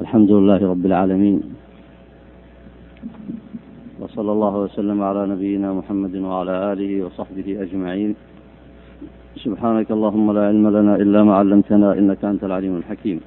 الحمد 0.00 0.30
لله 0.30 0.60
رب 0.72 0.84
العالمين. 0.86 1.36
وصلى 4.00 4.30
الله 4.32 4.54
وسلم 4.64 4.98
على 5.02 5.22
نبينا 5.32 5.72
محمد 5.72 6.14
وعلى 6.16 6.72
آله 6.72 6.92
وصحبه 7.04 7.48
أجمعين. 7.64 8.10
سبحانك 9.44 9.88
اللهم 9.96 10.26
لا 10.36 10.42
علم 10.52 10.66
لنا 10.76 10.94
إلا 10.96 11.20
ما 11.24 11.34
علمتنا 11.40 11.88
إنك 11.98 12.24
أنت 12.24 12.44
العليم 12.44 12.76
الحكيم. 12.76 13.20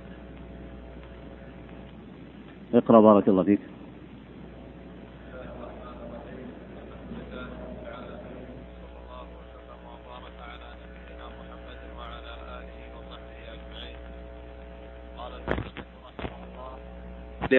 اقرأ 2.74 3.00
بارك 3.02 3.26
الله 3.30 3.44
فيك. 3.44 3.62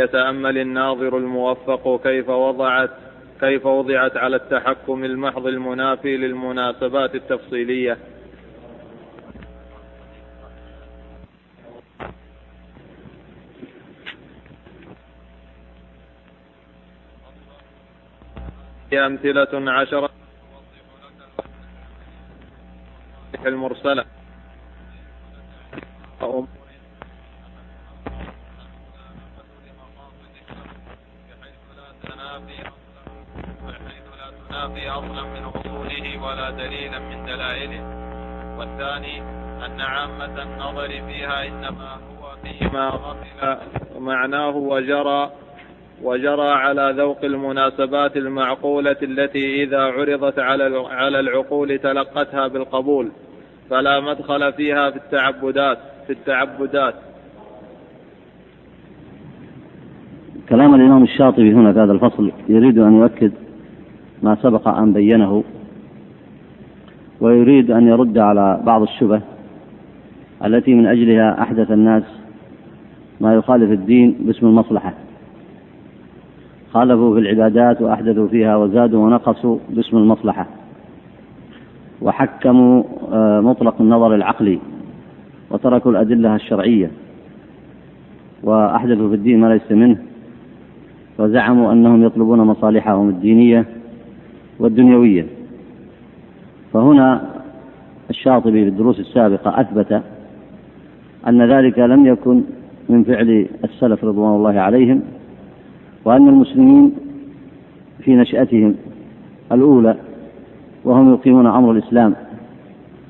ليتأمل 0.01 0.59
الناظر 0.59 1.17
الموفق 1.17 2.03
كيف 2.03 2.29
وضعت 2.29 2.90
كيف 3.40 3.67
وضعت 3.67 4.17
على 4.17 4.36
التحكم 4.36 5.04
المحض 5.04 5.46
المنافي 5.46 6.17
للمناسبات 6.17 7.14
التفصيلية. 7.14 7.99
أمثلة 18.93 19.71
عشرة. 19.71 20.11
المرسلة. 23.46 24.20
إنما 41.49 41.91
هو 41.93 42.37
فيما 42.43 42.89
غفل 42.89 43.59
معناه 44.01 44.57
وجرى 44.57 45.31
وجرى 46.03 46.49
على 46.49 46.95
ذوق 46.97 47.25
المناسبات 47.25 48.17
المعقولة 48.17 48.97
التي 49.03 49.63
إذا 49.63 49.81
عرضت 49.81 50.39
على 50.39 50.85
على 50.91 51.21
العقول 51.21 51.79
تلقتها 51.79 52.49
بالقبول 52.49 53.09
فلا 53.71 54.01
مدخل 54.01 54.53
فيها 54.53 54.91
في 54.91 54.97
التعبدات 54.97 55.79
في 56.07 56.13
التعبدات. 56.13 56.95
كلام 60.49 60.75
الإمام 60.75 61.03
الشاطبي 61.03 61.53
هنا 61.53 61.73
في 61.73 61.79
هذا 61.79 61.93
الفصل 61.93 62.33
يريد 62.49 62.79
أن 62.79 62.99
يؤكد 62.99 63.33
ما 64.23 64.37
سبق 64.43 64.69
أن 64.69 64.93
بينه 64.93 65.45
ويريد 67.21 67.71
أن 67.71 67.89
يرد 67.89 68.19
على 68.19 68.61
بعض 68.65 68.83
الشبه 68.83 69.21
التي 70.45 70.75
من 70.75 70.87
أجلها 70.87 71.43
أحدث 71.43 71.71
الناس 71.71 72.03
ما 73.21 73.35
يخالف 73.35 73.71
الدين 73.71 74.17
باسم 74.21 74.47
المصلحة. 74.47 74.95
خالفوا 76.73 77.15
في 77.15 77.21
العبادات 77.21 77.83
وأحدثوا 77.83 78.29
فيها 78.29 78.57
وزادوا 78.57 79.05
ونقصوا 79.05 79.59
باسم 79.71 79.97
المصلحة. 79.97 80.47
وحكموا 82.03 82.83
آه، 83.13 83.41
مطلق 83.41 83.75
النظر 83.81 84.15
العقلي 84.15 84.59
وتركوا 85.51 85.91
الأدلة 85.91 86.35
الشرعية. 86.35 86.91
وأحدثوا 88.43 89.09
في 89.09 89.15
الدين 89.15 89.41
ما 89.41 89.47
ليس 89.47 89.73
منه. 89.73 89.99
وزعموا 91.19 91.73
أنهم 91.73 92.05
يطلبون 92.05 92.39
مصالحهم 92.39 93.09
الدينية 93.09 93.67
والدنيوية. 94.59 95.27
فهنا 96.73 97.31
الشاطبي 98.11 98.65
في 98.65 98.69
الدروس 98.69 99.00
السابقة 99.00 99.61
أثبت 99.61 100.03
أن 101.28 101.42
ذلك 101.42 101.78
لم 101.78 102.06
يكن 102.06 102.42
من 102.88 103.04
فعل 103.04 103.47
السلف 103.64 104.04
رضوان 104.04 104.34
الله 104.34 104.60
عليهم 104.60 105.03
وأن 106.04 106.28
المسلمين 106.28 106.92
في 108.03 108.16
نشأتهم 108.16 108.75
الأولى 109.53 109.97
وهم 110.84 111.12
يقيمون 111.12 111.47
أمر 111.47 111.72
الإسلام 111.72 112.14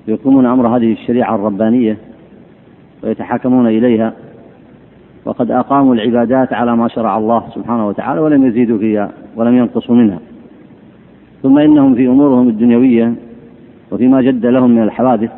يقيمون 0.09 0.47
أمر 0.47 0.76
هذه 0.76 0.93
الشريعة 0.93 1.34
الربانية 1.34 1.97
ويتحاكمون 3.03 3.66
إليها 3.66 4.12
وقد 5.25 5.50
أقاموا 5.50 5.94
العبادات 5.94 6.53
على 6.53 6.77
ما 6.77 6.88
شرع 6.88 7.19
الله 7.19 7.44
سبحانه 7.54 7.88
وتعالى 7.88 8.21
ولم 8.21 8.47
يزيدوا 8.47 8.78
فيها 8.78 9.10
ولم 9.37 9.56
ينقصوا 9.56 9.94
منها. 9.94 10.19
ثم 11.42 11.59
إنهم 11.59 11.94
في 11.94 12.06
أمورهم 12.06 12.48
الدنيوية 12.48 13.15
وفيما 13.91 14.22
جد 14.22 14.47
لهم 14.47 14.71
من 14.71 14.82
الحوادث 14.82 15.31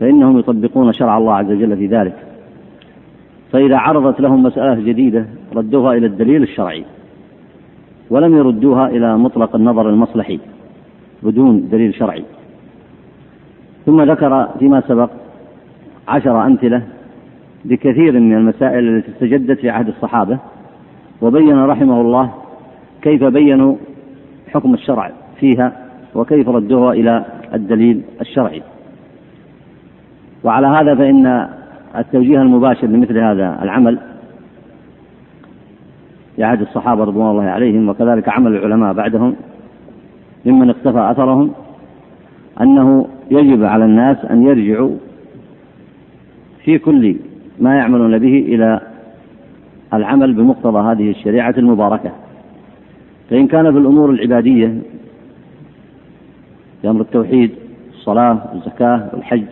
فإنهم 0.00 0.38
يطبقون 0.38 0.92
شرع 0.92 1.18
الله 1.18 1.34
عز 1.34 1.50
وجل 1.50 1.76
في 1.76 1.86
ذلك. 1.86 2.14
فإذا 3.52 3.76
عرضت 3.76 4.20
لهم 4.20 4.42
مسألة 4.42 4.74
جديدة 4.74 5.26
ردوها 5.56 5.92
إلى 5.92 6.06
الدليل 6.06 6.42
الشرعي 6.42 6.84
ولم 8.10 8.36
يردوها 8.36 8.86
إلى 8.88 9.18
مطلق 9.18 9.56
النظر 9.56 9.88
المصلحي 9.88 10.38
بدون 11.22 11.68
دليل 11.68 11.94
شرعي. 11.94 12.24
ثم 13.86 14.02
ذكر 14.02 14.48
فيما 14.58 14.80
سبق 14.88 15.10
عشر 16.08 16.46
أمثلة 16.46 16.82
بكثير 17.64 18.20
من 18.20 18.36
المسائل 18.36 18.96
التي 18.96 19.10
استجدت 19.12 19.60
في 19.60 19.70
عهد 19.70 19.88
الصحابة 19.88 20.38
وبين 21.22 21.58
رحمه 21.58 22.00
الله 22.00 22.30
كيف 23.02 23.24
بينوا 23.24 23.76
حكم 24.48 24.74
الشرع 24.74 25.10
فيها 25.40 25.72
وكيف 26.14 26.48
ردوها 26.48 26.92
إلى 26.92 27.24
الدليل 27.54 28.02
الشرعي. 28.20 28.62
وعلى 30.44 30.66
هذا 30.66 30.94
فإن 30.94 31.48
التوجيه 31.96 32.42
المباشر 32.42 32.86
لمثل 32.86 33.18
هذا 33.18 33.58
العمل 33.62 33.98
في 36.36 36.44
عهد 36.44 36.60
الصحابة 36.60 37.04
رضوان 37.04 37.30
الله 37.30 37.44
عليهم 37.44 37.88
وكذلك 37.88 38.28
عمل 38.28 38.56
العلماء 38.56 38.92
بعدهم 38.92 39.36
ممن 40.46 40.70
اقتفى 40.70 41.10
أثرهم 41.10 41.50
أنه 42.60 43.08
يجب 43.30 43.64
على 43.64 43.84
الناس 43.84 44.16
أن 44.24 44.42
يرجعوا 44.42 44.96
في 46.64 46.78
كل 46.78 47.16
ما 47.60 47.76
يعملون 47.76 48.18
به 48.18 48.44
إلى 48.48 48.80
العمل 49.94 50.32
بمقتضى 50.32 50.78
هذه 50.78 51.10
الشريعة 51.10 51.54
المباركة. 51.58 52.10
فإن 53.30 53.46
كان 53.46 53.72
في 53.72 53.78
الأمور 53.78 54.10
العبادية 54.10 54.80
في 56.82 56.90
أمر 56.90 57.00
التوحيد 57.00 57.50
الصلاة 57.94 58.38
والزكاة 58.52 59.08
والحج 59.12 59.44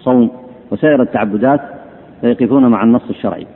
الصوم 0.00 0.30
وسائر 0.70 1.02
التعبدات 1.02 1.60
فيقفون 2.20 2.66
مع 2.66 2.84
النص 2.84 3.08
الشرعي. 3.10 3.46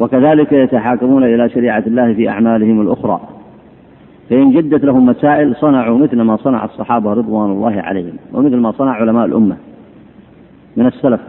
وكذلك 0.00 0.52
يتحاكمون 0.52 1.24
إلى 1.24 1.48
شريعة 1.48 1.82
الله 1.86 2.14
في 2.14 2.28
أعمالهم 2.28 2.80
الأخرى. 2.80 3.20
فإن 4.30 4.50
جدت 4.52 4.84
لهم 4.84 5.06
مسائل 5.06 5.56
صنعوا 5.56 5.98
مثل 5.98 6.20
ما 6.20 6.36
صنع 6.36 6.64
الصحابة 6.64 7.12
رضوان 7.12 7.50
الله 7.50 7.80
عليهم 7.80 8.12
ومثل 8.32 8.56
ما 8.56 8.72
صنع 8.72 8.92
علماء 8.92 9.26
الأمة 9.26 9.56
من 10.76 10.86
السلف 10.86 11.20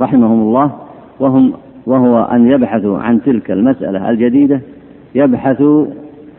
رحمهم 0.00 0.40
الله 0.40 0.72
وهم 1.20 1.52
وهو 1.86 2.22
أن 2.22 2.50
يبحثوا 2.50 2.98
عن 2.98 3.22
تلك 3.22 3.50
المسألة 3.50 4.10
الجديدة 4.10 4.60
يبحثوا 5.14 5.86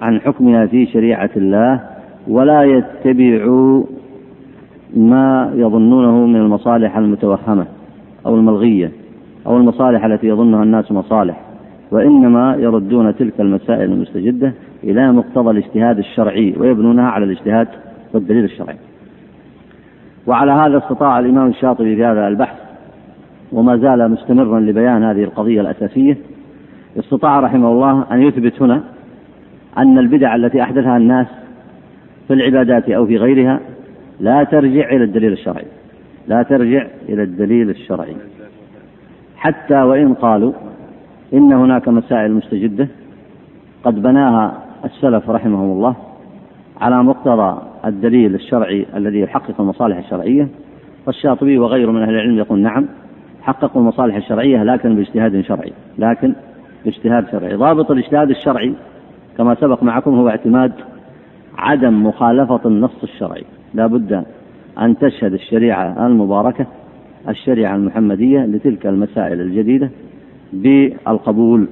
عن 0.01 0.21
حكمها 0.21 0.65
في 0.65 0.85
شريعة 0.85 1.29
الله 1.35 1.79
ولا 2.27 2.63
يتبعوا 2.63 3.83
ما 4.93 5.51
يظنونه 5.55 6.25
من 6.25 6.35
المصالح 6.35 6.97
المتوهمة 6.97 7.65
أو 8.25 8.35
الملغية 8.35 8.91
أو 9.47 9.57
المصالح 9.57 10.05
التي 10.05 10.27
يظنها 10.27 10.63
الناس 10.63 10.91
مصالح 10.91 11.41
وإنما 11.91 12.55
يردون 12.55 13.15
تلك 13.15 13.39
المسائل 13.39 13.91
المستجدة 13.91 14.53
إلى 14.83 15.11
مقتضى 15.11 15.51
الاجتهاد 15.51 15.97
الشرعي 15.97 16.55
ويبنونها 16.57 17.05
على 17.05 17.25
الاجتهاد 17.25 17.67
والدليل 18.13 18.43
الشرعي. 18.43 18.77
وعلى 20.27 20.51
هذا 20.51 20.77
استطاع 20.77 21.19
الإمام 21.19 21.47
الشاطبي 21.47 21.95
في 21.95 22.05
هذا 22.05 22.27
البحث 22.27 22.57
وما 23.51 23.77
زال 23.77 24.11
مستمرا 24.11 24.59
لبيان 24.59 25.03
هذه 25.03 25.23
القضية 25.23 25.61
الأساسية 25.61 26.17
استطاع 26.99 27.39
رحمه 27.39 27.71
الله 27.71 28.05
أن 28.11 28.21
يثبت 28.21 28.61
هنا 28.61 28.83
أن 29.77 29.97
البدع 29.97 30.35
التي 30.35 30.61
أحدثها 30.61 30.97
الناس 30.97 31.27
في 32.27 32.33
العبادات 32.33 32.89
أو 32.89 33.05
في 33.05 33.17
غيرها 33.17 33.59
لا 34.19 34.43
ترجع 34.43 34.89
إلى 34.89 35.03
الدليل 35.03 35.33
الشرعي. 35.33 35.65
لا 36.27 36.43
ترجع 36.43 36.87
إلى 37.09 37.23
الدليل 37.23 37.69
الشرعي. 37.69 38.15
حتى 39.37 39.81
وإن 39.81 40.13
قالوا 40.13 40.53
إن 41.33 41.53
هناك 41.53 41.87
مسائل 41.87 42.33
مستجدة 42.33 42.87
قد 43.83 44.01
بناها 44.01 44.63
السلف 44.85 45.29
رحمهم 45.29 45.71
الله 45.71 45.95
على 46.81 47.03
مقتضى 47.03 47.61
الدليل 47.85 48.35
الشرعي 48.35 48.85
الذي 48.95 49.19
يحقق 49.19 49.61
المصالح 49.61 49.97
الشرعية. 49.97 50.47
فالشاطبي 51.05 51.59
وغيره 51.59 51.91
من 51.91 52.01
أهل 52.01 52.09
العلم 52.09 52.37
يقول 52.37 52.59
نعم 52.59 52.85
حققوا 53.41 53.81
المصالح 53.81 54.15
الشرعية 54.15 54.63
لكن 54.63 54.95
باجتهاد 54.95 55.41
شرعي. 55.41 55.73
لكن 55.97 56.33
باجتهاد 56.85 57.31
شرعي. 57.31 57.55
ضابط 57.55 57.91
الاجتهاد 57.91 58.29
الشرعي 58.29 58.73
كما 59.37 59.55
سبق 59.55 59.83
معكم 59.83 60.15
هو 60.15 60.29
اعتماد 60.29 60.71
عدم 61.57 62.05
مخالفة 62.05 62.61
النص 62.65 63.03
الشرعي. 63.03 63.43
لا 63.73 63.87
بد 63.87 64.23
أن 64.81 64.97
تشهد 64.97 65.33
الشريعة 65.33 66.07
المباركة 66.07 66.65
الشريعة 67.29 67.75
المحمدية 67.75 68.39
لتلك 68.39 68.87
المسائل 68.87 69.41
الجديدة 69.41 69.89
بالقبول. 70.53 71.67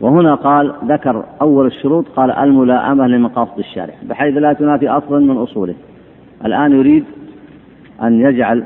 وهنا 0.00 0.34
قال 0.34 0.72
ذكر 0.84 1.24
أول 1.40 1.66
الشروط 1.66 2.08
قال 2.08 2.30
الملائمة 2.30 3.06
لمقاصد 3.06 3.58
الشارع 3.58 3.94
بحيث 4.02 4.36
لا 4.36 4.52
تنافي 4.52 4.88
أصلا 4.88 5.18
من 5.18 5.36
أصوله. 5.36 5.74
الآن 6.44 6.72
يريد 6.72 7.04
أن 8.02 8.20
يجعل 8.20 8.64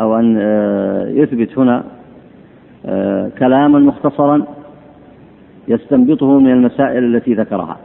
أو 0.00 0.18
أن 0.18 0.36
آه، 0.40 1.08
يثبت 1.08 1.58
هنا 1.58 1.84
آه، 2.86 3.30
كلاما 3.38 3.78
مختصرا 3.78 4.46
يستنبطه 5.68 6.38
من 6.38 6.50
المسائل 6.50 7.16
التي 7.16 7.34
ذكرها. 7.34 7.76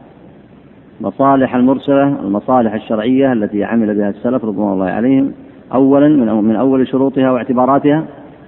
مصالح 1.04 1.56
المرسلة 1.56 2.08
المصالح 2.08 2.74
الشرعية 2.74 3.34
التي 3.34 3.64
عمل 3.64 3.96
بها 3.96 4.10
السلف 4.10 4.46
رضوان 4.46 4.74
الله 4.74 4.86
عليهم 4.86 5.34
أولا 5.74 6.08
من 6.08 6.44
من 6.44 6.56
أول 6.56 6.88
شروطها 6.88 7.32
واعتباراتها 7.32 8.04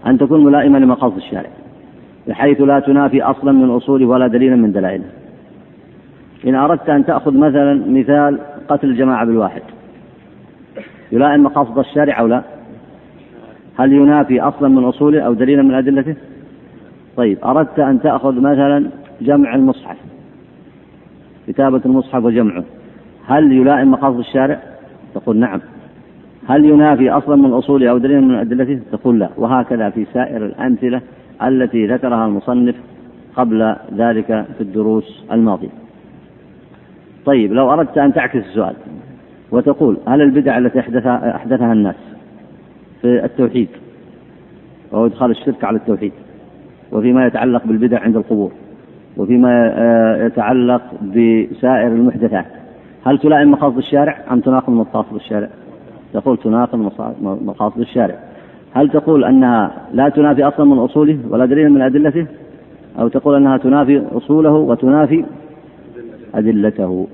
أن 0.07 0.17
تكون 0.17 0.43
ملائمة 0.43 0.79
لمقاصد 0.79 1.17
الشارع 1.17 1.49
بحيث 2.27 2.61
لا 2.61 2.79
تنافي 2.79 3.21
أصلا 3.21 3.51
من 3.51 3.69
أصوله 3.69 4.05
ولا 4.05 4.27
دليلا 4.27 4.55
من 4.55 4.71
دلائله 4.71 5.03
إن 6.47 6.55
أردت 6.55 6.89
أن 6.89 7.05
تأخذ 7.05 7.37
مثلا 7.37 7.73
مثال 7.87 8.39
قتل 8.67 8.89
الجماعة 8.89 9.25
بالواحد 9.25 9.61
يلائم 11.11 11.43
مقاصد 11.43 11.79
الشارع 11.79 12.19
أو 12.19 12.27
لا؟ 12.27 12.41
هل 13.79 13.93
ينافي 13.93 14.41
أصلا 14.41 14.69
من 14.69 14.83
أصوله 14.83 15.21
أو 15.21 15.33
دليلا 15.33 15.61
من 15.61 15.73
أدلته؟ 15.73 16.15
طيب 17.17 17.37
أردت 17.45 17.79
أن 17.79 18.01
تأخذ 18.01 18.39
مثلا 18.39 18.89
جمع 19.21 19.55
المصحف. 19.55 19.97
كتابة 21.47 21.81
المصحف 21.85 22.23
وجمعه. 22.23 22.63
هل 23.27 23.51
يلائم 23.51 23.91
مقاصد 23.91 24.19
الشارع؟ 24.19 24.59
تقول 25.15 25.37
نعم. 25.37 25.61
هل 26.47 26.65
ينافي 26.65 27.09
أصلا 27.09 27.35
من 27.35 27.53
أصوله 27.53 27.89
أو 27.89 27.97
دليلا 27.97 28.21
من 28.21 28.35
أدلته؟ 28.35 28.79
تقول 28.91 29.19
لا. 29.19 29.29
وهكذا 29.37 29.89
في 29.89 30.05
سائر 30.13 30.45
الأمثلة 30.45 31.01
التي 31.43 31.87
ذكرها 31.87 32.25
المصنف 32.25 32.75
قبل 33.35 33.75
ذلك 33.97 34.45
في 34.57 34.61
الدروس 34.61 35.25
الماضية. 35.31 35.69
طيب 37.25 37.53
لو 37.53 37.71
أردت 37.73 37.97
أن 37.97 38.13
تعكس 38.13 38.35
السؤال 38.35 38.75
وتقول 39.51 39.97
هل 40.07 40.21
البدع 40.21 40.57
التي 40.57 40.79
أحدثها, 40.79 41.35
أحدثها 41.35 41.73
الناس 41.73 41.95
في 43.01 43.25
التوحيد 43.25 43.67
وهو 44.91 45.05
إدخال 45.05 45.31
الشرك 45.31 45.63
على 45.63 45.77
التوحيد 45.77 46.11
وفيما 46.91 47.27
يتعلق 47.27 47.65
بالبدع 47.65 47.99
عند 47.99 48.15
القبور 48.15 48.51
وفيما 49.17 49.73
آه، 49.77 50.25
يتعلق 50.25 50.81
بسائر 51.03 51.87
المحدثات. 51.87 52.45
هل 53.05 53.19
تلائم 53.19 53.51
مقاصد 53.51 53.77
الشارع 53.77 54.17
أم 54.31 54.39
تناقض 54.39 54.73
مقاصد 54.73 55.15
الشارع؟ 55.15 55.49
تقول 56.13 56.37
تناقض 56.37 56.91
مقاصد 57.21 57.79
الشارع. 57.79 58.15
هل 58.73 58.89
تقول 58.89 59.25
أنها 59.25 59.71
لا 59.93 60.09
تنافي 60.09 60.43
أصلا 60.43 60.65
من 60.65 60.79
أصوله 60.79 61.19
ولا 61.29 61.45
دليل 61.45 61.69
من 61.69 61.81
أدلته؟ 61.81 62.25
أو 62.99 63.07
تقول 63.07 63.35
أنها 63.35 63.57
تنافي 63.57 64.03
أصوله 64.11 64.51
وتنافي 64.51 65.25
أدلته؟ 66.35 67.07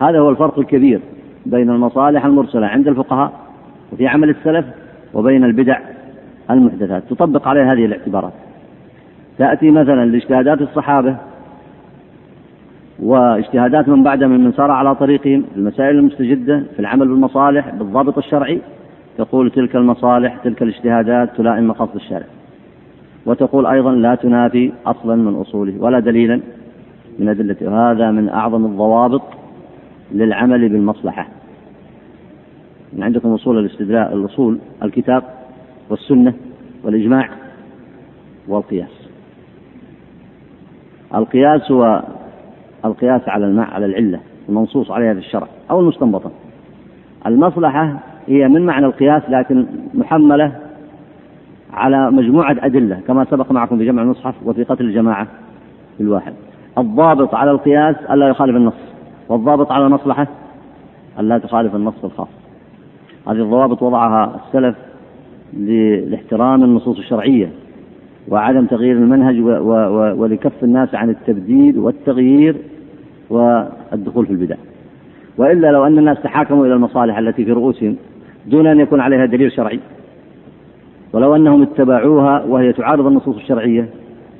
هذا 0.00 0.18
هو 0.18 0.30
الفرق 0.30 0.58
الكبير 0.58 1.00
بين 1.46 1.70
المصالح 1.70 2.24
المرسلة 2.24 2.66
عند 2.66 2.88
الفقهاء 2.88 3.32
وفي 3.92 4.06
عمل 4.06 4.30
السلف 4.30 4.66
وبين 5.14 5.44
البدع 5.44 5.78
المحدثات. 6.50 7.02
تطبق 7.10 7.48
عليها 7.48 7.72
هذه 7.72 7.84
الاعتبارات. 7.84 8.32
تأتي 9.38 9.70
مثلا 9.70 10.04
لاجتهادات 10.04 10.60
الصحابة 10.60 11.16
واجتهادات 12.98 13.88
من 13.88 14.02
بعدهم 14.02 14.30
من 14.30 14.52
سار 14.52 14.70
على 14.70 14.94
طريقهم 14.94 15.44
المسائل 15.56 15.98
المستجدة 15.98 16.62
في 16.74 16.80
العمل 16.80 17.08
بالمصالح 17.08 17.74
بالضابط 17.74 18.18
الشرعي 18.18 18.60
تقول 19.18 19.50
تلك 19.50 19.76
المصالح 19.76 20.36
تلك 20.36 20.62
الاجتهادات 20.62 21.36
تلائم 21.36 21.68
مقاصد 21.68 21.94
الشارع. 21.94 22.26
وتقول 23.26 23.66
أيضا 23.66 23.92
لا 23.92 24.14
تنافي 24.14 24.72
أصلا 24.86 25.14
من 25.14 25.34
أصوله 25.34 25.74
ولا 25.78 26.00
دليلا 26.00 26.40
من 27.18 27.28
أدلته. 27.28 27.92
هذا 27.92 28.10
من 28.10 28.28
أعظم 28.28 28.64
الضوابط 28.64 29.22
للعمل 30.12 30.68
بالمصلحة. 30.68 31.28
من 32.92 33.02
عندكم 33.02 33.32
أصول 33.32 33.58
الاستدلاء 33.58 34.14
الأصول 34.14 34.58
الكتاب 34.82 35.22
والسنة 35.90 36.34
والإجماع 36.84 37.28
والقياس. 38.48 39.08
القياس 41.14 41.70
هو 41.72 42.02
القياس 42.84 43.28
على 43.28 43.46
الماء 43.46 43.70
على 43.70 43.86
العلة 43.86 44.20
المنصوص 44.48 44.90
عليها 44.90 45.12
في 45.12 45.18
الشرع 45.18 45.46
أو 45.70 45.80
المستنبطة. 45.80 46.30
المصلحة 47.26 47.96
هي 48.26 48.48
من 48.48 48.66
معنى 48.66 48.86
القياس 48.86 49.22
لكن 49.28 49.66
محملة 49.94 50.52
على 51.72 52.10
مجموعة 52.10 52.56
أدلة 52.60 53.00
كما 53.06 53.24
سبق 53.24 53.52
معكم 53.52 53.78
في 53.78 53.84
جمع 53.84 54.02
المصحف 54.02 54.34
وفي 54.44 54.62
قتل 54.62 54.84
الجماعة 54.84 55.26
الواحد. 56.00 56.32
الضابط 56.78 57.34
على 57.34 57.50
القياس 57.50 57.96
ألا 58.10 58.28
يخالف 58.28 58.56
النص 58.56 58.74
والضابط 59.28 59.72
على 59.72 59.86
المصلحة 59.86 60.26
ألا 61.20 61.38
تخالف 61.38 61.74
النص 61.74 62.04
الخاص. 62.04 62.28
هذه 63.28 63.42
الضوابط 63.42 63.82
وضعها 63.82 64.40
السلف 64.46 64.76
لاحترام 66.10 66.64
النصوص 66.64 66.98
الشرعية 66.98 67.50
وعدم 68.28 68.66
تغيير 68.66 68.96
المنهج 68.96 69.40
ولكف 70.18 70.64
الناس 70.64 70.94
عن 70.94 71.10
التبديل 71.10 71.78
والتغيير 71.78 72.56
والدخول 73.30 74.26
في 74.26 74.32
البدع. 74.32 74.56
وإلا 75.38 75.66
لو 75.72 75.86
أن 75.86 75.98
الناس 75.98 76.22
تحاكموا 76.22 76.66
إلى 76.66 76.74
المصالح 76.74 77.18
التي 77.18 77.44
في 77.44 77.52
رؤوسهم 77.52 77.96
دون 78.46 78.66
أن 78.66 78.80
يكون 78.80 79.00
عليها 79.00 79.26
دليل 79.26 79.52
شرعي. 79.52 79.80
ولو 81.12 81.36
أنهم 81.36 81.62
اتبعوها 81.62 82.44
وهي 82.44 82.72
تعارض 82.72 83.06
النصوص 83.06 83.36
الشرعية 83.36 83.88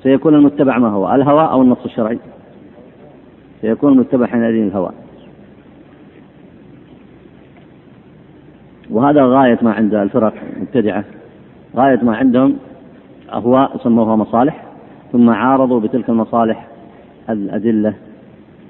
سيكون 0.03 0.35
المتبع 0.35 0.79
ما 0.79 0.89
هو 0.89 1.15
الهوى 1.15 1.45
أو 1.45 1.63
النص 1.63 1.85
الشرعي. 1.85 2.19
سيكون 3.61 3.93
المتبع 3.93 4.27
حينئذ 4.27 4.63
الهوى. 4.63 4.91
وهذا 8.91 9.25
غاية 9.25 9.59
ما 9.63 9.73
عند 9.73 9.95
الفرق 9.95 10.35
المبتدعة. 10.57 11.05
غاية 11.77 12.05
ما 12.05 12.17
عندهم 12.17 12.57
أهواء 13.33 13.77
سموها 13.77 14.17
مصالح 14.17 14.65
ثم 15.13 15.31
عارضوا 15.31 15.81
بتلك 15.81 16.09
المصالح 16.09 16.67
الأدلة 17.31 17.95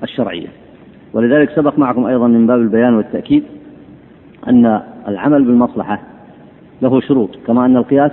الشرعية. 0.05 0.49
ولذلك 1.13 1.51
سبق 1.51 1.79
معكم 1.79 2.07
أيضا 2.07 2.27
من 2.27 2.47
باب 2.47 2.61
البيان 2.61 2.95
والتأكيد 2.95 3.45
أن 4.49 4.83
العمل 5.09 5.45
بالمصلحة 5.45 6.01
له 6.83 7.01
شروط 7.01 7.31
كما 7.47 7.67
أن 7.67 7.77
القياس 7.77 8.13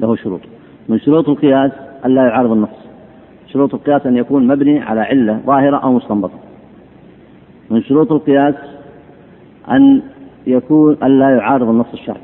له 0.00 0.16
شروط. 0.16 0.40
من 0.88 0.98
شروط 1.00 1.28
القياس 1.28 1.72
ألا 2.04 2.26
يعارض 2.26 2.52
النص. 2.52 2.76
شروط 3.52 3.74
القياس 3.74 4.06
أن 4.06 4.16
يكون 4.16 4.46
مبني 4.46 4.80
على 4.80 5.00
علة 5.00 5.40
ظاهرة 5.46 5.76
أو 5.76 5.92
مستنبطة. 5.92 6.38
من 7.70 7.82
شروط 7.82 8.12
القياس 8.12 8.54
أن 9.70 10.02
يكون 10.46 10.92
ألا 10.92 11.30
يعارض 11.30 11.68
النص 11.68 11.92
الشرعي. 11.92 12.20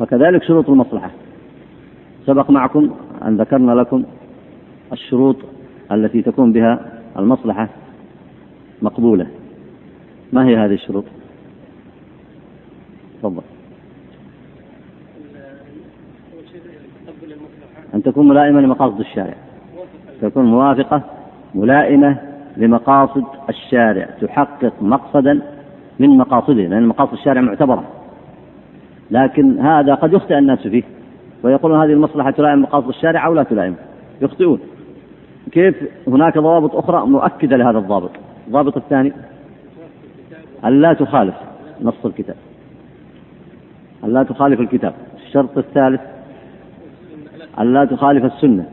وكذلك 0.00 0.42
شروط 0.42 0.70
المصلحة. 0.70 1.10
سبق 2.26 2.50
معكم 2.50 2.90
أن 3.24 3.36
ذكرنا 3.36 3.72
لكم 3.72 4.04
الشروط 4.92 5.36
التي 5.92 6.22
تكون 6.22 6.52
بها 6.52 7.00
المصلحة 7.18 7.68
مقبولة. 8.82 9.26
ما 10.32 10.46
هي 10.46 10.56
هذه 10.56 10.74
الشروط؟ 10.74 11.04
تفضل. 13.18 13.42
أن 17.94 18.02
تكون 18.02 18.28
ملائمة 18.28 18.60
لمقاصد 18.60 19.00
الشارع. 19.00 19.34
تكون 20.22 20.44
موافقة 20.44 21.02
ملائمة 21.54 22.16
لمقاصد 22.56 23.24
الشارع. 23.48 24.08
تحقق 24.20 24.72
مقصدا 24.80 25.40
من 25.98 26.18
مقاصده 26.18 26.62
لأن 26.62 26.86
مقاصد 26.86 27.12
الشارع 27.12 27.40
معتبرة. 27.40 27.84
لكن 29.10 29.58
هذا 29.58 29.94
قد 29.94 30.12
يخطئ 30.12 30.38
الناس 30.38 30.58
فيه 30.58 30.82
ويقولون 31.42 31.82
هذه 31.82 31.92
المصلحة 31.92 32.30
تلائم 32.30 32.62
مقاصد 32.62 32.88
الشارع 32.88 33.26
أو 33.26 33.34
لا 33.34 33.42
تلائم. 33.42 33.76
يخطئون. 34.22 34.60
كيف 35.52 35.74
هناك 36.06 36.38
ضوابط 36.38 36.76
أخرى 36.76 37.06
مؤكدة 37.06 37.56
لهذا 37.56 37.78
الضابط؟ 37.78 38.10
الضابط 38.46 38.76
الثاني 38.76 39.12
أن 40.64 40.80
لا 40.80 40.92
تخالف 40.92 41.34
نص 41.82 42.04
الكتاب. 42.04 42.36
أن 44.04 44.12
لا 44.12 44.22
تخالف 44.22 44.60
الكتاب. 44.60 44.94
الشرط 45.26 45.58
الثالث 45.58 46.00
أن 47.58 47.72
لا 47.72 47.84
تخالف 47.84 48.24
السنة. 48.24 48.68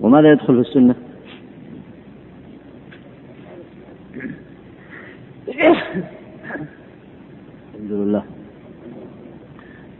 وماذا 0.00 0.32
يدخل 0.32 0.54
في 0.54 0.68
السنة؟ 0.68 0.94
الحمد 5.48 6.04
لله. 7.90 8.22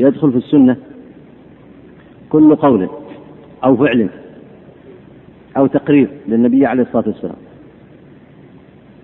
يدخل 0.01 0.33
في 0.33 0.39
السنة 0.39 0.77
كل 2.29 2.57
قول 2.57 2.89
أو 3.65 3.77
فعل. 3.77 4.09
أو 5.57 5.67
تقرير 5.67 6.09
للنبي 6.29 6.67
عليه 6.67 6.83
الصلاة 6.83 7.05
والسلام. 7.07 7.37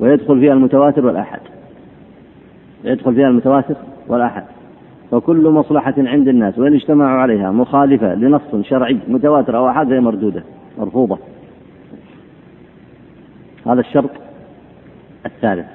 ويدخل 0.01 0.41
فيها 0.41 0.53
المتواتر 0.53 1.07
والآحاد 1.07 1.41
يدخل 2.85 3.15
فيها 3.15 3.29
المتواتر 3.29 3.77
والآحاد 4.09 4.45
فكل 5.11 5.49
مصلحة 5.49 5.95
عند 5.99 6.29
الناس 6.29 6.59
وإن 6.59 6.75
اجتمعوا 6.75 7.21
عليها 7.21 7.51
مخالفة 7.51 8.15
لنص 8.15 8.43
شرعي 8.63 8.99
متواتر 9.09 9.57
أو 9.57 9.69
أحد 9.69 9.93
هي 9.93 10.01
مردودة 10.01 10.43
مرفوضة. 10.79 11.19
هذا 13.67 13.81
الشرط 13.81 14.11
الثالث. 15.27 15.67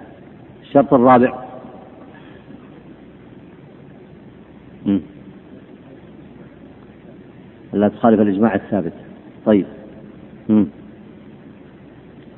الشرط 0.62 0.94
الرابع. 0.94 1.34
لا 7.74 7.88
تخالف 7.88 8.22
الإجماع 8.22 8.56
الثابت. 8.56 8.94
طيب. 9.46 9.66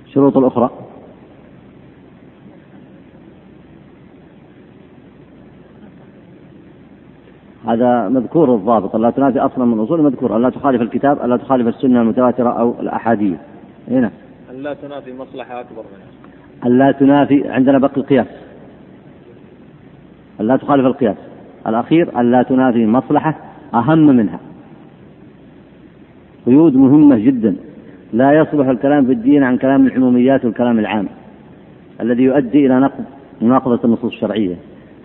الشروط 0.06 0.38
الأخرى. 0.38 0.70
هذا 7.68 8.10
مذكور 8.10 8.56
الضابط 8.56 8.96
لا 8.96 9.10
تنافي 9.10 9.40
أصلا 9.40 9.66
من 9.66 9.80
الأصول 9.80 10.02
مذكور. 10.02 10.38
الا 10.38 10.50
تخالف 10.50 10.82
الكتاب 10.82 11.26
الا 11.26 11.38
تخالف 11.38 11.68
السنة 11.68 12.02
المتواترة 12.02 12.50
أو 12.50 12.80
الأحادية. 12.80 13.42
هنا. 13.88 14.12
الا 14.52 14.74
تنافي 14.74 15.14
مصلحة 15.14 15.60
أكبر 15.60 15.84
منها. 15.94 16.10
الا 16.66 16.92
تنافي 16.92 17.50
عندنا 17.50 17.78
بقي 17.78 17.98
القياس. 17.98 18.28
الا 20.40 20.58
تخالف 20.58 20.86
القياس. 20.86 21.18
الأخير 21.68 22.20
الا 22.22 22.44
تنافي 22.44 22.86
مصلحة 22.86 23.36
أهم 23.74 24.06
منها. 24.06 24.40
قيود 26.46 26.76
مهمة 26.76 27.18
جدا. 27.18 27.56
لا 28.14 28.32
يصلح 28.34 28.68
الكلام 28.68 29.06
في 29.06 29.12
الدين 29.12 29.44
عن 29.44 29.58
كلام 29.58 29.88
العموميات 29.88 30.46
والكلام 30.46 30.80
العام 30.80 31.08
الذي 32.02 32.24
يؤدي 32.24 32.66
إلى 32.66 32.80
نقض 32.80 33.04
مناقضة 33.42 33.80
النصوص 33.86 34.14
الشرعية. 34.14 34.56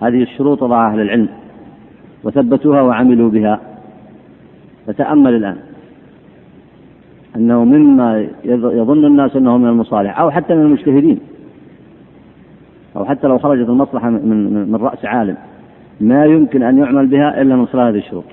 هذه 0.02 0.22
الشروط 0.22 0.62
وضعها 0.62 0.92
أهل 0.92 1.00
العلم 1.00 1.28
وثبتوها 2.24 2.82
وعملوا 2.82 3.30
بها. 3.30 3.60
فتأمل 4.86 5.34
الآن 5.34 5.56
أنه 7.36 7.64
مما 7.64 8.26
يظن 8.44 9.04
الناس 9.04 9.36
أنه 9.36 9.58
من 9.58 9.68
المصالح 9.68 10.20
أو 10.20 10.30
حتى 10.30 10.54
من 10.54 10.62
المجتهدين 10.62 11.18
أو 12.96 13.04
حتى 13.04 13.26
لو 13.26 13.38
خرجت 13.38 13.68
المصلحة 13.68 14.10
من, 14.10 14.70
من 14.72 14.76
رأس 14.76 15.04
عالم. 15.04 15.36
ما 16.00 16.24
يمكن 16.24 16.62
أن 16.62 16.78
يعمل 16.78 17.06
بها 17.06 17.42
إلا 17.42 17.56
من 17.56 17.66
خلال 17.66 17.88
هذه 17.88 17.98
الشروط. 17.98 18.24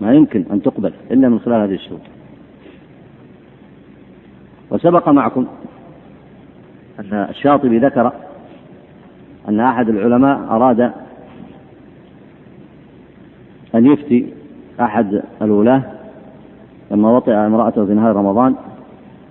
ما 0.00 0.14
يمكن 0.14 0.44
أن 0.52 0.62
تقبل 0.62 0.92
إلا 1.10 1.28
من 1.28 1.38
خلال 1.38 1.60
هذه 1.68 1.74
الشروط. 1.74 2.00
وسبق 4.70 5.08
معكم 5.08 5.46
أن 7.00 7.26
الشاطبي 7.30 7.78
ذكر 7.78 8.12
أن 9.48 9.60
أحد 9.60 9.88
العلماء 9.88 10.38
أراد 10.50 10.80
أن 13.74 13.86
يفتي 13.86 14.26
أحد 14.80 15.22
الولاة 15.42 15.82
لما 16.90 17.10
وطئ 17.10 17.32
امرأته 17.32 17.86
في 17.86 17.94
نهار 17.94 18.16
رمضان 18.16 18.54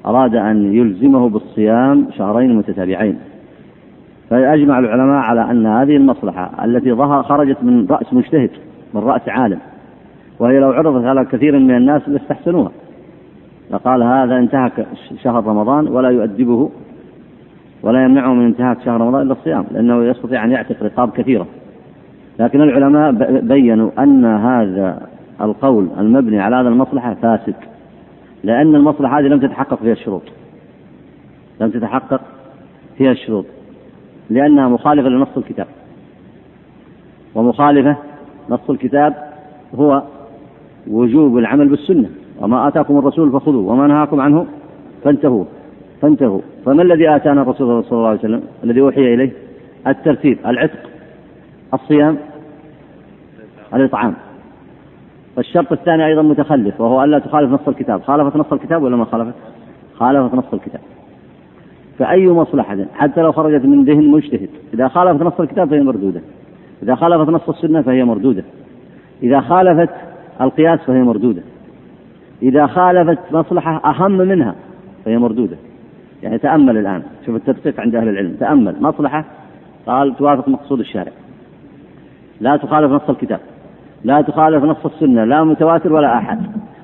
أراد 0.05 0.35
أن 0.35 0.73
يلزمه 0.73 1.29
بالصيام 1.29 2.07
شهرين 2.17 2.55
متتابعين. 2.55 3.19
فأجمع 4.29 4.79
العلماء 4.79 5.17
على 5.17 5.51
أن 5.51 5.65
هذه 5.65 5.95
المصلحة 5.95 6.65
التي 6.65 6.93
ظهر 6.93 7.23
خرجت 7.23 7.63
من 7.63 7.87
رأس 7.89 8.13
مجتهد 8.13 8.49
من 8.93 9.01
رأس 9.01 9.29
عالم 9.29 9.59
وهي 10.39 10.59
لو 10.59 10.71
عرضت 10.71 11.05
على 11.05 11.25
كثير 11.25 11.59
من 11.59 11.75
الناس 11.75 12.09
لاستحسنوها. 12.09 12.71
فقال 13.69 14.03
هذا 14.03 14.37
انتهك 14.37 14.87
شهر 15.23 15.45
رمضان 15.45 15.87
ولا 15.87 16.09
يؤدبه 16.09 16.69
ولا 17.83 18.03
يمنعه 18.03 18.33
من 18.33 18.45
انتهاك 18.45 18.81
شهر 18.85 19.01
رمضان 19.01 19.21
إلا 19.21 19.33
الصيام 19.33 19.65
لأنه 19.71 20.03
يستطيع 20.03 20.45
أن 20.45 20.51
يعتق 20.51 20.83
رقاب 20.83 21.11
كثيرة. 21.11 21.47
لكن 22.39 22.61
العلماء 22.61 23.11
بينوا 23.41 23.91
أن 23.99 24.25
هذا 24.25 25.07
القول 25.41 25.87
المبني 25.99 26.39
على 26.39 26.55
هذا 26.55 26.69
المصلحة 26.69 27.13
فاسد 27.13 27.55
لأن 28.43 28.75
المصلحة 28.75 29.19
هذه 29.19 29.25
لم 29.25 29.39
تتحقق 29.39 29.79
فيها 29.79 29.93
الشروط. 29.93 30.23
لم 31.61 31.69
تتحقق 31.69 32.21
فيها 32.97 33.11
الشروط. 33.11 33.45
لأنها 34.29 34.67
مخالفة 34.67 35.09
لنص 35.09 35.37
الكتاب. 35.37 35.67
ومخالفة 37.35 37.95
نص 38.49 38.69
الكتاب 38.69 39.13
هو 39.75 40.03
وجوب 40.87 41.37
العمل 41.37 41.67
بالسنة. 41.67 42.09
وما 42.41 42.67
آتاكم 42.67 42.97
الرسول 42.97 43.31
فخذوه 43.31 43.71
وما 43.71 43.87
نهاكم 43.87 44.21
عنه 44.21 44.45
فانتهوا 45.03 45.45
فانتهوا. 46.01 46.41
فما 46.65 46.81
الذي 46.81 47.15
آتانا 47.15 47.41
الرسول 47.41 47.83
صلى 47.83 47.97
الله 47.97 48.07
عليه 48.07 48.19
وسلم؟ 48.19 48.41
الذي 48.63 48.81
أوحي 48.81 49.13
إليه؟ 49.13 49.31
الترتيب 49.87 50.37
العتق 50.45 50.79
الصيام 51.73 52.17
الإطعام. 53.73 54.13
والشرط 55.37 55.71
الثاني 55.71 56.05
أيضا 56.05 56.21
متخلف 56.21 56.81
وهو 56.81 57.03
ألا 57.03 57.19
تخالف 57.19 57.51
نص 57.51 57.67
الكتاب. 57.67 58.01
خالفت 58.01 58.35
نص 58.35 58.53
الكتاب 58.53 58.83
ولا 58.83 58.95
ما 58.95 59.05
خالفت؟ 59.05 59.33
خالفت 59.95 60.35
نص 60.35 60.53
الكتاب. 60.53 60.81
فأي 61.99 62.27
مصلحة؟ 62.27 62.77
حتى 62.93 63.21
لو 63.21 63.31
خرجت 63.31 63.65
من 63.65 63.83
ذهن 63.83 64.07
مجتهد. 64.07 64.49
إذا 64.73 64.87
خالفت 64.87 65.23
نص 65.23 65.39
الكتاب 65.39 65.69
فهي 65.69 65.83
مردودة. 65.83 66.21
إذا 66.83 66.95
خالفت 66.95 67.29
نص 67.29 67.49
السنة 67.49 67.81
فهي 67.81 68.03
مردودة. 68.03 68.43
إذا 69.23 69.41
خالفت 69.41 69.89
القياس 70.41 70.79
فهي 70.79 71.03
مردودة. 71.03 71.41
إذا 72.41 72.67
خالفت 72.67 73.19
مصلحة 73.31 73.81
أهم 73.85 74.11
منها 74.11 74.55
فهي 75.05 75.17
مردودة. 75.17 75.57
يعني 76.23 76.37
تأمل 76.37 76.77
الآن. 76.77 77.03
شوف 77.25 77.35
التدقيق 77.35 77.79
عند 77.79 77.95
أهل 77.95 78.09
العلم. 78.09 78.35
تأمل 78.39 78.75
مصلحة 78.81 79.25
قال 79.87 80.15
توافق 80.15 80.47
مقصود 80.47 80.79
الشارع. 80.79 81.11
لا 82.41 82.57
تخالف 82.57 82.91
نص 82.91 83.09
الكتاب. 83.09 83.39
لا 84.03 84.21
تخالف 84.21 84.63
نص 84.63 84.85
السنة. 84.85 85.23
لا 85.23 85.43
متواتر 85.43 85.93
ولا 85.93 86.17
أحد. 86.17 86.39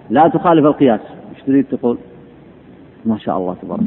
لا 0.09 0.27
تخالف 0.27 0.65
القياس. 0.65 0.99
إيش 1.35 1.43
تريد 1.43 1.65
تقول؟ 1.65 1.97
ما 3.05 3.17
شاء 3.17 3.37
الله 3.37 3.55
تبارك. 3.61 3.83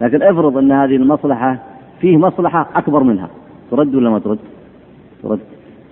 لكن 0.00 0.22
افرض 0.22 0.56
أن 0.56 0.72
هذه 0.72 0.96
المصلحة 0.96 1.58
فيه 2.00 2.16
مصلحة 2.16 2.68
أكبر 2.74 3.02
منها. 3.02 3.28
ترد 3.70 3.94
ولا 3.94 4.10
ما 4.10 4.18
ترد؟ 4.18 4.38
ترد. 5.22 5.40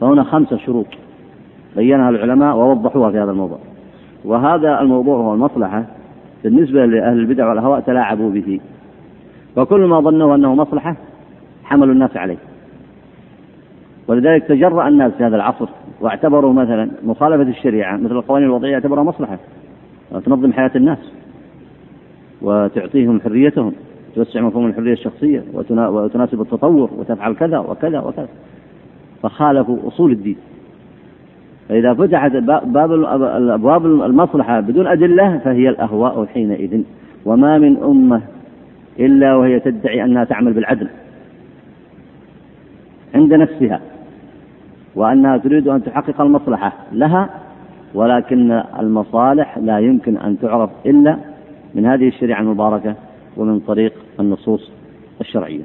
فهنا 0.01 0.25
خمسة 0.25 0.57
شروط. 0.57 0.87
بينها 1.77 2.11
العلماء 2.11 2.57
ووضحوها 2.57 3.11
في 3.11 3.19
هذا 3.19 3.31
الموضوع. 3.31 3.59
وهذا 4.25 4.81
الموضوع 4.81 5.17
هو 5.17 5.35
المصلحة 5.35 5.85
بالنسبة 6.45 6.87
لأهل 6.87 7.19
البدع 7.19 7.49
والهواء 7.49 7.81
تلاعبوا 7.81 8.31
به. 8.31 8.61
وكل 9.57 9.81
ما 9.81 10.01
ظنوا 10.01 10.35
أنه 10.35 10.55
مصلحة 10.55 10.97
حملوا 11.65 11.95
الناس 11.95 12.17
عليه. 12.17 12.37
ولذلك 14.09 14.45
تجرأ 14.45 14.89
الناس 14.89 15.13
في 15.13 15.25
هذا 15.25 15.37
العصر 15.37 15.69
واعتبروا 16.01 16.53
مثلا 16.53 16.91
مخالفة 17.05 17.43
الشريعة 17.43 17.97
مثل 17.97 18.13
القوانين 18.13 18.49
الوضعية 18.49 18.75
اعتبرها 18.75 19.03
مصلحة. 19.03 19.39
تنظم 20.25 20.53
حياة 20.53 20.71
الناس 20.77 20.99
وتعطيهم 22.43 23.21
حريتهم 23.21 23.73
توسع 24.15 24.41
مفهوم 24.41 24.67
الحرية 24.67 24.93
الشخصية 24.93 25.45
وتناسب 25.55 26.41
التطور 26.41 26.91
وتفعل 26.99 27.35
كذا 27.35 27.59
وكذا 27.59 28.01
وكذا. 28.01 28.29
فخالفوا 29.23 29.77
أصول 29.89 30.13
الدين. 30.13 30.37
فإذا 31.69 31.95
فتحت 31.95 32.33
باب 32.67 32.93
الأبواب 32.93 33.87
المصلحة 33.87 34.61
بدون 34.61 34.87
أدلة 34.87 35.39
فهي 35.39 35.69
الأهواء 35.69 36.27
حينئذ. 36.27 36.83
وما 37.25 37.59
من 37.59 37.77
أمة 37.77 38.23
إلا 38.99 39.35
وهي 39.35 39.61
تدعي 39.61 40.05
أنها 40.05 40.25
تعمل 40.25 40.53
بالعدل 40.53 40.89
عند 43.15 43.35
نفسها 43.35 43.81
وأنها 44.95 45.37
تريد 45.37 45.69
أن 45.69 45.85
تحقق 45.85 46.21
المصلحة 46.21 46.73
لها 46.93 47.29
ولكن 47.95 48.63
المصالح 48.79 49.59
لا 49.59 49.79
يمكن 49.79 50.17
أن 50.17 50.39
تعرف 50.39 50.71
إلا 50.87 51.19
من 51.75 51.87
هذه 51.87 52.09
الشريعة 52.09 52.41
المباركة 52.41 52.95
ومن 53.37 53.61
طريق 53.61 53.93
النصوص 54.21 54.71
الشرعية. 55.21 55.63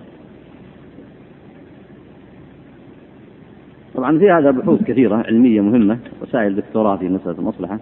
طبعا 3.96 4.18
في 4.18 4.32
هذا 4.32 4.52
بحوث 4.52 4.84
كثيرة 4.84 5.16
علمية 5.16 5.62
مهمة 5.62 5.98
رسائل 6.24 6.56
دكتوراه 6.56 6.98
في 6.98 7.10
مسألة 7.10 7.40
المصلحة. 7.40 7.80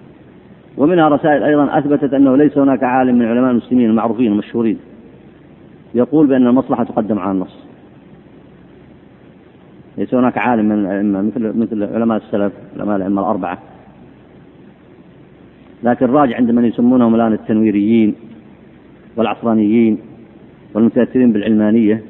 ومنها 0.77 1.09
رسائل 1.09 1.43
أيضا 1.43 1.77
أثبتت 1.77 2.13
أنه 2.13 2.35
ليس 2.35 2.57
هناك 2.57 2.83
عالم 2.83 3.15
من 3.15 3.25
علماء 3.25 3.51
المسلمين 3.51 3.89
المعروفين 3.89 4.31
المشهورين 4.31 4.77
يقول 5.95 6.27
بأن 6.27 6.47
المصلحة 6.47 6.83
تقدم 6.83 7.19
على 7.19 7.31
النص. 7.31 7.65
ليس 9.97 10.13
هناك 10.13 10.37
عالم 10.37 10.65
من 10.65 10.85
الأئمة 10.85 11.21
مثل 11.21 11.57
مثل 11.59 11.83
علماء 11.83 12.17
السلف 12.17 12.53
علماء 12.77 12.95
الأئمة 12.95 13.21
الأربعة. 13.21 13.57
لكن 15.83 16.05
راجع 16.05 16.35
عند 16.37 16.51
من 16.51 16.65
يسمونهم 16.65 17.15
الآن 17.15 17.33
التنويريين 17.33 18.15
والعصرانيين 19.17 19.97
والمتأثرين 20.73 21.31
بالعلمانية 21.31 22.03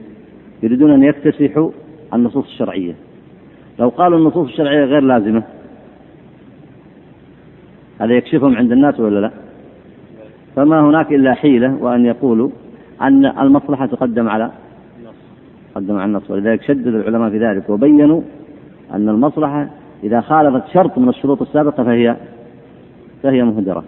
يريدون 0.64 0.92
أن 0.92 1.04
يكتسحوا 1.04 1.72
النصوص 2.14 2.46
الشرعية. 2.46 2.96
لو 3.80 3.90
قالوا 3.90 4.20
النصوص 4.20 4.48
الشرعية 4.48 4.86
غير 4.86 5.02
لازمة 5.02 5.44
هذا 8.02 8.14
يكشفهم 8.14 8.56
عند 8.56 8.72
الناس 8.72 9.00
ولا 9.00 9.20
لا؟ 9.20 9.32
فما 10.56 10.82
هناك 10.82 11.12
إلا 11.12 11.34
حيلة 11.34 11.78
وأن 11.82 12.06
يقولوا 12.06 12.50
أن 13.02 13.26
المصلحة 13.26 13.86
تقدم 13.86 14.30
على 14.30 14.52
تقدم 15.74 15.96
على 15.96 16.06
النص 16.06 16.32
ولذلك 16.32 16.62
شدد 16.62 16.88
العلماء 16.88 17.30
في 17.30 17.38
ذلك 17.40 17.70
وبينوا 17.70 18.22
أن 18.94 19.10
المصلحة 19.10 19.68
إذا 20.04 20.22
خالفت 20.22 20.68
شرط 20.74 20.98
من 20.98 21.10
الشروط 21.10 21.42
السابقة 21.42 21.84
فهي 21.84 22.16
فهي 23.24 23.44
مهدرة. 23.44 23.84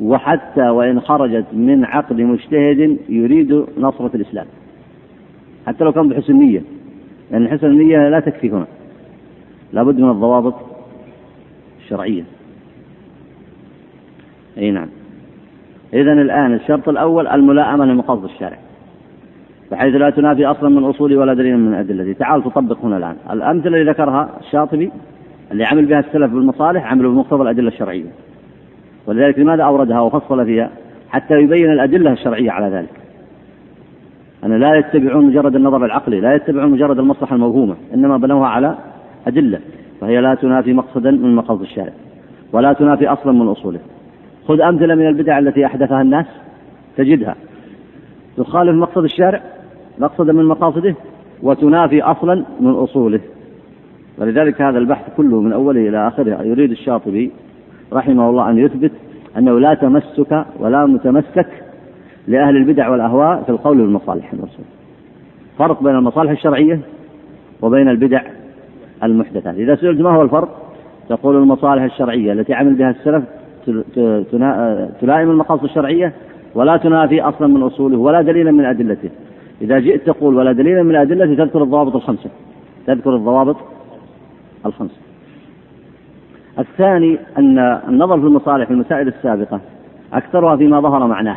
وحتى 0.00 0.68
وإن 0.68 1.00
خرجت 1.00 1.44
من 1.52 1.84
عقد 1.84 2.20
مجتهد 2.20 2.98
يريد 3.08 3.64
نصرة 3.78 4.10
الإسلام 4.14 4.46
حتى 5.66 5.84
لو 5.84 5.92
كان 5.92 6.08
بحسن 6.08 6.32
نية 6.32 6.62
لأن 7.30 7.48
حسن 7.48 7.66
النية 7.66 8.08
لا 8.08 8.20
تكفي 8.20 8.50
هنا. 8.50 8.66
لابد 9.76 10.00
من 10.00 10.10
الضوابط 10.10 10.54
الشرعية. 11.84 12.24
أي 14.58 14.70
نعم. 14.70 14.88
إذا 15.94 16.12
الآن 16.12 16.54
الشرط 16.54 16.88
الأول 16.88 17.26
الملائمة 17.26 17.84
لمقاصد 17.84 18.24
الشارع 18.24 18.58
بحيث 19.70 19.94
لا 19.94 20.10
تنافي 20.10 20.46
أصلا 20.46 20.68
من 20.68 20.84
أصول 20.84 21.16
ولا 21.16 21.34
دليل 21.34 21.58
من 21.58 21.74
أدلته 21.74 22.12
تعال 22.12 22.44
تطبق 22.44 22.78
هنا 22.84 22.96
الآن. 22.96 23.16
الأمثلة 23.30 23.80
اللي 23.80 23.90
ذكرها 23.90 24.30
الشاطبي 24.40 24.90
اللي 25.52 25.64
عمل 25.72 25.86
بها 25.86 26.00
السلف 26.00 26.32
بالمصالح 26.32 26.92
عملوا 26.92 27.12
بمقتضى 27.12 27.42
الأدلة 27.42 27.68
الشرعية. 27.68 28.10
ولذلك 29.06 29.38
لماذا 29.38 29.62
أوردها 29.62 30.00
وفصل 30.00 30.44
فيها؟ 30.44 30.70
حتى 31.08 31.34
يبين 31.34 31.72
الأدلة 31.72 32.12
الشرعية 32.12 32.50
على 32.50 32.76
ذلك. 32.76 33.00
أن 34.44 34.60
لا 34.60 34.74
يتبعون 34.74 35.26
مجرد 35.26 35.56
النظر 35.56 35.84
العقلي 35.84 36.20
لا 36.20 36.34
يتبعون 36.34 36.70
مجرد 36.70 36.98
المصلحة 36.98 37.34
الموهومة 37.34 37.76
إنما 37.94 38.16
بنوها 38.16 38.48
على 38.48 38.76
أدلة 39.26 39.60
فهي 40.00 40.20
لا 40.20 40.34
تنافي 40.34 40.72
مقصدا 40.72 41.10
من 41.10 41.36
مقاصد 41.36 41.62
الشارع 41.62 41.92
ولا 42.52 42.72
تنافي 42.72 43.08
أصلا 43.08 43.32
من 43.32 43.48
أصوله. 43.48 43.78
خذ 44.48 44.60
أمثلة 44.60 44.94
من 44.94 45.08
البدع 45.08 45.38
التي 45.38 45.66
أحدثها 45.66 46.02
الناس 46.02 46.26
تجدها. 46.96 47.34
تخالف 48.36 48.76
مقصد 48.76 49.04
الشارع 49.04 49.42
مقصدا 49.98 50.32
من 50.32 50.44
مقاصده 50.44 50.94
وتنافي 51.42 52.02
أصلا 52.02 52.44
من 52.60 52.70
أصوله. 52.70 53.20
ولذلك 54.18 54.62
هذا 54.62 54.78
البحث 54.78 55.16
كله 55.16 55.40
من 55.40 55.52
أوله 55.52 55.88
إلى 55.88 56.08
آخره. 56.08 56.42
يريد 56.42 56.70
الشاطبي 56.70 57.30
رحمه 57.92 58.30
الله 58.30 58.50
أن 58.50 58.58
يثبت 58.58 58.92
أنه 59.38 59.60
لا 59.60 59.74
تمسك 59.74 60.44
ولا 60.58 60.86
متمسك 60.86 61.46
لأهل 62.28 62.56
البدع 62.56 62.88
والأهواء 62.88 63.42
في 63.42 63.48
القول 63.48 63.76
بالمصالح 63.76 64.32
فرق 65.58 65.82
بين 65.82 65.94
المصالح 65.94 66.30
الشرعية 66.30 66.80
وبين 67.62 67.88
البدع 67.88 68.22
المحدثات. 69.02 69.54
إذا 69.54 69.76
سئلت 69.76 70.00
ما 70.00 70.10
هو 70.10 70.22
الفرق. 70.22 70.62
تقول 71.08 71.36
المصالح 71.36 71.82
الشرعية 71.82 72.32
التي 72.32 72.54
عمل 72.54 72.74
بها 72.74 72.90
السلف 72.90 73.24
تلائم 75.00 75.30
المقاصد 75.30 75.64
الشرعية 75.64 76.12
ولا 76.54 76.76
تنافي 76.76 77.20
أصلا 77.20 77.48
من 77.48 77.62
أصوله 77.62 77.98
ولا 77.98 78.22
دليلا 78.22 78.52
من 78.52 78.64
أدلته. 78.64 79.10
إذا 79.62 79.78
جئت 79.78 80.06
تقول 80.06 80.34
ولا 80.36 80.52
دليلا 80.52 80.82
من 80.82 80.96
أدلته 80.96 81.44
تذكر 81.44 81.62
الضوابط 81.62 81.94
الخمسة. 81.96 82.30
تذكر 82.86 83.16
الضوابط 83.16 83.56
الخمسة. 84.66 84.96
الثاني 86.58 87.18
أن 87.38 87.58
النظر 87.88 88.20
في 88.20 88.26
المصالح 88.26 88.66
في 88.66 88.72
المسائل 88.72 89.08
السابقة 89.08 89.60
أكثرها 90.12 90.56
فيما 90.56 90.80
ظهر 90.80 91.06
معناه. 91.06 91.36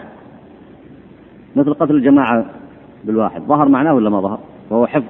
مثل 1.56 1.74
قتل 1.74 1.96
الجماعة 1.96 2.46
بالواحد. 3.04 3.42
ظهر 3.42 3.70
معناه 3.70 3.94
ولا 3.94 4.10
ما 4.10 4.22
ظهر؟ 4.22 4.40
وهو 4.70 4.88
حفظ 4.88 5.06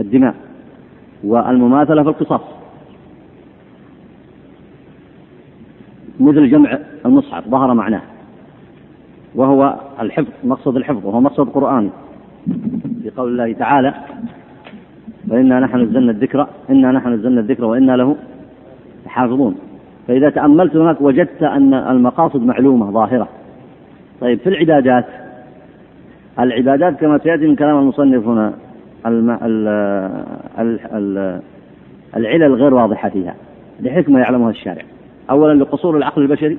الدماء. 0.00 0.34
والمماثلة 1.24 2.02
في 2.02 2.08
القصاص. 2.08 2.40
مثل 6.20 6.50
جمع 6.50 6.78
المصحف 7.06 7.48
ظهر 7.48 7.74
معناه. 7.74 8.02
وهو 9.34 9.80
الحفظ 10.00 10.28
مقصد 10.44 10.76
الحفظ 10.76 11.06
وهو 11.06 11.20
مقصد 11.20 11.48
قرآني 11.48 11.90
في 13.02 13.10
قول 13.16 13.28
الله 13.32 13.52
تعالى 13.52 13.94
وإنا 15.28 15.60
نحن 15.60 15.80
نزلنا 15.80 16.10
الذكر 16.10 16.46
إنا 16.70 16.92
نحن 16.92 17.12
نزلنا 17.12 17.40
الذكر 17.40 17.64
وإنا 17.64 17.96
له 17.96 18.16
حافظون. 19.06 19.56
فإذا 20.08 20.30
تأملت 20.30 20.76
هناك 20.76 21.00
وجدت 21.00 21.42
أن 21.42 21.74
المقاصد 21.74 22.42
معلومة 22.42 22.90
ظاهرة. 22.90 23.28
طيب 24.20 24.38
في 24.38 24.48
العبادات 24.48 25.04
العبادات 26.38 27.00
كما 27.00 27.18
سيأتي 27.18 27.46
من 27.46 27.56
كلام 27.56 27.78
المصنف 27.78 28.26
هنا 28.26 28.52
العلل 32.16 32.54
غير 32.54 32.74
واضحة 32.74 33.08
فيها 33.08 33.34
لحكمة 33.80 34.20
يعلمها 34.20 34.50
الشارع. 34.50 34.82
أولا 35.30 35.62
لقصور 35.62 35.96
العقل 35.96 36.22
البشري 36.22 36.58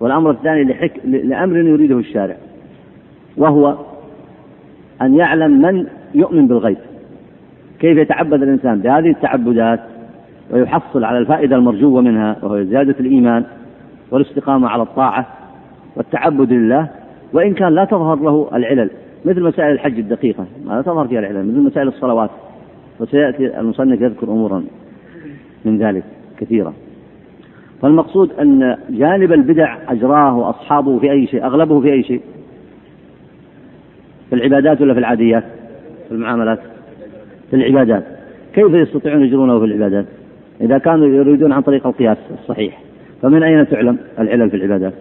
والأمر 0.00 0.30
الثاني 0.30 0.64
لحك... 0.64 0.92
لأمر 1.04 1.56
يريده 1.56 1.98
الشارع 1.98 2.36
وهو 3.36 3.76
أن 5.02 5.14
يعلم 5.14 5.62
من 5.62 5.86
يؤمن 6.14 6.46
بالغيب 6.46 6.76
كيف 7.80 7.98
يتعبد 7.98 8.42
الإنسان 8.42 8.80
بهذه 8.80 9.10
التعبدات 9.10 9.80
ويحصل 10.50 11.04
على 11.04 11.18
الفائدة 11.18 11.56
المرجوة 11.56 12.00
منها 12.00 12.36
وهو 12.42 12.62
زيادة 12.62 12.94
الإيمان 13.00 13.44
والاستقامة 14.10 14.68
على 14.68 14.82
الطاعة 14.82 15.26
والتعبد 15.96 16.52
لله 16.52 16.88
وإن 17.32 17.54
كان 17.54 17.74
لا 17.74 17.84
تظهر 17.84 18.16
له 18.16 18.48
العلل. 18.54 18.90
مثل 19.24 19.42
مسائل 19.42 19.72
الحج 19.72 19.98
الدقيقة. 19.98 20.46
ما 20.66 20.82
تظهر 20.82 21.08
فيها 21.08 21.18
العلل 21.18 21.48
مثل 21.48 21.60
مسائل 21.60 21.88
الصلوات. 21.88 22.30
وسيأتي 23.00 23.60
المصنف 23.60 24.00
يذكر 24.00 24.28
أمورا 24.28 24.64
من 25.64 25.78
ذلك 25.78 26.04
كثيرة. 26.38 26.72
فالمقصود 27.82 28.32
أن 28.32 28.76
جانب 28.90 29.32
البدع 29.32 29.76
أجراه 29.88 30.50
أصحابه 30.50 30.98
في 30.98 31.10
أي 31.10 31.26
شيء 31.26 31.44
أغلبه 31.44 31.80
في 31.80 31.92
أي 31.92 32.02
شيء. 32.02 32.20
في 34.30 34.34
العبادات 34.34 34.80
ولا 34.80 34.92
في 34.92 35.00
العاديات؟ 35.00 35.44
في 36.08 36.14
المعاملات؟ 36.14 36.58
في 37.50 37.56
العبادات. 37.56 38.04
كيف 38.54 38.74
يستطيعون 38.74 39.22
يجرونه 39.22 39.58
في 39.58 39.64
العبادات؟ 39.64 40.06
إذا 40.60 40.78
كانوا 40.78 41.06
يريدون 41.06 41.52
عن 41.52 41.62
طريق 41.62 41.86
القياس 41.86 42.18
الصحيح. 42.40 42.80
فمن 43.22 43.42
أين 43.42 43.68
تعلم 43.68 43.98
العلل 44.18 44.50
في 44.50 44.56
العبادات؟ 44.56 44.92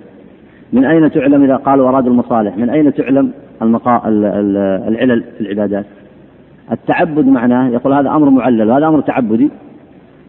من 0.73 0.85
أين 0.85 1.11
تعلم 1.11 1.43
إذا 1.43 1.55
قالوا 1.55 1.89
أرادوا 1.89 2.11
المصالح؟ 2.11 2.57
من 2.57 2.69
أين 2.69 2.93
تعلم 2.93 3.31
المقا... 3.63 4.01
العلل 4.87 5.23
في 5.37 5.41
العبادات. 5.41 5.85
التعبد 6.71 7.25
معناه 7.25 7.69
يقول 7.69 7.93
هذا 7.93 8.09
أمر 8.09 8.29
معلل 8.29 8.69
وهذا 8.71 8.87
أمر 8.87 9.01
تعبدي. 9.01 9.49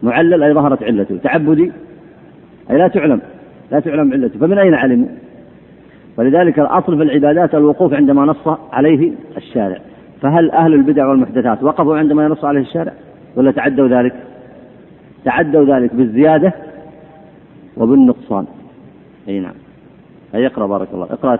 معلل 0.03 0.43
أي 0.43 0.53
ظهرت 0.53 0.83
علته. 0.83 1.17
تعبدي 1.17 1.71
أي 2.71 2.77
لا 2.77 2.87
تعلم 2.87 3.21
لا 3.71 3.79
تعلم 3.79 4.13
علته. 4.13 4.39
فمن 4.39 4.57
أين 4.57 4.73
علموا 4.73 5.07
ولذلك 6.17 6.59
الأصل 6.59 6.97
في 6.97 7.03
العبادات 7.03 7.55
الوقوف 7.55 7.93
عندما 7.93 8.25
نص 8.25 8.47
عليه 8.73 9.11
الشارع. 9.37 9.77
فهل 10.21 10.51
أهل 10.51 10.73
البدع 10.73 11.07
والمحدثات 11.07 11.63
وقفوا 11.63 11.97
عندما 11.97 12.25
ينص 12.25 12.45
عليه 12.45 12.61
الشارع؟ 12.61 12.93
ولا 13.35 13.51
تعدوا 13.51 13.87
ذلك؟ 13.87 14.13
تعدوا 15.25 15.75
ذلك 15.75 15.95
بالزيادة 15.95 16.53
وبالنقصان. 17.77 18.45
أي 19.27 19.39
نعم. 19.39 19.53
أي 20.35 20.45
اقرأ 20.45 20.67
بارك 20.67 20.87
الله. 20.93 21.05
اقرأ 21.05 21.39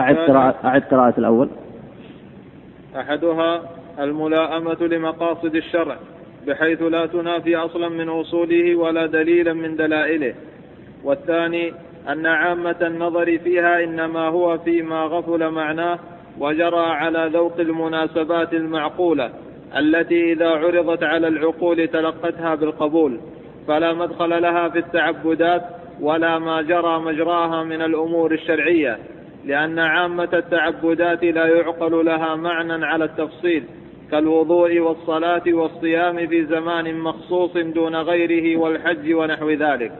أعد 0.00 0.16
قراءة 0.16 0.54
أعد 0.64 0.82
قراءة 0.82 1.14
الأول. 1.18 1.48
أحدها 2.96 3.62
الملاءمة 3.98 4.76
لمقاصد 4.80 5.54
الشرع 5.54 5.96
بحيث 6.46 6.82
لا 6.82 7.06
تنافي 7.06 7.56
أصلا 7.56 7.88
من 7.88 8.08
أصوله 8.08 8.76
ولا 8.76 9.06
دليلا 9.06 9.52
من 9.52 9.76
دلائله. 9.76 10.34
والثاني 11.04 11.72
أن 12.08 12.26
عامة 12.26 12.76
النظر 12.82 13.38
فيها 13.38 13.84
إنما 13.84 14.28
هو 14.28 14.58
فيما 14.58 15.04
غفل 15.04 15.50
معناه 15.50 15.98
وجرى 16.38 16.86
على 16.86 17.30
ذوق 17.32 17.60
المناسبات 17.60 18.52
المعقولة 18.52 19.30
التي 19.76 20.32
إذا 20.32 20.48
عرضت 20.48 21.02
على 21.02 21.28
العقول 21.28 21.88
تلقتها 21.88 22.54
بالقبول. 22.54 23.20
فلا 23.68 23.92
مدخل 23.92 24.42
لها 24.42 24.68
في 24.68 24.78
التعبدات 24.78 25.62
ولا 26.00 26.38
ما 26.38 26.62
جرى 26.62 26.98
مجراها 26.98 27.64
من 27.64 27.82
الأمور 27.82 28.32
الشرعية. 28.32 28.98
لأن 29.46 29.78
عامة 29.78 30.28
التعبدات 30.32 31.24
لا 31.24 31.46
يعقل 31.46 32.04
لها 32.06 32.36
معنى 32.36 32.84
على 32.84 33.04
التفصيل 33.04 33.64
كالوضوء 34.10 34.78
والصلاة 34.78 35.42
والصيام 35.48 36.26
في 36.26 36.44
زمان 36.44 36.98
مخصوص 36.98 37.56
دون 37.56 37.96
غيره 37.96 38.60
والحج 38.60 39.14
ونحو 39.14 39.50
ذلك. 39.50 39.92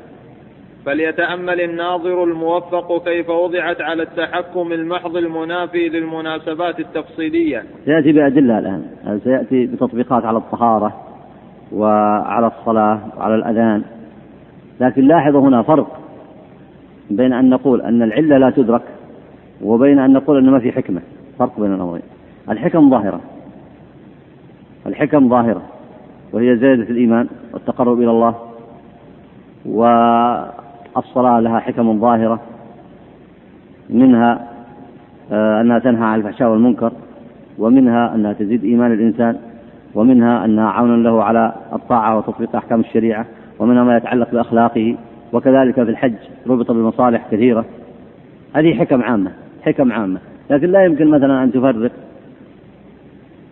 فليتأمل 0.87 1.61
الناظر 1.61 2.25
الموفق 2.25 3.05
كيف 3.05 3.31
وضعت 3.31 3.81
على 3.81 4.03
التحكم 4.03 4.73
المحض 4.73 5.17
المنافي 5.17 5.89
للمناسبات 5.89 6.81
التفصيلية. 6.81 7.63
سيأتي 7.85 8.13
بأدلة 8.13 8.59
الآن. 8.59 8.85
سيأتي 9.25 9.67
بتطبيقات 9.67 10.25
على 10.25 10.39
الطهارة 10.39 10.93
وعلى 11.73 12.47
الصلاة 12.47 13.01
وعلى 13.19 13.35
الأذان. 13.35 13.83
لكن 14.81 15.03
لاحظوا 15.03 15.41
هنا 15.41 15.63
فرق 15.63 16.01
بين 17.11 17.33
أن 17.33 17.51
نقول 17.51 17.81
أن 17.81 18.03
العلة 18.03 18.39
لا 18.39 18.51
تدرك 18.51 18.83
وبين 19.63 19.99
أن 19.99 20.13
نقول 20.13 20.39
أن 20.39 20.51
ما 20.51 20.59
في 20.59 20.73
حكمة 20.73 21.01
فرق 21.39 21.61
بين 21.61 21.75
الأمرين. 21.75 22.03
الحكم 22.51 22.91
ظاهرة. 22.91 23.21
الحكم 24.87 25.29
ظاهرة 25.29 25.63
وهي 26.33 26.57
زيادة 26.57 26.83
الإيمان 26.83 27.29
والتقرب 27.53 28.01
إلى 28.01 28.11
الله 28.11 28.35
والصلاة 29.67 31.41
لها 31.41 31.61
حكم 31.61 32.01
ظاهرة 32.01 32.41
منها 33.91 34.49
آه، 35.33 35.61
أنها 35.61 35.79
تنهى 35.79 36.05
عن 36.05 36.19
الفحشاء 36.19 36.51
والمنكر 36.51 36.93
ومنها 37.59 38.15
أنها 38.15 38.33
تزيد 38.33 38.65
إيمان 38.65 38.93
الإنسان 38.93 39.39
ومنها 39.95 40.45
أنها 40.45 40.69
عون 40.69 41.03
له 41.03 41.25
على 41.25 41.53
الطاعة 41.73 42.19
وتطبيق 42.19 42.57
أحكام 42.57 42.81
الشريعة 42.81 43.27
ومنها 43.59 43.85
ما 43.85 43.97
يتعلق 43.97 44.31
بأخلاقه 44.33 44.97
وكذلك 45.33 45.75
في 45.75 45.83
الحج 45.83 46.15
ربط 46.47 46.71
بمصالح 46.71 47.27
كثيرة. 47.31 47.65
هذه 48.55 48.75
حكم 48.75 49.03
عامة. 49.03 49.33
حكم 49.63 49.93
عامة 49.93 50.21
لكن 50.51 50.73
لا 50.73 50.85
يمكن 50.85 51.09
مثلا 51.09 51.45
أن 51.45 51.53
تفرق 51.53 51.93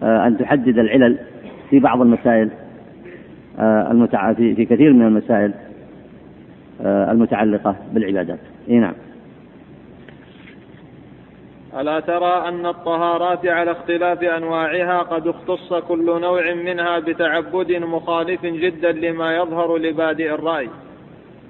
آه، 0.03 0.27
أن 0.27 0.39
تحدد 0.39 0.79
العلل 0.79 1.19
في 1.71 1.79
بعض 1.79 2.01
المسائل 2.01 2.51
آه، 3.59 3.91
المتع... 3.91 4.33
في 4.33 4.55
في 4.55 4.65
كثير 4.65 4.93
من 4.93 5.07
المسائل 5.07 5.53
آه، 6.85 7.13
المتعلقة 7.13 7.77
بالعبادات. 7.93 8.39
إيه 8.69 8.79
نعم. 8.79 8.95
ألا 11.81 12.01
ترى 12.01 12.49
أن 12.49 12.67
الطهارات 12.67 13.47
على 13.47 13.71
اختلاف 13.71 14.23
أنواعها 14.23 14.99
قد 14.99 15.27
اختص 15.27 15.75
كل 15.75 16.21
نوع 16.21 16.55
منها 16.55 16.99
بتعبد 16.99 17.73
مخالف 17.73 18.47
جدا 18.47 18.93
لما 18.93 19.37
يظهر 19.37 19.77
لبادئ 19.77 20.35
الرأي 20.35 20.69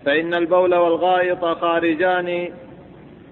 فإن 0.05 0.35
البول 0.35 0.75
والغائط 0.75 1.45
خارجان 1.45 2.49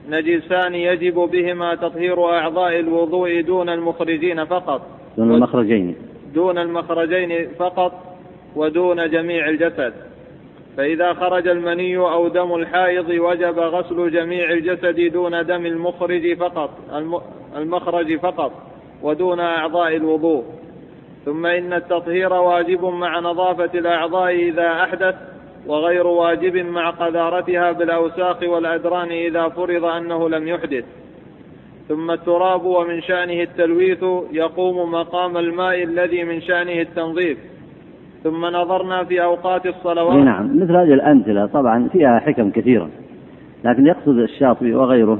نجسان 0.09 0.75
يجب 0.75 1.14
بهما 1.14 1.75
تطهير 1.75 2.25
أعضاء 2.25 2.79
الوضوء 2.79 3.40
دون 3.40 3.68
المخرجين 3.68 4.44
فقط. 4.44 4.83
دون 5.16 5.35
المخرجين. 5.35 5.97
دون 6.35 6.59
المخرجين 6.59 7.49
فقط 7.59 7.92
ودون 8.57 9.11
جميع 9.11 9.49
الجسد. 9.49 9.92
فإذا 10.77 11.12
خرج 11.12 11.49
المني 11.49 11.97
أو 11.97 12.29
دم 12.29 12.55
الحائض 12.55 13.09
وجب 13.09 13.59
غسل 13.59 14.11
جميع 14.11 14.53
الجسد 14.53 15.12
دون 15.12 15.47
دم 15.47 15.66
المخرج 15.66 16.37
فقط 16.37 16.71
المخرج 17.57 18.16
فقط 18.16 18.53
ودون 19.03 19.40
أعضاء 19.40 19.97
الوضوء. 19.97 20.44
ثم 21.25 21.47
إن 21.47 21.73
التطهير 21.73 22.33
واجب 22.33 22.85
مع 22.85 23.21
نظافة 23.21 23.79
الأعضاء 23.79 24.35
إذا 24.35 24.73
أحدث 24.73 25.14
وغير 25.69 26.07
واجب 26.07 26.57
مع 26.57 26.91
قذارتها 26.91 27.73
بالأوساخ 27.73 28.43
والأدران 28.43 29.09
إذا 29.09 29.49
فرض 29.49 29.85
أنه 29.85 30.29
لم 30.29 30.49
يحدث. 30.49 30.85
ثم 31.89 32.11
التراب 32.11 32.65
ومن 32.65 33.01
شأنه 33.03 33.43
التلويث 33.43 34.03
يقوم 34.33 34.93
مقام 34.93 35.37
الماء 35.37 35.83
الذي 35.83 36.25
من 36.25 36.41
شأنه 36.41 36.81
التنظيف. 36.81 37.39
ثم 38.25 38.47
نظرنا 38.47 39.05
في 39.05 39.23
أوقات 39.23 39.67
الصلوات. 39.67 40.17
نعم 40.17 40.63
مثل 40.63 40.77
هذه 40.77 40.95
الأمثلة 40.95 41.47
طبعا 41.47 41.89
فيها 41.93 42.19
حكم 42.19 42.51
كثيرة 42.51 42.89
لكن 43.65 43.87
يقصد 43.87 44.19
الشاطبي 44.19 44.75
وغيره 44.75 45.19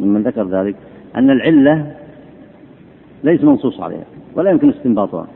ممن 0.00 0.22
ذكر 0.22 0.48
ذلك 0.48 0.76
أن 1.16 1.30
العلة 1.30 1.96
ليس 3.24 3.44
منصوص 3.44 3.80
عليها 3.80 4.04
ولا 4.34 4.50
يمكن 4.50 4.68
استنباطها. 4.70 5.26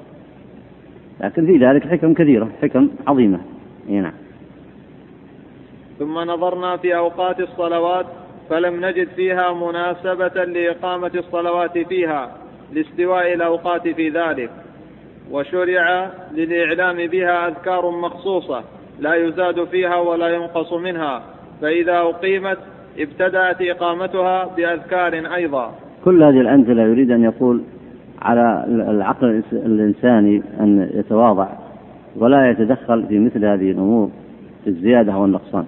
لكن 1.20 1.46
في 1.46 1.58
ذلك 1.58 1.86
حكم 1.86 2.14
كثيرة 2.14 2.48
حكم 2.62 2.88
عظيمة. 3.06 3.38
نعم. 3.88 4.12
ثم 5.98 6.18
نظرنا 6.18 6.76
في 6.76 6.96
أوقات 6.96 7.40
الصلوات 7.40 8.06
فلم 8.50 8.86
نجد 8.86 9.08
فيها 9.16 9.52
مناسبة 9.52 10.44
لإقامة 10.44 11.10
الصلوات 11.14 11.78
فيها 11.78 12.30
لاستواء 12.72 13.34
الأوقات 13.34 13.88
في 13.88 14.08
ذلك. 14.08 14.50
وشرع 15.30 16.10
للإعلام 16.34 17.06
بها 17.06 17.48
أذكار 17.48 17.90
مخصوصة 17.90 18.62
لا 19.00 19.14
يزاد 19.14 19.64
فيها 19.64 19.96
ولا 19.96 20.28
ينقص 20.28 20.72
منها 20.72 21.22
فإذا 21.62 21.98
أقيمت 21.98 22.58
ابتدأت 22.98 23.56
إقامتها 23.60 24.44
بأذكار 24.56 25.34
أيضا. 25.34 25.74
كل 26.04 26.22
هذه 26.22 26.40
الأمثلة 26.40 26.82
يريد 26.82 27.10
أن 27.10 27.24
يقول 27.24 27.62
على 28.22 28.64
العقل 28.68 29.42
الإنساني 29.52 30.42
أن 30.60 30.90
يتواضع 30.94 31.48
ولا 32.16 32.50
يتدخل 32.50 33.06
في 33.08 33.18
مثل 33.18 33.44
هذه 33.44 33.70
الأمور 33.70 34.10
في 34.64 34.70
الزيادة 34.70 35.16
والنقصان. 35.16 35.64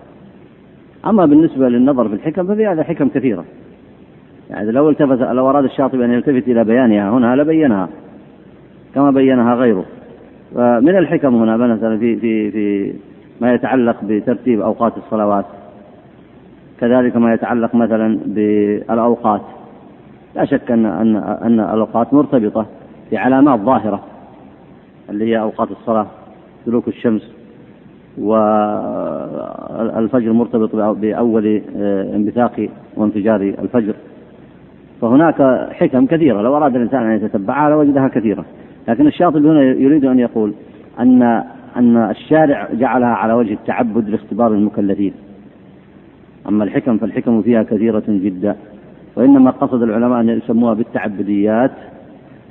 أما 1.06 1.26
بالنسبة 1.26 1.68
للنظر 1.68 2.08
في 2.08 2.14
الحكم 2.14 2.46
ففي 2.46 2.66
هذا 2.66 2.82
حكم 2.82 3.08
كثيرة. 3.08 3.44
يعني 4.50 4.70
لو 4.70 4.90
التفت 4.90 5.20
لو 5.20 5.50
أراد 5.50 5.64
الشاطبي 5.64 6.04
أن 6.04 6.12
يلتفت 6.12 6.48
إلى 6.48 6.64
بيانها 6.64 7.10
هنا 7.10 7.36
لبينها 7.36 7.88
كما 8.94 9.10
بينها 9.10 9.54
غيره. 9.54 9.84
ومن 10.54 10.96
الحكم 10.96 11.34
هنا 11.34 11.56
مثلا 11.56 11.98
في 11.98 12.16
في 12.16 12.50
في 12.50 12.92
ما 13.40 13.54
يتعلق 13.54 13.96
بترتيب 14.04 14.60
أوقات 14.60 14.92
الصلوات 14.96 15.44
كذلك 16.80 17.16
ما 17.16 17.34
يتعلق 17.34 17.74
مثلا 17.74 18.18
بالأوقات. 18.26 19.42
لا 20.34 20.44
شك 20.44 20.70
أن 20.70 20.86
أن 20.86 21.16
أن 21.16 21.60
الأوقات 21.60 22.14
مرتبطة 22.14 22.66
بعلامات 23.12 23.60
ظاهرة 23.60 24.04
اللي 25.10 25.24
هي 25.24 25.40
أوقات 25.40 25.70
الصلاة 25.70 26.06
سلوك 26.64 26.88
الشمس 26.88 27.35
والفجر 28.18 29.12
مرتبط 30.32 30.76
بأول 30.76 31.62
آه، 31.76 32.16
انبثاق 32.16 32.68
وانفجار 32.96 33.40
الفجر. 33.40 33.94
فهناك 35.00 35.68
حكم 35.72 36.06
كثيرة. 36.06 36.42
لو 36.42 36.56
أراد 36.56 36.76
الإنسان 36.76 37.02
أن 37.02 37.16
يتتبعها 37.16 37.70
لوجدها 37.70 38.08
كثيرة. 38.08 38.44
لكن 38.88 39.06
الشاطبي 39.06 39.48
هنا 39.48 39.62
يريد 39.62 40.04
أن 40.04 40.18
يقول 40.18 40.52
أن 41.00 41.22
أن 41.76 41.96
الشارع 41.96 42.68
جعلها 42.72 43.08
على 43.08 43.32
وجه 43.32 43.52
التعبد 43.52 44.08
لاختبار 44.08 44.52
المكلفين. 44.52 45.12
أما 46.48 46.64
الحكم 46.64 46.98
فالحكم 46.98 47.42
فيها 47.42 47.62
كثيرة 47.62 48.04
جدا. 48.08 48.56
وإنما 49.16 49.50
قصد 49.50 49.82
العلماء 49.82 50.20
أن 50.20 50.28
يسموها 50.28 50.74
بالتعبديات 50.74 51.72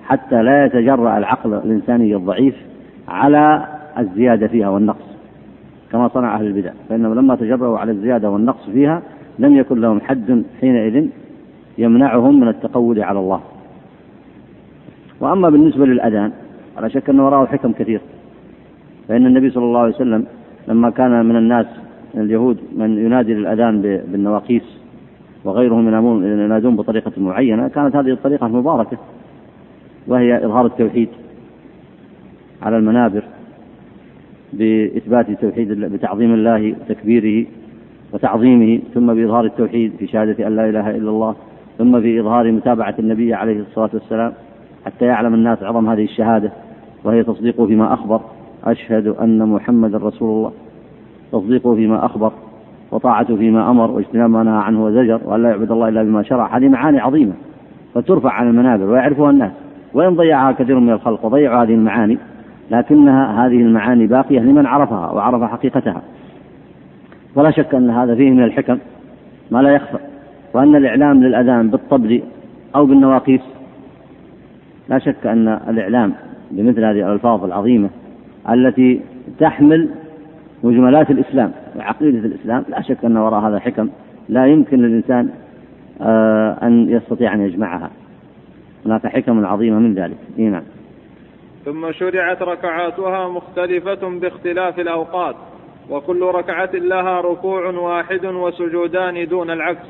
حتى 0.04 0.44
لا 0.44 0.66
يتجرأ 0.66 1.18
العقل 1.18 1.54
الإنساني 1.54 2.16
الضعيف 2.16 2.56
على 3.08 3.66
الزيادة 4.00 4.48
فيها 4.48 4.70
والنقص. 4.70 5.15
كما 5.96 6.08
صنع 6.08 6.36
أهل 6.36 6.46
البدع 6.46 6.72
فإنهم 6.90 7.14
لما 7.14 7.36
تجرؤوا 7.36 7.80
على 7.80 7.92
الزيادة 7.92 8.30
والنقص 8.30 8.70
فيها 8.70 9.02
لم 9.40 9.56
يكن 9.56 9.82
لهم 9.82 10.02
حد 10.02 10.44
حينئذ 10.62 11.08
يمنعهم 11.78 12.40
من 12.40 12.48
التقول 12.48 13.00
على 13.00 13.20
الله. 13.20 13.42
وأما 15.20 15.50
بالنسبة 15.50 15.86
للأذان 15.86 16.32
على 16.78 16.90
شك 16.90 17.10
أنه 17.10 17.26
وراءه 17.26 17.46
حكم 17.46 17.72
كثير. 17.72 18.02
فإن 19.08 19.26
النبي 19.26 19.50
صلى 19.50 19.64
الله 19.64 19.80
عليه 19.80 19.96
وسلم 19.96 20.26
لما 20.68 20.90
كان 20.90 21.26
من 21.26 21.36
الناس 21.36 21.66
من 22.14 22.22
اليهود 22.22 22.58
من 22.78 23.06
ينادي 23.06 23.34
للأذان 23.34 23.82
بالنواقيس 23.82 24.80
وغيرهم 25.46 25.88
ينادون 26.24 26.76
بطريقة 26.76 27.12
معينة 27.18 27.68
كانت 27.68 27.96
هذه 27.96 28.12
الطريقة 28.12 28.48
المباركة 28.48 28.98
وهي 30.08 30.46
إظهار 30.46 30.66
التوحيد 30.66 31.10
على 32.62 32.78
المنابر 32.78 33.24
بإثبات 34.58 35.30
التوحيد 35.30 35.68
بتعظيم 35.72 36.34
الله 36.34 36.76
وتكبيره 36.82 37.48
وتعظيمه 38.14 38.80
ثم 38.94 39.14
بإظهار 39.14 39.46
التوحيد 39.46 39.92
في 40.00 40.08
شهادة 40.08 40.48
أن 40.48 40.56
لا 40.56 40.70
إله 40.70 40.90
إلا 40.90 41.10
الله 41.10 41.36
ثم 41.78 42.02
في 42.02 42.20
إظهار 42.20 42.52
متابعة 42.52 42.96
النبي 43.00 43.34
عليه 43.34 43.60
الصلاة 43.60 43.90
والسلام 43.94 44.34
حتى 44.86 45.06
يعلم 45.06 45.34
الناس 45.34 45.64
عظم 45.64 45.90
هذه 45.90 46.04
الشهادة 46.04 46.52
وهي 47.04 47.24
تصديقه 47.24 47.66
فيما 47.66 47.94
أخبر 47.94 48.22
أشهد 48.64 49.08
أن 49.08 49.50
محمد 49.50 49.96
رسول 49.96 50.30
الله. 50.30 50.52
تصديقه 51.32 51.76
فيما 51.76 52.06
أخبر 52.06 52.32
وطاعته 52.92 53.36
فيما 53.36 53.70
أمر 53.70 53.92
واجتناب 53.92 54.30
ما 54.30 54.44
نهى 54.44 54.58
عنه 54.58 54.86
وزجر 54.86 55.22
وأن 55.26 55.44
لا 55.44 55.50
يعبد 55.50 55.72
الله 55.72 55.90
إلا 55.90 56.04
بما 56.04 56.24
شرع. 56.24 56.58
هذه 56.58 56.68
معاني 56.68 57.00
عظيمة 57.00 57.34
فترفع 57.94 58.32
على 58.32 58.50
المنابر 58.50 58.84
ويعرفها 58.84 59.30
الناس 59.30 59.52
وإن 59.94 60.16
ضيعها 60.16 60.52
كثير 60.52 60.80
من 60.80 60.92
الخلق 60.92 61.26
وضيعوا 61.26 61.64
هذه 61.64 61.74
المعاني. 61.74 62.18
لكنها 62.72 63.46
هذه 63.46 63.58
المعاني 63.58 64.08
باقية 64.08 64.40
لمن 64.40 64.66
عرفها 64.66 65.12
وعرف 65.12 65.44
حقيقتها. 65.44 66.02
ولا 67.36 67.52
شك 67.52 67.76
أن 67.76 67.90
هذا 67.90 68.16
فيه 68.16 68.32
من 68.32 68.44
الحكم 68.44 68.78
ما 69.52 69.62
لا 69.62 69.70
يخفى 69.70 69.98
وأن 70.54 70.76
الإعلام 70.76 71.24
للأذان 71.24 71.70
بالطبل 71.70 72.22
أو 72.76 72.86
بالنواقيس 72.86 73.42
لا 74.90 75.00
شك 75.00 75.28
أن 75.28 75.48
الإعلام 75.48 76.14
بمثل 76.52 76.84
هذه 76.84 77.08
الألفاظ 77.08 77.44
العظيمة 77.44 77.90
التي 78.50 79.02
تحمل 79.40 79.90
مجملات 80.64 81.12
الإسلام 81.12 81.52
وعقيدة 81.76 82.20
الإسلام 82.20 82.64
لا 82.70 82.82
شك 82.82 83.06
أن 83.06 83.18
وراء 83.18 83.40
هذا 83.40 83.60
حكم 83.60 83.90
لا 84.30 84.46
يمكن 84.46 84.78
للإنسان 84.78 85.30
آه، 86.02 86.58
أن 86.64 86.90
يستطيع 86.90 87.34
أن 87.34 87.42
يجمعها. 87.42 87.90
هناك 88.86 89.08
حكم 89.08 89.46
عظيمة 89.46 89.80
من 89.80 89.94
ذلك. 89.94 90.18
إيه 90.40 90.50
نعم. 90.50 90.64
ثم 91.66 91.92
شرعت 91.92 92.42
ركعاتها 92.42 93.28
مختلفة 93.28 94.10
باختلاف 94.20 94.80
الأوقات 94.80 95.36
وكل 95.90 96.22
ركعة 96.22 96.70
لها 96.74 97.22
ركوع 97.22 97.70
واحد 97.70 98.26
وسجودان 98.26 99.28
دون 99.28 99.52
العكس 99.52 99.88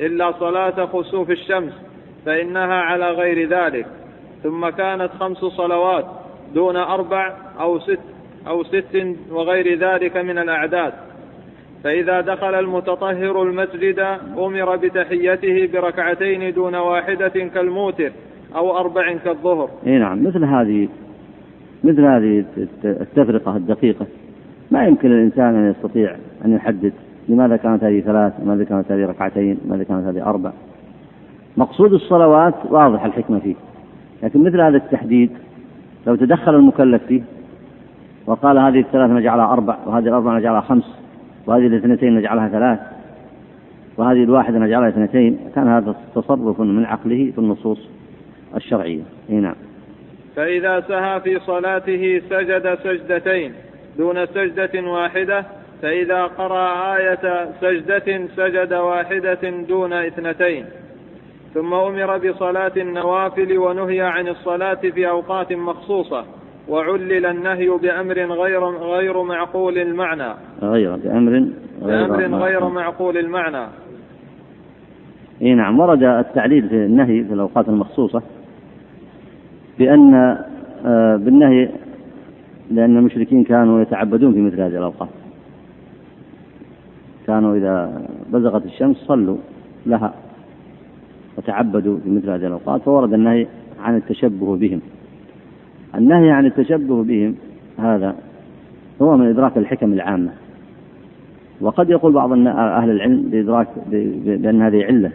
إلا 0.00 0.32
صلاة 0.32 0.86
خسوف 0.86 1.30
الشمس 1.30 1.72
فإنها 2.26 2.74
على 2.74 3.10
غير 3.10 3.48
ذلك. 3.48 3.86
ثم 4.42 4.68
كانت 4.68 5.10
خمس 5.20 5.36
صلوات 5.36 6.06
دون 6.54 6.76
أربع 6.76 7.32
أو 7.60 7.78
ست 7.78 8.00
أو 8.48 8.64
ست 8.64 9.16
وغير 9.30 9.78
ذلك 9.78 10.16
من 10.16 10.38
الأعداد. 10.38 10.92
فإذا 11.84 12.20
دخل 12.20 12.54
المتطهر 12.54 13.42
المسجد 13.42 14.18
أمر 14.38 14.76
بتحيته 14.76 15.68
بركعتين 15.72 16.52
دون 16.52 16.74
واحدة 16.74 17.28
كالموتر 17.28 18.12
أو 18.56 18.78
أربع 18.78 19.12
كالظهر. 19.24 19.68
إي 19.86 19.98
نعم 19.98 20.26
مثل 20.26 20.44
هذه 20.44 20.88
مثل 21.84 22.04
هذه 22.04 22.44
التفرقة 22.84 23.56
الدقيقة. 23.56 24.06
ما 24.70 24.84
يمكن 24.84 25.12
الإنسان 25.12 25.54
أن 25.54 25.70
يستطيع 25.70 26.16
أن 26.44 26.52
يحدد 26.52 26.92
لماذا 27.28 27.56
كانت 27.56 27.84
هذه 27.84 28.00
ثلاث 28.00 28.32
لماذا 28.42 28.64
كانت 28.64 28.92
هذه 28.92 29.06
ركعتين 29.06 29.58
لماذا 29.64 29.84
كانت 29.84 30.06
هذه 30.06 30.26
أربع. 30.26 30.52
مقصود 31.56 31.92
الصلوات 31.92 32.54
واضح 32.70 33.04
الحكمة 33.04 33.38
فيه. 33.38 33.54
لكن 34.22 34.44
مثل 34.44 34.60
هذا 34.60 34.76
التحديد 34.76 35.30
لو 36.06 36.14
تدخل 36.14 36.54
المكلف 36.54 37.02
فيه 37.02 37.22
وقال 38.26 38.58
هذه 38.58 38.80
الثلاث 38.80 39.10
نجعلها 39.10 39.52
أربع 39.52 39.76
وهذه 39.86 40.08
الأربع 40.08 40.38
نجعلها 40.38 40.60
خمس 40.60 40.98
وهذه 41.46 41.66
الاثنتين 41.66 42.14
نجعلها 42.14 42.48
ثلاث 42.48 42.78
وهذه 43.96 44.24
الواحدة 44.24 44.58
نجعلها 44.58 44.88
اثنتين 44.88 45.38
كان 45.54 45.68
هذا 45.68 45.94
تصرف 46.14 46.60
من 46.60 46.84
عقله 46.84 47.30
في 47.34 47.38
النصوص 47.38 47.88
الشرعية. 48.56 49.02
اي 49.30 49.34
نعم. 49.34 49.54
فإذا 50.36 50.80
سهى 50.80 51.20
في 51.20 51.38
صلاته 51.38 52.22
سجد 52.30 52.78
سجدتين 52.84 53.52
دون 53.98 54.26
سجدة 54.26 54.90
واحدة 54.90 55.44
فإذا 55.82 56.24
قرأ 56.24 56.96
آية 56.96 57.48
سجدة 57.60 58.28
سجد 58.36 58.74
واحدة 58.74 59.50
دون 59.68 59.92
اثنتين. 59.92 60.64
ثم 61.54 61.74
أمر 61.74 62.18
بصلاة 62.18 62.72
النوافل 62.76 63.58
ونهي 63.58 64.00
عن 64.00 64.28
الصلاة 64.28 64.74
في 64.74 65.08
أوقات 65.08 65.52
مخصوصة 65.52 66.24
وعلل 66.68 67.26
النهي 67.26 67.68
بأمر 67.68 68.14
غير 68.14 68.64
غير 68.64 69.22
معقول 69.22 69.78
المعنى. 69.78 70.34
غير 70.62 70.96
بأمر 70.96 71.46
غير 71.82 72.06
بأمر 72.06 72.38
غير 72.38 72.68
معقول 72.68 73.18
المعنى. 73.18 73.66
إي 75.42 75.54
نعم 75.54 75.80
ورد 75.80 76.02
التعليل 76.02 76.68
في 76.68 76.74
النهي 76.74 77.24
في 77.24 77.34
الأوقات 77.34 77.68
المخصوصة. 77.68 78.22
بأن 79.78 80.14
آه، 80.86 81.16
بالنهي 81.16 81.68
لأن 82.70 82.96
المشركين 82.96 83.44
كانوا 83.44 83.82
يتعبدون 83.82 84.32
في 84.32 84.40
مثل 84.40 84.60
هذه 84.60 84.78
الأوقات. 84.78 85.08
كانوا 87.26 87.56
إذا 87.56 88.02
بزغت 88.32 88.66
الشمس 88.66 88.96
صلوا 88.96 89.36
لها 89.86 90.14
وتعبدوا 91.38 91.98
في 91.98 92.10
مثل 92.10 92.30
هذه 92.30 92.46
الأوقات 92.46 92.82
فورد 92.82 93.12
النهي 93.12 93.46
عن 93.80 93.96
التشبه 93.96 94.56
بهم. 94.56 94.80
النهي 95.94 96.30
عن 96.30 96.46
التشبه 96.46 97.04
بهم 97.04 97.34
هذا 97.78 98.14
هو 99.02 99.16
من 99.16 99.26
إدراك 99.26 99.58
الحكم 99.58 99.92
العامة. 99.92 100.30
وقد 101.60 101.90
يقول 101.90 102.12
بعض 102.12 102.32
أهل 102.32 102.90
العلم 102.90 103.22
بإدراك 103.30 103.68
بأن 104.26 104.62
هذه 104.62 104.84
علة. 104.84 105.10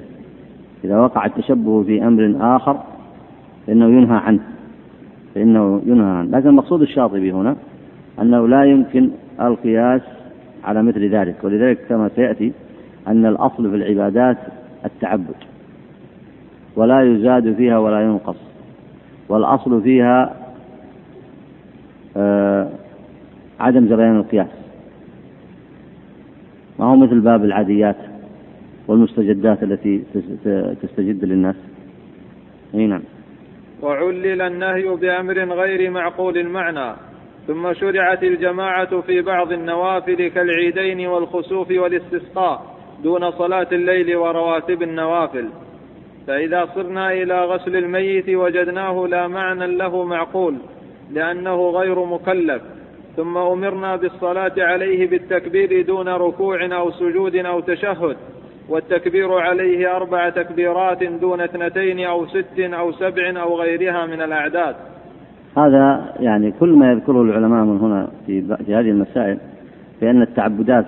إذا 0.84 1.00
وقع 1.00 1.26
التشبه 1.26 1.84
في 1.84 2.08
أمر 2.08 2.36
آخر 2.56 2.78
فإنه 3.72 3.86
ينهى 3.86 4.18
عنه. 4.18 4.40
فإنه 5.36 5.82
ينهى 5.86 6.10
عنه. 6.10 6.38
لكن 6.38 6.50
المقصود 6.50 6.82
الشاطبي 6.82 7.32
هنا 7.32 7.56
أنه 8.22 8.48
لا 8.48 8.64
يمكن 8.64 9.10
القياس 9.42 10.02
على 10.64 10.84
مثل 10.84 11.10
ذلك. 11.10 11.36
ولذلك 11.44 11.80
كما 11.90 12.10
سيأتي 12.16 12.52
أن 13.08 13.26
الأصل 13.26 13.70
في 13.70 13.76
العبادات 13.76 14.38
التعبد. 14.86 15.36
ولا 16.76 17.02
يزاد 17.02 17.54
فيها 17.54 17.78
ولا 17.78 18.02
ينقص. 18.02 18.36
والأصل 19.30 19.82
فيها 19.82 20.36
آه 22.18 22.70
عدم 23.60 23.88
جريان 23.88 24.18
القياس. 24.18 24.48
ما 26.80 26.86
هو 26.86 26.96
مثل 26.96 27.20
باب 27.20 27.46
العاديات 27.46 27.98
والمستجدات 28.88 29.64
التي 29.64 30.04
تستجد 30.82 31.26
للناس. 31.26 31.56
إي 32.76 32.88
نعم. 32.88 33.02
وعلل 33.82 34.42
النهي 34.42 34.84
بأمر 34.84 35.54
غير 35.54 35.90
معقول 35.90 36.38
المعنى 36.38 36.96
ثم 37.48 37.74
شرعت 37.74 38.24
الجماعة 38.24 39.02
في 39.02 39.22
بعض 39.22 39.52
النوافل 39.52 40.28
كالعيدين 40.28 41.08
والخسوف 41.08 41.72
والاستسقاء 41.72 42.76
دون 43.04 43.32
صلاة 43.32 43.68
الليل 43.72 44.16
ورواتب 44.16 44.84
النوافل. 44.84 45.50
فإذا 46.28 46.70
صرنا 46.76 47.12
إلى 47.12 47.46
غسل 47.46 47.76
الميت 47.76 48.30
وجدناه 48.30 49.08
لا 49.08 49.28
معنى 49.28 49.68
له 49.68 50.04
معقول 50.04 50.56
لأنه 51.12 51.70
غير 51.70 52.06
مكلف. 52.06 52.62
ثم 53.18 53.38
أمرنا 53.38 53.96
بالصلاة 53.96 54.54
عليه 54.58 55.08
بالتكبير 55.08 55.82
دون 55.82 56.10
ركوع 56.10 56.66
أو 56.66 56.92
سجود 56.92 57.36
أو 57.36 57.60
تشهد. 57.60 58.18
والتكبير 58.72 59.34
عليه 59.34 59.96
أربع 59.96 60.30
تكبيرات 60.30 61.04
دون 61.04 61.42
اثنتين 61.42 62.00
أو 62.00 62.26
ست 62.26 62.60
أو 62.60 62.92
سبع 62.92 63.42
أو 63.42 63.62
غيرها 63.62 64.06
من 64.06 64.22
الأعداد. 64.22 64.76
هذا 65.58 66.14
يعني 66.20 66.52
كل 66.52 66.70
ما 66.70 66.92
يذكره 66.92 67.22
العلماء 67.22 67.66
من 67.66 67.80
هنا 67.80 68.08
في, 68.26 68.42
في 68.66 68.76
هذه 68.76 68.90
المسائل 68.90 69.38
بأن 70.02 70.22
التعبدات 70.22 70.86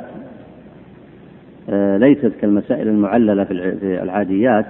آه، 1.70 1.98
ليست 1.98 2.32
كالمسائل 2.42 2.88
المعللة 2.88 3.44
في 3.44 3.54
العاديات 4.04 4.66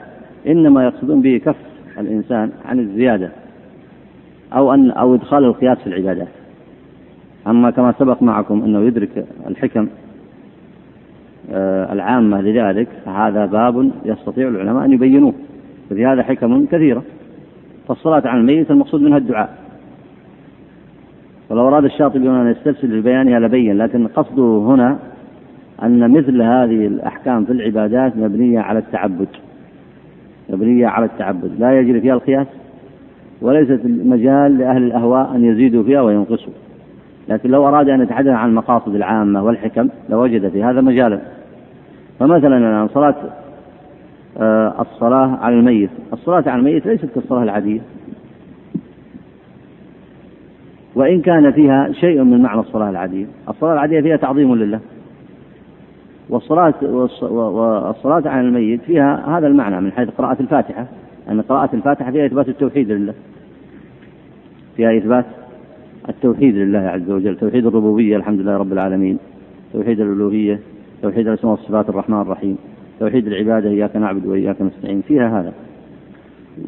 إنما 0.47 0.83
يقصدون 0.83 1.21
به 1.21 1.41
كف 1.45 1.55
الإنسان 1.97 2.51
عن 2.65 2.79
الزيادة 2.79 3.29
أو 4.53 4.73
أن 4.73 4.91
أو 4.91 5.15
إدخال 5.15 5.43
القياس 5.43 5.77
في 5.77 5.87
العبادات. 5.87 6.27
أما 7.47 7.71
كما 7.71 7.93
سبق 7.99 8.23
معكم 8.23 8.63
أنه 8.63 8.81
يدرك 8.81 9.25
الحكم 9.47 9.87
العامة 11.91 12.41
لذلك 12.41 12.87
فهذا 13.05 13.45
باب 13.45 13.91
يستطيع 14.05 14.47
العلماء 14.47 14.85
أن 14.85 14.91
يبينوه. 14.91 15.33
وفي 15.91 16.05
هذا 16.05 16.23
حكم 16.23 16.65
كثيرة. 16.65 17.03
فالصلاة 17.87 18.27
على 18.27 18.39
الميت 18.39 18.71
المقصود 18.71 19.01
منها 19.01 19.17
الدعاء. 19.17 19.57
ولو 21.49 21.67
أراد 21.67 21.83
الشاطبي 21.83 22.29
أن 22.29 22.51
يستفسر 22.51 22.87
لبيانها 22.87 23.39
لبين 23.39 23.77
لكن 23.77 24.07
قصده 24.07 24.43
هنا 24.43 24.97
أن 25.83 26.11
مثل 26.11 26.41
هذه 26.41 26.87
الأحكام 26.87 27.45
في 27.45 27.51
العبادات 27.51 28.17
مبنية 28.17 28.59
على 28.59 28.79
التعبد. 28.79 29.27
مبنية 30.49 30.87
على 30.87 31.05
التعبد. 31.05 31.51
لا 31.59 31.79
يجري 31.79 32.01
فيها 32.01 32.13
القياس 32.13 32.47
وليست 33.41 33.81
مجال 33.85 34.57
لأهل 34.57 34.83
الأهواء 34.83 35.35
أن 35.35 35.45
يزيدوا 35.45 35.83
فيها 35.83 36.01
وينقصوا. 36.01 36.53
لكن 37.27 37.49
لو 37.49 37.67
أراد 37.67 37.89
أن 37.89 38.01
يتحدث 38.01 38.27
عن 38.27 38.49
المقاصد 38.49 38.95
العامة 38.95 39.43
والحكم 39.43 39.89
لوجد 40.09 40.49
في 40.49 40.63
هذا 40.63 40.81
مجالا. 40.81 41.19
فمثلا 42.19 42.57
الآن 42.57 42.87
صلاة 42.87 43.15
آه، 44.37 44.81
الصلاة 44.81 45.37
على 45.41 45.55
الميت. 45.55 45.89
الصلاة 46.13 46.43
على 46.47 46.59
الميت 46.59 46.85
ليست 46.85 47.05
كالصلاة 47.05 47.43
العادية. 47.43 47.81
وإن 50.95 51.21
كان 51.21 51.51
فيها 51.51 51.91
شيء 51.91 52.23
من 52.23 52.41
معنى 52.41 52.59
الصلاة 52.59 52.89
العادية. 52.89 53.25
الصلاة 53.49 53.73
العادية 53.73 54.01
فيها 54.01 54.17
تعظيم 54.17 54.55
لله. 54.55 54.79
والصلاة 56.29 56.73
والصلاة 57.21 58.29
على 58.29 58.47
الميت 58.47 58.81
فيها 58.81 59.37
هذا 59.37 59.47
المعنى 59.47 59.81
من 59.81 59.91
حيث 59.91 60.09
قراءة 60.09 60.37
الفاتحة. 60.39 60.85
أن 61.29 61.41
قراءة 61.41 61.75
الفاتحة 61.75 62.11
فيها 62.11 62.25
إثبات 62.25 62.49
التوحيد 62.49 62.91
لله. 62.91 63.13
فيها 64.75 64.97
إثبات 64.97 65.25
التوحيد 66.09 66.55
لله 66.55 66.79
عز 66.79 67.11
وجل 67.11 67.37
توحيد 67.37 67.65
الربوبية 67.65 68.17
الحمد 68.17 68.39
لله 68.39 68.57
رب 68.57 68.73
العالمين. 68.73 69.17
توحيد 69.73 69.99
الألوهية 69.99 70.59
توحيد 71.01 71.27
الأسماء 71.27 71.51
والصفات 71.51 71.89
الرحمن 71.89 72.21
الرحيم. 72.21 72.57
توحيد 72.99 73.27
العبادة 73.27 73.69
إياك 73.69 73.95
نعبد 73.95 74.25
وإياك 74.25 74.61
نستعين 74.61 75.01
فيها 75.01 75.39
هذا. 75.39 75.53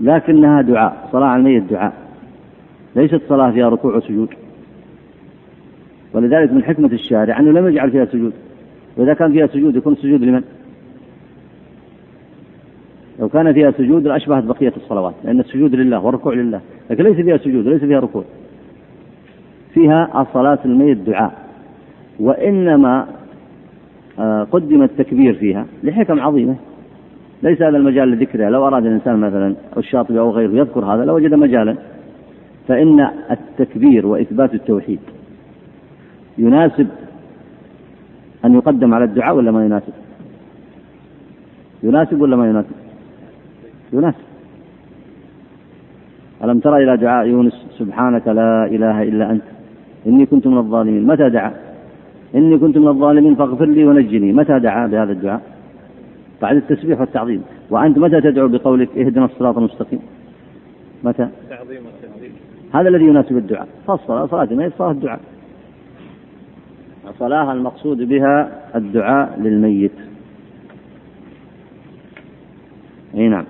لكنها 0.02 0.62
دعاء 0.62 1.10
صلاة 1.12 1.26
على 1.26 1.40
الميت 1.40 1.64
دعاء. 1.64 1.94
ليست 2.96 3.22
صلاة 3.30 3.52
فيها 3.52 3.70
ركوع 3.70 3.96
وسجود. 3.96 4.30
ولذلك 6.14 6.52
من 6.52 6.64
حكمة 6.64 6.90
الشارع 6.94 7.40
أنه 7.40 7.52
لم 7.52 7.68
يجعل 7.68 7.92
فيها 7.92 8.06
سجود. 8.06 8.34
وإذا 8.98 9.14
كان 9.14 9.32
فيها 9.32 9.48
سجود 9.48 9.76
يكون 9.76 9.94
السجود 9.94 10.24
لمن؟ 10.24 10.44
لو 13.20 13.30
كان 13.30 13.54
فيها 13.54 13.72
سجود 13.72 14.08
لأشبهت 14.08 14.44
بقية 14.44 14.74
الصلوات 14.78 15.14
لأن 15.24 15.40
السجود 15.40 15.76
لله 15.76 16.06
والركوع 16.06 16.34
لله. 16.34 16.62
لكن 16.90 17.04
ليس 17.04 17.16
فيها 17.16 17.38
سجود 17.38 17.68
وليس 17.68 17.82
فيها 17.82 18.00
ركوع. 18.00 18.24
فيها 19.76 20.22
الصلاة 20.22 20.60
الميت 20.66 20.98
دعاء 20.98 21.34
وإنما 22.20 23.08
آه، 24.20 24.44
قدم 24.44 24.84
التكبير 24.84 25.34
فيها 25.34 25.66
لحكم 25.84 26.20
عظيمة. 26.20 26.56
ليس 27.44 27.62
هذا 27.62 27.78
المجال 27.78 28.12
لذكرها 28.12 28.50
لو 28.50 28.68
أراد 28.68 28.86
الإنسان 28.86 29.18
مثلا 29.20 29.56
الشاطبي 29.78 30.20
أو 30.20 30.32
غيره 30.32 30.52
يذكر 30.52 30.86
هذا 30.86 31.06
لوجد 31.06 31.34
مجالا. 31.34 31.76
فإن 32.68 33.10
التكبير 33.32 34.08
وإثبات 34.08 34.54
التوحيد 34.54 35.00
يناسب 36.38 36.88
أن 38.46 38.54
يقدم 38.54 38.94
على 38.94 39.04
الدعاء 39.04 39.36
ولا 39.36 39.52
ما 39.52 39.66
يناسب؟ 39.66 39.94
يناسب 41.84 42.22
ولا 42.22 42.36
ما 42.36 42.50
يناسب؟ 42.50 42.76
يناسب. 43.94 44.26
ألم 46.44 46.60
ترى 46.60 46.84
إلى 46.84 46.98
دعاء 46.98 47.28
يونس؟ 47.28 47.66
سبحانك 47.78 48.28
لا 48.28 48.66
إله 48.66 49.04
إلا 49.04 49.32
أنت. 49.32 49.55
إني 50.08 50.26
كنت 50.26 50.48
من 50.48 50.58
الظالمين. 50.58 51.08
متى 51.08 51.30
دعا؟ 51.30 51.54
إني 52.36 52.58
كنت 52.58 52.78
من 52.78 52.88
الظالمين 52.88 53.36
فاغفر 53.36 53.66
لي 53.66 53.86
ونجني. 53.86 54.34
متى 54.34 54.60
دعا 54.60 54.88
بهذا 54.88 55.12
الدعاء؟ 55.12 55.42
بعد 56.42 56.56
التسبيح 56.56 57.00
والتعظيم. 57.00 57.44
وأنت 57.70 57.98
متى 57.98 58.22
تدعو 58.22 58.48
بقولك 58.48 58.98
اهدنا 58.98 59.26
الصراط 59.26 59.58
المستقيم؟ 59.58 60.00
متى؟ 61.04 61.28
تعظيم 61.50 61.82
هذا 62.74 62.90
الذي 62.90 63.06
يناسب 63.06 63.38
الدعاء. 63.38 63.68
فالصلاة 63.88 64.26
صلاة 64.26 64.54
ما 64.54 64.72
صلاة 64.78 64.92
الدعاء. 64.92 65.20
الصلاة 67.10 67.52
المقصود 67.52 67.98
بها 67.98 68.62
الدعاء 68.76 69.40
للميت. 69.40 69.92
أي 73.16 73.28
نعم. 73.28 73.46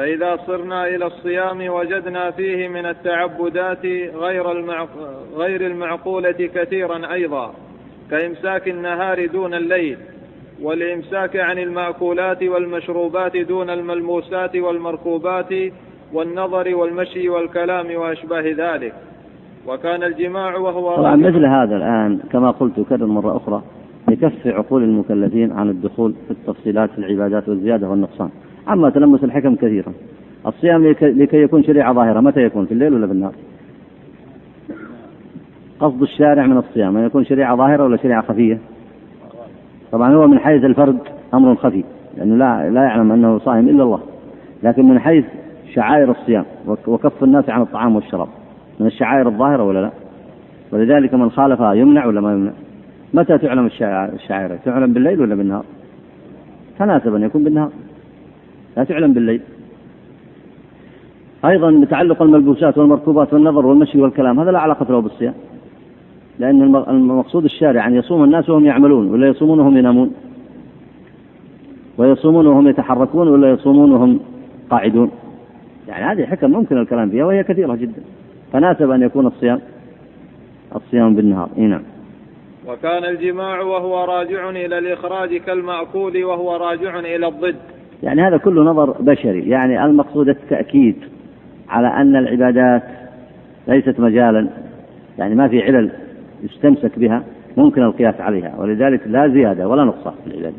فإذا 0.00 0.36
صرنا 0.46 0.86
إلى 0.86 1.06
الصيام 1.06 1.68
وجدنا 1.68 2.30
فيه 2.30 2.68
من 2.68 2.86
التعبدات 2.86 3.86
غير 4.14 4.46
غير 5.36 5.66
المعقولة 5.66 6.50
كثيرا 6.54 7.12
أيضا 7.12 7.54
كإمساك 8.10 8.68
النهار 8.68 9.26
دون 9.26 9.54
الليل 9.54 9.96
والإمساك 10.62 11.36
عن 11.36 11.58
المأكولات 11.58 12.42
والمشروبات 12.42 13.36
دون 13.36 13.70
الملموسات 13.70 14.56
والمركوبات 14.56 15.54
والنظر 16.12 16.74
والمشي 16.74 17.28
والكلام 17.28 17.96
وأشباه 17.96 18.44
ذلك. 18.56 18.92
وكان 19.66 20.02
الجماع 20.02 20.56
وهو 20.56 20.96
طبعا 20.96 21.16
مثل 21.16 21.46
هذا 21.46 21.76
الآن 21.76 22.18
كما 22.32 22.50
قلت 22.50 22.80
كذا 22.90 23.06
مرة 23.06 23.36
أخرى 23.36 23.62
يكف 24.10 24.46
عقول 24.46 24.82
المكلفين 24.82 25.52
عن 25.52 25.70
الدخول 25.70 26.14
في 26.26 26.30
التفصيلات 26.30 26.90
في 26.90 26.98
العبادات 26.98 27.48
والزيادة 27.48 27.88
والنقصان. 27.88 28.30
أما 28.70 28.90
تلمس 28.90 29.24
الحكم 29.24 29.54
كثيرا. 29.54 29.92
الصيام 30.46 30.86
لكي 31.02 31.42
يكون 31.42 31.64
شريعة 31.64 31.92
ظاهرة 31.92 32.20
متى 32.20 32.40
يكون؟ 32.40 32.66
في 32.66 32.72
الليل 32.72 32.94
ولا 32.94 33.06
في 33.06 33.12
النهار؟ 33.12 33.32
قصد 35.80 36.02
الشارع 36.02 36.46
من 36.46 36.56
الصيام 36.56 36.96
أن 36.96 37.06
يكون 37.06 37.24
شريعة 37.24 37.56
ظاهرة 37.56 37.84
ولا 37.84 37.96
شريعة 37.96 38.22
خفية؟ 38.22 38.58
طبعا 39.92 40.14
هو 40.14 40.26
من 40.26 40.38
حيث 40.38 40.64
الفرد 40.64 40.98
أمر 41.34 41.54
خفي 41.54 41.84
لأنه 42.16 42.36
لا, 42.36 42.70
لا 42.70 42.82
يعلم 42.82 43.12
أنه 43.12 43.38
صائم 43.38 43.68
إلا 43.68 43.82
الله. 43.82 44.00
لكن 44.62 44.88
من 44.88 44.98
حيث 44.98 45.24
شعائر 45.74 46.10
الصيام 46.10 46.44
وكف 46.86 47.24
الناس 47.24 47.50
عن 47.50 47.62
الطعام 47.62 47.96
والشراب 47.96 48.28
من 48.80 48.86
الشعائر 48.86 49.28
الظاهرة 49.28 49.62
ولا 49.62 49.78
لا؟ 49.78 49.90
ولذلك 50.72 51.14
من 51.14 51.30
خالفها 51.30 51.72
يمنع 51.72 52.06
ولا 52.06 52.20
ما 52.20 52.32
يمنع؟ 52.32 52.52
متى 53.14 53.38
تعلم 53.38 53.66
الشعائر؟ 54.14 54.56
تعلم 54.64 54.92
بالليل 54.92 55.20
ولا 55.20 55.34
بالنهار؟ 55.34 55.64
تناسب 56.78 57.14
أن 57.14 57.22
يكون 57.22 57.44
بالنهار. 57.44 57.70
لا 58.76 58.84
تعلم 58.84 59.12
بالليل. 59.12 59.40
أيضا 61.44 61.70
بتعلق 61.70 62.22
الملبوسات 62.22 62.78
والمركوبات 62.78 63.32
والنظر 63.32 63.66
والمشي 63.66 64.00
والكلام 64.00 64.40
هذا 64.40 64.50
لا 64.50 64.58
علاقة 64.58 64.86
له 64.90 65.00
بالصيام. 65.00 65.34
لأن 66.38 66.62
المقصود 66.88 67.44
الشارع 67.44 67.86
أن 67.86 67.94
يصوم 67.94 68.24
الناس 68.24 68.50
وهم 68.50 68.66
يعملون 68.66 69.10
ولا 69.10 69.28
يصومون 69.28 69.60
وهم 69.60 69.76
ينامون. 69.76 70.14
ويصومون 71.98 72.46
وهم 72.46 72.68
يتحركون 72.68 73.28
ولا 73.28 73.50
يصومون 73.50 73.92
وهم 73.92 74.20
قاعدون. 74.70 75.10
يعني 75.88 76.04
هذه 76.04 76.26
حكم 76.26 76.50
ممكن 76.50 76.78
الكلام 76.78 77.10
فيها 77.10 77.24
وهي 77.24 77.44
كثيرة 77.44 77.74
جدا. 77.74 78.02
فناسب 78.52 78.90
أن 78.90 79.02
يكون 79.02 79.26
الصيام 79.26 79.60
الصيام 80.76 81.14
بالنهار. 81.14 81.48
إي 81.58 81.62
نعم. 81.62 81.82
وكان 82.68 83.04
الجماع 83.04 83.60
وهو 83.60 84.04
راجع 84.04 84.50
إلى 84.50 84.78
الإخراج 84.78 85.36
كالمأكول 85.36 86.24
وهو 86.24 86.56
راجع 86.56 86.98
إلى 86.98 87.28
الضد. 87.28 87.56
يعني 88.02 88.22
هذا 88.22 88.36
كله 88.36 88.62
نظر 88.62 88.90
بشري. 89.00 89.48
يعني 89.48 89.84
المقصود 89.84 90.28
التأكيد 90.28 90.96
على 91.68 91.88
أن 91.88 92.16
العبادات 92.16 92.82
ليست 93.68 94.00
مجالا. 94.00 94.46
يعني 95.18 95.34
ما 95.34 95.48
في 95.48 95.62
علل 95.62 95.90
يستمسك 96.42 96.98
بها 96.98 97.22
ممكن 97.56 97.82
القياس 97.82 98.20
عليها 98.20 98.54
ولذلك 98.58 99.00
لا 99.06 99.28
زيادة 99.28 99.68
ولا 99.68 99.84
نقصان 99.84 100.14
في 100.24 100.30
العبادة. 100.30 100.56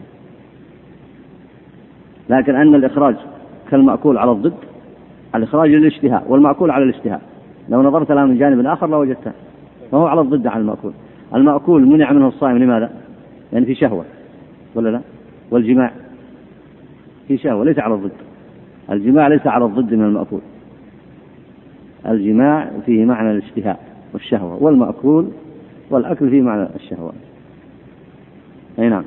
لكن 2.30 2.56
أن 2.56 2.75
الإخراج 2.75 3.15
كالمأكول 3.69 4.17
على 4.17 4.32
الضد 4.32 4.54
الإخراج 5.36 5.69
للاشتهاء 5.69 6.25
والمأكول 6.27 6.71
على 6.71 6.84
الاشتهاء. 6.84 7.21
لو 7.69 7.82
نظرت 7.82 8.12
لها 8.12 8.25
من 8.25 8.38
جانب 8.38 8.65
آخر 8.65 8.89
لوجدتها 8.89 9.34
فهو 9.91 10.08
على 10.08 10.21
الضد 10.21 10.47
عن 10.47 10.62
المأكول. 10.62 10.91
المأكول 11.36 11.86
منع 11.86 12.12
منه 12.12 12.27
الصائم 12.27 12.58
لماذا؟ 12.58 12.89
يعني 13.54 13.65
في 13.65 13.75
شهوة 13.75 14.06
ولا 14.75 14.89
لا؟ 14.89 15.01
والجماع. 15.51 15.91
في 17.32 17.38
شهوة 17.38 17.65
ليس 17.65 17.80
على 17.80 17.94
الضد. 17.94 18.12
الجماع 18.91 19.28
ليس 19.28 19.48
على 19.48 19.65
الضد 19.65 19.94
من 19.94 20.04
المأكول. 20.04 20.41
الجماع 22.06 22.72
فيه 22.86 23.06
معنى 23.06 23.32
الاشتهاء 23.32 23.80
والشهوة 24.13 24.63
والمأكول 24.63 25.32
والأكل 25.89 26.30
فيه 26.30 26.41
معنى 26.41 26.70
الشهوة. 26.76 27.13
أي 28.80 28.89
نعم. 28.89 29.06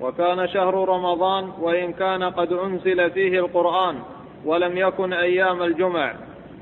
وكان 0.00 0.48
شهر 0.48 0.88
رمضان 0.88 1.44
وإن 1.60 1.92
كان 1.92 2.22
قد 2.22 2.52
أنزل 2.52 3.10
فيه 3.10 3.38
القرآن 3.38 3.94
ولم 4.44 4.76
يكن 4.76 5.12
أيام 5.12 5.62
الجمع 5.62 6.14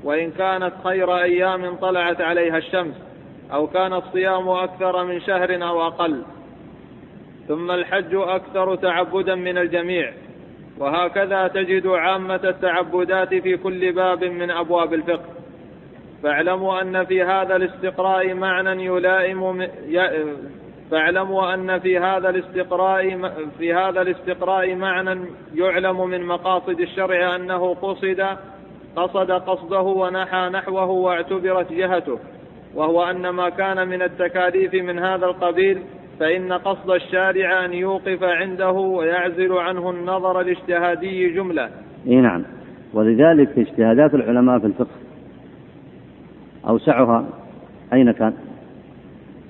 وإن 0.03 0.31
كانت 0.31 0.71
خير 0.83 1.17
أيام 1.17 1.75
طلعت 1.75 2.21
عليها 2.21 2.57
الشمس 2.57 2.95
أو 3.53 3.67
كان 3.67 3.93
الصيام 3.93 4.49
أكثر 4.49 5.05
من 5.05 5.21
شهر 5.21 5.67
أو 5.67 5.87
أقل. 5.87 6.21
ثم 7.47 7.71
الحج 7.71 8.15
أكثر 8.15 8.75
تعبدا 8.75 9.35
من 9.35 9.57
الجميع. 9.57 10.13
وهكذا 10.79 11.47
تجد 11.47 11.87
عامة 11.87 12.39
التعبدات 12.43 13.33
في 13.33 13.57
كل 13.57 13.91
باب 13.91 14.23
من 14.23 14.51
أبواب 14.51 14.93
الفقه. 14.93 15.25
فاعلموا 16.23 16.81
أن 16.81 17.05
في 17.05 17.23
هذا 17.23 17.55
الاستقراء 17.55 18.33
معنى 18.33 18.85
يلائم 18.85 19.67
فاعلموا 20.91 21.53
أن 21.53 21.79
في 21.79 21.99
هذا 21.99 22.29
الاستقراء 22.29 23.31
في 23.57 23.73
هذا 23.73 24.01
الاستقراء 24.01 24.75
معنى 24.75 25.25
يعلم 25.55 26.09
من 26.09 26.25
مقاصد 26.25 26.79
الشرع 26.79 27.35
أنه 27.35 27.73
قصد 27.73 28.37
قصد 28.95 29.31
قصده 29.31 29.81
ونحى 29.81 30.49
نحوه 30.49 30.89
واعتبرت 30.89 31.73
جهته 31.73 32.19
وهو 32.75 33.03
أن 33.03 33.29
ما 33.29 33.49
كان 33.49 33.87
من 33.87 34.01
التكاليف 34.01 34.73
من 34.73 34.99
هذا 34.99 35.25
القبيل 35.25 35.83
فإن 36.19 36.53
قصد 36.53 36.89
الشارع 36.89 37.65
أن 37.65 37.73
يوقف 37.73 38.23
عنده 38.23 38.71
ويعزل 38.71 39.53
عنه 39.53 39.89
النظر 39.89 40.41
الاجتهادي 40.41 41.29
جملة 41.29 41.69
إي 42.07 42.15
نعم 42.15 42.43
ولذلك 42.93 43.59
اجتهادات 43.59 44.13
العلماء 44.13 44.59
في 44.59 44.65
الفقه 44.65 44.95
أوسعها 46.67 47.25
أين 47.93 48.11
كان؟ 48.11 48.33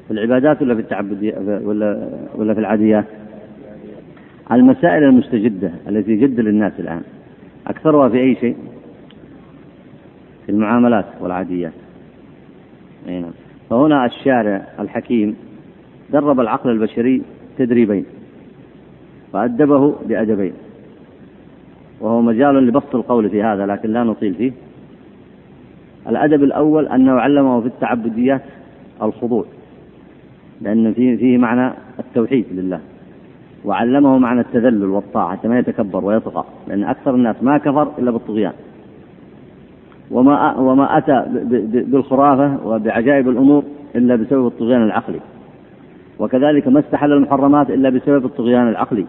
في 0.07 0.13
العبادات 0.13 0.61
ولا 0.61 0.75
في 0.75 0.81
التعبدية 0.81 1.33
ولا 1.37 2.09
ولا 2.35 2.53
في 2.53 2.59
العاديات؟ 2.59 3.05
المسائل 4.51 5.03
المستجدة 5.03 5.71
التي 5.87 6.15
جد 6.15 6.39
للناس 6.39 6.73
الآن 6.79 7.01
أكثرها 7.67 8.09
في 8.09 8.19
أي 8.19 8.35
شيء؟ 8.35 8.57
في 10.45 10.51
المعاملات 10.51 11.05
والعاديات. 11.21 11.73
أي 13.07 13.19
نعم. 13.19 13.31
فهنا 13.69 14.05
الشارع 14.05 14.67
الحكيم 14.79 15.35
درب 16.11 16.39
العقل 16.39 16.69
البشري 16.69 17.21
تدريبين. 17.57 18.05
وأدبه 19.33 19.95
بأدبين. 20.05 20.53
وهو 22.01 22.21
مجال 22.21 22.67
لبسط 22.67 22.95
القول 22.95 23.29
في 23.29 23.43
هذا 23.43 23.65
لكن 23.65 23.89
لا 23.89 24.03
نطيل 24.03 24.33
فيه. 24.33 24.51
الأدب 26.09 26.43
الأول 26.43 26.87
أنه 26.87 27.11
علمه 27.11 27.61
في 27.61 27.67
التعبديات 27.67 28.41
الخضوع 29.01 29.45
لأن 30.61 30.93
فيه, 30.93 31.17
فيه 31.17 31.37
معنى 31.37 31.73
التوحيد 31.99 32.45
لله. 32.51 32.79
وعلمه 33.65 34.17
معنى 34.17 34.41
التذلل 34.41 34.85
والطاعة 34.85 35.37
حتى 35.37 35.47
ما 35.47 35.59
يتكبر 35.59 36.05
ويطغى 36.05 36.45
لأن 36.67 36.83
أكثر 36.83 37.15
الناس 37.15 37.35
ما 37.41 37.57
كفر 37.57 37.91
إلا 37.99 38.11
بالطغيان. 38.11 38.53
وما 40.11 40.57
وما 40.57 40.97
أتى 40.97 41.25
بالخرافة 41.87 42.67
وبعجائب 42.67 43.29
الأمور 43.29 43.63
إلا 43.95 44.15
بسبب 44.15 44.47
الطغيان 44.47 44.83
العقلي. 44.83 45.19
وكذلك 46.19 46.67
ما 46.67 46.79
استحل 46.79 47.11
المحرمات 47.11 47.69
إلا 47.69 47.89
بسبب 47.89 48.25
الطغيان 48.25 48.67
العقلي. 48.67 49.05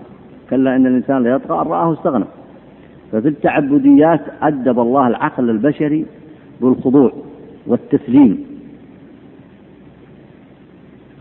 كلا 0.51 0.77
إن 0.77 0.87
الإنسان 0.87 1.23
ليطغى 1.23 1.63
أن 1.63 1.67
رآه 1.67 1.93
استغنى. 1.93 2.25
ففي 3.13 3.29
التعبديات 3.29 4.21
أدب 4.43 4.81
الله 4.81 5.09
العقل 5.09 5.51
البشري 5.51 6.07
بالخضوع 6.61 7.13
والتسليم. 7.67 8.45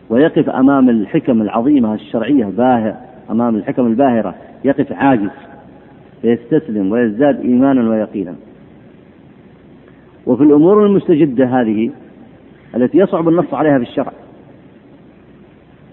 ويقف 0.09 0.49
أمام 0.49 0.89
الحكم 0.89 1.41
العظيمة 1.41 1.93
الشرعية 1.93 2.45
باهر 2.45 2.95
أمام 3.31 3.55
الحكم 3.55 3.87
الباهرة 3.87 4.35
يقف 4.65 4.93
عاجز 4.93 5.29
فيستسلم 6.21 6.91
ويزداد 6.91 7.39
إيمانا 7.39 7.89
ويقينا. 7.89 8.35
وفي 10.25 10.43
الأمور 10.43 10.85
المستجدة 10.85 11.45
هذه 11.45 11.91
التي 12.75 12.97
يصعب 12.97 13.29
النص 13.29 13.53
عليها 13.53 13.77
في 13.77 13.83
الشرع 13.83 14.11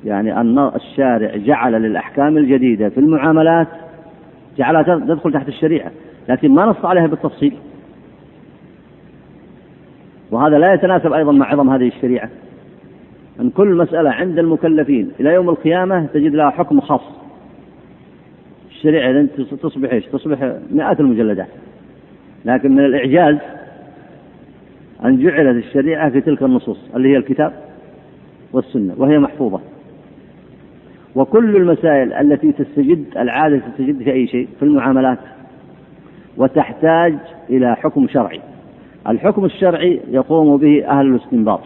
يعني 0.05 0.41
أن 0.41 0.59
الشارع 0.59 1.37
جعل 1.37 1.73
للأحكام 1.73 2.39
الجديدة 2.39 2.89
في 2.89 2.99
المعاملات 2.99 3.69
جعلها 4.59 4.83
تدخل 4.83 5.33
تحت 5.33 5.49
الشريعة 5.49 5.91
لكن 6.29 6.55
ما 6.55 6.65
نص 6.67 6.85
عليها 6.85 7.07
بالتفصيل. 7.07 7.57
وهذا 10.31 10.59
لا 10.59 10.75
يتناسب 10.75 11.13
أيضا 11.13 11.33
مع 11.33 11.47
عظم 11.47 11.71
هذه 11.71 11.89
الشريعة. 11.89 12.29
أن 13.41 13.51
كل 13.51 13.75
مسألة 13.75 14.11
عند 14.11 14.39
المكلفين 14.39 15.11
إلى 15.21 15.35
يوم 15.35 15.49
القيامة 15.49 16.07
تجد 16.07 16.35
لها 16.35 16.51
حكم 16.51 16.81
خاص. 16.81 17.03
الشريعة 18.71 19.27
تصبح 19.63 19.93
إيش؟ 19.93 20.07
تصبح 20.07 20.53
مئات 20.71 21.01
المجلدات. 21.01 21.49
لكن 22.45 22.73
من 22.73 22.85
الإعجاز 22.85 23.37
أن 25.05 25.23
جعلت 25.23 25.65
الشريعة 25.65 26.11
في 26.11 26.21
تلك 26.21 26.43
النصوص 26.43 26.79
اللي 26.97 27.09
هي 27.09 27.17
الكتاب 27.17 27.53
والسنة 28.53 28.95
وهي 28.97 29.19
محفوظة. 29.19 29.61
وكل 31.15 31.57
المسائل 31.57 32.13
التي 32.13 32.53
تستجد 32.53 33.05
العادة 33.17 33.59
تستجد 33.59 34.03
في 34.03 34.13
أي 34.13 34.27
شيء 34.27 34.49
في 34.59 34.65
المعاملات. 34.65 35.19
وتحتاج 36.37 37.15
إلى 37.51 37.77
حكم 37.77 38.09
شرعي. 38.09 38.41
الحكم 39.09 39.45
الشرعي 39.45 40.01
يقوم 40.11 40.57
به 40.57 40.87
أهل 40.89 41.07
الاستنباط. 41.07 41.61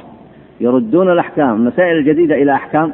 يردون 0.61 1.13
الأحكام 1.13 1.55
المسائل 1.57 1.97
الجديدة 1.97 2.35
إلى 2.35 2.55
أحكام 2.55 2.93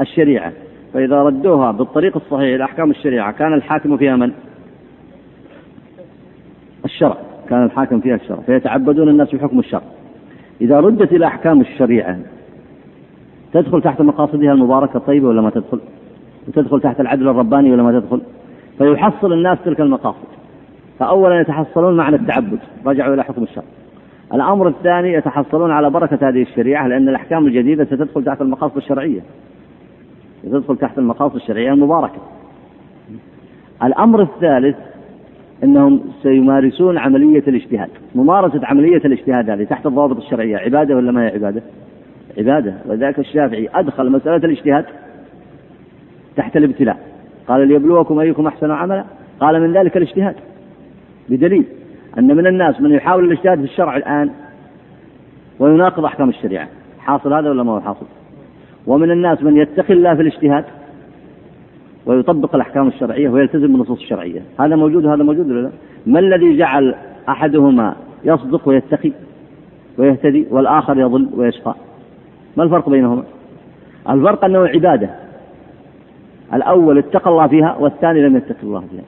الشريعة. 0.00 0.52
فإذا 0.94 1.22
ردوها 1.22 1.70
بالطريق 1.70 2.16
الصحيح 2.16 2.54
إلى 2.54 2.64
أحكام 2.64 2.90
الشريعة 2.90 3.32
كان 3.32 3.54
الحاكم 3.54 3.96
فيها 3.96 4.16
من؟ 4.16 4.32
الشرع. 6.84 7.16
كان 7.48 7.64
الحاكم 7.64 8.00
فيها 8.00 8.14
الشرع. 8.14 8.38
فيتعبدون 8.46 9.08
الناس 9.08 9.34
بحكم 9.34 9.58
الشرع. 9.58 9.82
إذا 10.60 10.80
ردت 10.80 11.12
إلى 11.12 11.26
أحكام 11.26 11.60
الشريعة 11.60 12.18
تدخل 13.52 13.82
تحت 13.82 14.00
مقاصدها 14.00 14.52
المباركة 14.52 14.96
الطيبة 14.96 15.28
ولا 15.28 15.42
ما 15.42 15.50
تدخل؟ 15.50 15.80
وتدخل 16.48 16.80
تحت 16.80 17.00
العدل 17.00 17.28
الرباني 17.28 17.72
ولا 17.72 17.82
ما 17.82 18.00
تدخل؟ 18.00 18.20
فيحصل 18.78 19.32
الناس 19.32 19.58
تلك 19.64 19.80
المقاصد. 19.80 20.28
فأولا 20.98 21.40
يتحصلون 21.40 21.96
معنى 21.96 22.16
التعبد 22.16 22.58
رجعوا 22.86 23.14
إلى 23.14 23.24
حكم 23.24 23.42
الشرع. 23.42 23.64
الأمر 24.34 24.68
الثاني 24.68 25.12
يتحصلون 25.12 25.70
على 25.70 25.90
بركة 25.90 26.28
هذه 26.28 26.42
الشريعة 26.42 26.86
لأن 26.86 27.08
الأحكام 27.08 27.46
الجديدة 27.46 27.84
ستدخل 27.84 28.24
تحت 28.24 28.40
المقاصد 28.40 28.76
الشرعية. 28.76 29.20
ستدخل 30.42 30.76
تحت 30.76 30.98
المقاصد 30.98 31.34
الشرعية 31.34 31.72
المباركة. 31.72 32.18
الأمر 33.84 34.22
الثالث 34.22 34.76
أنهم 35.64 36.00
سيمارسون 36.22 36.98
عملية 36.98 37.42
الاجتهاد. 37.48 37.90
ممارسة 38.14 38.60
عملية 38.64 38.96
الاجتهاد 39.04 39.50
هذه 39.50 39.64
تحت 39.64 39.86
الضوابط 39.86 40.16
الشرعية 40.16 40.56
عبادة 40.56 40.96
ولا 40.96 41.12
ما 41.12 41.22
هي 41.22 41.34
عبادة؟ 41.34 41.62
عبادة. 42.38 42.74
ولذلك 42.86 43.18
الشافعي 43.18 43.68
أدخل 43.74 44.10
مسألة 44.10 44.36
الاجتهاد 44.36 44.84
تحت 46.36 46.56
الابتلاء. 46.56 46.98
قال 47.48 47.68
ليبلوكم 47.68 48.18
أيكم 48.18 48.46
أحسن 48.46 48.70
عملا. 48.70 49.04
قال 49.40 49.60
من 49.60 49.72
ذلك 49.72 49.96
الاجتهاد. 49.96 50.34
بدليل 51.28 51.64
أن 52.18 52.36
من 52.36 52.46
الناس 52.46 52.80
من 52.80 52.90
يحاول 52.90 53.24
الاجتهاد 53.24 53.58
في 53.58 53.64
الشرع 53.64 53.96
الآن 53.96 54.30
ويناقض 55.58 56.04
أحكام 56.04 56.28
الشريعة. 56.28 56.68
حاصل 56.98 57.32
هذا 57.32 57.50
ولا 57.50 57.62
ما 57.62 57.72
هو 57.72 57.80
حاصل؟ 57.80 58.06
ومن 58.86 59.10
الناس 59.10 59.42
من 59.42 59.56
يتقي 59.56 59.94
الله 59.94 60.14
في 60.14 60.22
الاجتهاد 60.22 60.64
ويطبق 62.06 62.54
الأحكام 62.54 62.88
الشرعية 62.88 63.28
ويلتزم 63.28 63.72
بالنصوص 63.72 64.00
الشرعية. 64.00 64.42
هذا 64.60 64.76
موجود 64.76 65.04
وهذا 65.04 65.22
موجود 65.22 65.50
ولا 65.50 65.60
لا؟ 65.60 65.70
ما 66.06 66.18
الذي 66.18 66.56
جعل 66.56 66.94
أحدهما 67.28 67.96
يصدق 68.24 68.68
ويتقي 68.68 69.12
ويهتدي 69.98 70.46
والآخر 70.50 70.98
يضل 70.98 71.28
ويشقى؟ 71.36 71.74
ما 72.56 72.64
الفرق 72.64 72.88
بينهما 72.88 73.22
الفرق 74.10 74.44
أنه 74.44 74.66
عبادة. 74.66 75.10
الأول 76.54 76.98
اتقى 76.98 77.30
الله 77.30 77.46
فيها 77.46 77.76
والثاني 77.80 78.22
لم 78.22 78.36
يتق 78.36 78.56
الله 78.62 78.84
فيها. 78.90 79.02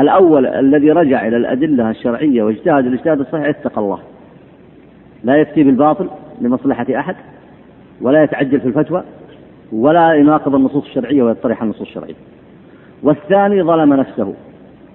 الأول 0.00 0.46
الذي 0.46 0.90
رجع 0.90 1.26
إلى 1.26 1.36
الأدلة 1.36 1.90
الشرعية 1.90 2.42
واجتهد 2.42 2.86
الاجتهاد 2.86 3.20
الصحيح 3.20 3.46
اتقى 3.46 3.80
الله. 3.80 3.98
لا 5.24 5.36
يفتي 5.36 5.62
بالباطل 5.62 6.08
لمصلحة 6.40 6.86
أحد 6.90 7.16
ولا 8.00 8.22
يتعجل 8.22 8.60
في 8.60 8.66
الفتوى 8.66 9.02
ولا 9.72 10.14
يناقض 10.14 10.54
النصوص 10.54 10.84
الشرعية 10.84 11.22
ويطرح 11.22 11.62
النصوص 11.62 11.80
الشرعية. 11.80 12.14
والثاني 13.02 13.62
ظلم 13.62 13.94
نفسه. 13.94 14.34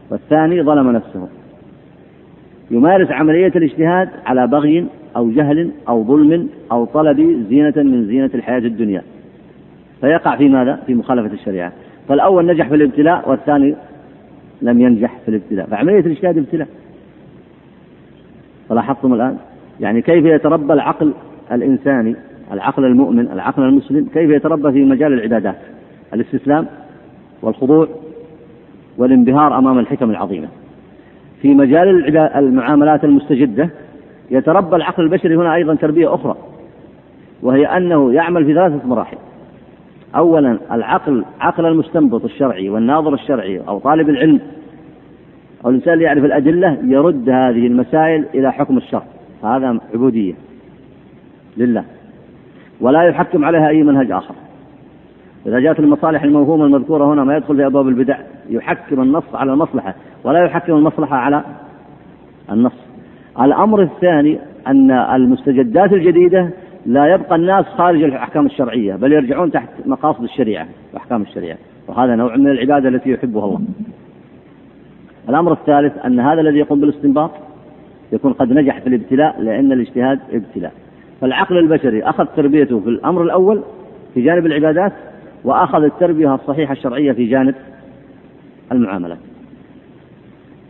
والثاني 0.10 0.64
ظلم 0.64 0.92
نفسه. 0.92 1.28
يمارس 2.72 3.12
عملية 3.12 3.52
الاجتهاد 3.56 4.10
على 4.26 4.48
بغي 4.48 4.86
أو 5.16 5.32
جهل 5.32 5.72
أو 5.90 6.04
ظلم 6.04 6.50
أو 6.72 6.86
طلب 6.86 7.46
زينة 7.50 7.74
من 7.78 8.06
زينة 8.06 8.30
الحياة 8.36 8.60
الدنيا. 8.60 9.02
فيقع 10.02 10.36
في 10.36 10.50
ماذا؟ 10.50 10.80
في 10.88 10.94
مخالفة 10.94 11.34
الشريعة. 11.34 11.72
فالأول 12.08 12.46
نجح 12.46 12.68
في 12.70 12.76
الابتلاء 12.76 13.30
والثاني 13.30 13.76
لم 14.62 14.82
ينجح 14.82 15.20
في 15.26 15.30
الابتلاء. 15.30 15.68
فعملية 15.68 16.00
الإجتهاد 16.00 16.38
ابتلاء. 16.38 16.68
فلاحظتم 18.70 19.14
الآن؟ 19.14 19.38
يعني 19.80 20.02
كيف 20.02 20.26
يتربى 20.26 20.74
العقل 20.74 21.14
الإنساني 21.52 22.16
العقل 22.52 22.86
المؤمن 22.86 23.32
العقل 23.32 23.64
المسلم 23.64 24.08
كيف 24.14 24.30
يتربى 24.30 24.72
في 24.72 24.86
مجال 24.86 25.14
العبادات؟ 25.14 25.56
الاستسلام 26.14 26.68
والخضوع 27.42 27.88
والانبهار 28.98 29.58
أمام 29.58 29.80
الحكم 29.80 30.10
العظيمة. 30.10 30.48
في 31.42 31.54
مجال 31.54 32.18
المعاملات 32.18 33.04
المستجدة 33.04 33.70
يتربى 34.32 34.76
العقل 34.76 35.04
البشري 35.04 35.36
هنا 35.36 35.56
أيضا 35.56 35.76
تربية 35.76 36.16
أخرى 36.16 36.36
وهي 37.42 37.66
أنه 37.66 38.14
يعمل 38.14 38.46
في 38.46 38.54
ثلاثة 38.54 38.88
مراحل. 38.88 39.18
أولا 40.16 40.58
العقل 40.72 41.26
عقل 41.40 41.66
المستنبط 41.66 42.24
الشرعي 42.24 42.70
والناظر 42.70 43.14
الشرعي 43.14 43.60
أو 43.68 43.80
طالب 43.80 44.10
العلم 44.10 44.40
أو 45.66 45.70
الإنسان 45.70 45.94
اللي 45.94 46.06
يعرف 46.06 46.26
الأدلة 46.26 46.78
يرد 46.84 47.30
هذه 47.30 47.68
المسائل 47.68 48.26
إلى 48.34 48.54
حكم 48.54 48.78
الشرع. 48.78 49.04
هذا 49.44 49.80
عبودية 49.94 50.34
لله. 51.58 51.84
ولا 52.82 53.04
يحكم 53.04 53.46
عليها 53.46 53.70
أي 53.70 53.84
منهج 53.84 54.12
آخر. 54.12 54.36
إذا 55.46 55.60
جاءت 55.60 55.80
المصالح 55.80 56.24
الموهومة 56.24 56.66
المذكورة 56.66 57.14
هنا 57.14 57.24
ما 57.24 57.38
يدخل 57.38 57.56
في 57.56 57.66
أبواب 57.66 57.88
البدع 57.88 58.18
يحكم 58.50 59.02
النص 59.02 59.36
على 59.36 59.54
المصلحة 59.54 59.96
ولا 60.24 60.46
يحكم 60.46 60.74
المصلحة 60.74 61.16
على 61.16 61.44
النص. 62.52 62.85
الأمر 63.42 63.82
الثاني 63.82 64.40
أن 64.68 64.92
المستجدات 64.92 65.94
الجديدة 65.94 66.50
لا 66.86 67.14
يبقى 67.14 67.36
الناس 67.36 67.66
خارج 67.66 68.04
الأحكام 68.04 68.46
الشرعية 68.46 68.96
بل 68.96 69.14
يرجعون 69.14 69.52
تحت 69.52 69.70
مقاصد 69.86 70.24
الشريعة 70.24 70.68
وأحكام 70.94 71.22
الشريعة. 71.22 71.58
وهذا 71.88 72.16
نوع 72.16 72.36
من 72.36 72.48
العبادة 72.48 72.90
التي 72.90 73.10
يحبها 73.10 73.46
الله. 73.46 73.62
الأمر 75.30 75.52
الثالث 75.52 76.06
أن 76.06 76.20
هذا 76.20 76.42
الذي 76.42 76.60
يقوم 76.60 76.80
بالاستنباط 76.80 77.32
يكون 78.12 78.34
قد 78.34 78.54
نجح 78.54 78.80
في 78.80 78.88
الابتلاء 78.88 79.42
لأن 79.42 79.72
الاجتهاد 79.72 80.20
ابتلاء. 80.34 80.74
فالعقل 81.22 81.58
البشري 81.58 82.04
أخذ 82.04 82.26
تربيته 82.26 82.80
في 82.80 82.90
الأمر 82.90 83.24
الأول 83.24 83.64
في 84.14 84.22
جانب 84.22 84.46
العبادات 84.46 84.94
وأخذ 85.44 85.84
التربية 85.84 86.36
الصحيحة 86.36 86.74
الشرعية 86.74 87.12
في 87.12 87.26
جانب 87.26 87.56
المعاملات 88.72 89.18